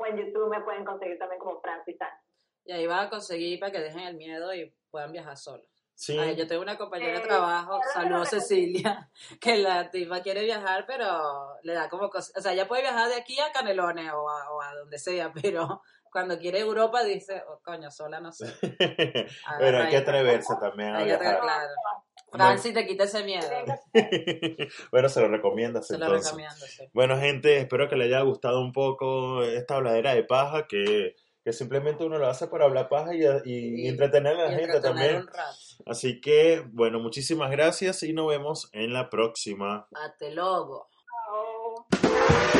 o 0.00 0.06
en 0.06 0.16
YouTube 0.16 0.48
me 0.48 0.60
pueden 0.62 0.84
conseguir 0.84 1.18
también 1.18 1.38
como 1.40 1.60
Francis 1.60 1.96
Sánchez. 1.98 2.24
y 2.64 2.72
ahí 2.72 2.86
vas 2.86 3.06
a 3.06 3.10
conseguir 3.10 3.58
para 3.60 3.72
que 3.72 3.80
dejen 3.80 4.00
el 4.00 4.16
miedo 4.16 4.52
y 4.54 4.74
puedan 4.90 5.12
viajar 5.12 5.36
solos. 5.36 5.66
Sí. 5.94 6.16
Ay, 6.18 6.34
yo 6.34 6.46
tengo 6.46 6.62
una 6.62 6.78
compañera 6.78 7.18
de 7.18 7.24
Eh, 7.24 7.28
trabajo, 7.28 7.78
saludos 7.92 8.30
Cecilia, 8.30 9.10
que 9.40 9.58
la 9.58 9.90
tipa 9.90 10.22
quiere 10.22 10.44
viajar, 10.44 10.86
pero 10.86 11.58
le 11.62 11.74
da 11.74 11.90
como 11.90 12.08
cosas, 12.08 12.32
o 12.36 12.40
sea, 12.40 12.54
ella 12.54 12.66
puede 12.66 12.82
viajar 12.82 13.08
de 13.10 13.16
aquí 13.16 13.38
a 13.38 13.52
Canelones 13.52 14.10
o 14.14 14.28
a, 14.30 14.50
o 14.50 14.62
a 14.62 14.74
donde 14.76 14.98
sea, 14.98 15.30
pero 15.42 15.82
cuando 16.10 16.38
quiere 16.38 16.60
Europa 16.60 17.02
dice, 17.04 17.42
oh, 17.48 17.60
coño, 17.64 17.90
sola 17.90 18.20
no 18.20 18.32
sé. 18.32 18.46
Pero 18.60 19.22
hay 19.22 19.28
que 19.58 19.66
Agarra 19.66 19.86
ahí. 19.88 19.96
atreverse 19.96 20.54
también 20.60 20.90
a 20.94 20.98
Hay 20.98 21.04
que 21.04 21.16
viajar. 21.16 21.40
claro. 21.40 21.68
Francis, 22.32 22.72
te 22.74 22.86
quita 22.86 23.04
ese 23.04 23.24
miedo. 23.24 23.48
bueno, 24.92 25.08
se 25.08 25.20
lo 25.20 25.28
recomiendas 25.28 25.88
Se 25.88 25.98
lo 25.98 26.04
entonces. 26.06 26.26
recomiendo, 26.30 26.66
sí. 26.66 26.84
Bueno, 26.92 27.18
gente, 27.18 27.56
espero 27.58 27.88
que 27.88 27.96
le 27.96 28.04
haya 28.04 28.20
gustado 28.20 28.60
un 28.60 28.72
poco 28.72 29.42
esta 29.42 29.74
habladera 29.76 30.14
de 30.14 30.22
paja, 30.22 30.66
que, 30.68 31.16
que 31.44 31.52
simplemente 31.52 32.04
uno 32.04 32.18
lo 32.18 32.28
hace 32.28 32.46
para 32.46 32.66
hablar 32.66 32.88
paja 32.88 33.14
y, 33.16 33.24
y 33.44 33.84
Y- 33.84 33.88
entretener 33.88 34.36
a 34.36 34.44
la 34.44 34.52
Y 34.52 34.56
gente 34.56 34.76
entretener 34.76 34.82
también. 34.82 35.16
un 35.22 35.26
rato. 35.26 35.56
Así 35.86 36.20
que, 36.20 36.62
bueno, 36.70 37.00
muchísimas 37.00 37.50
gracias 37.50 38.04
y 38.04 38.12
nos 38.12 38.28
vemos 38.28 38.68
en 38.72 38.92
la 38.92 39.10
próxima. 39.10 39.88
Ate 39.92 40.30
logo. 40.30 40.88
Chao. 42.00 42.59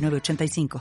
906985. 0.01 0.79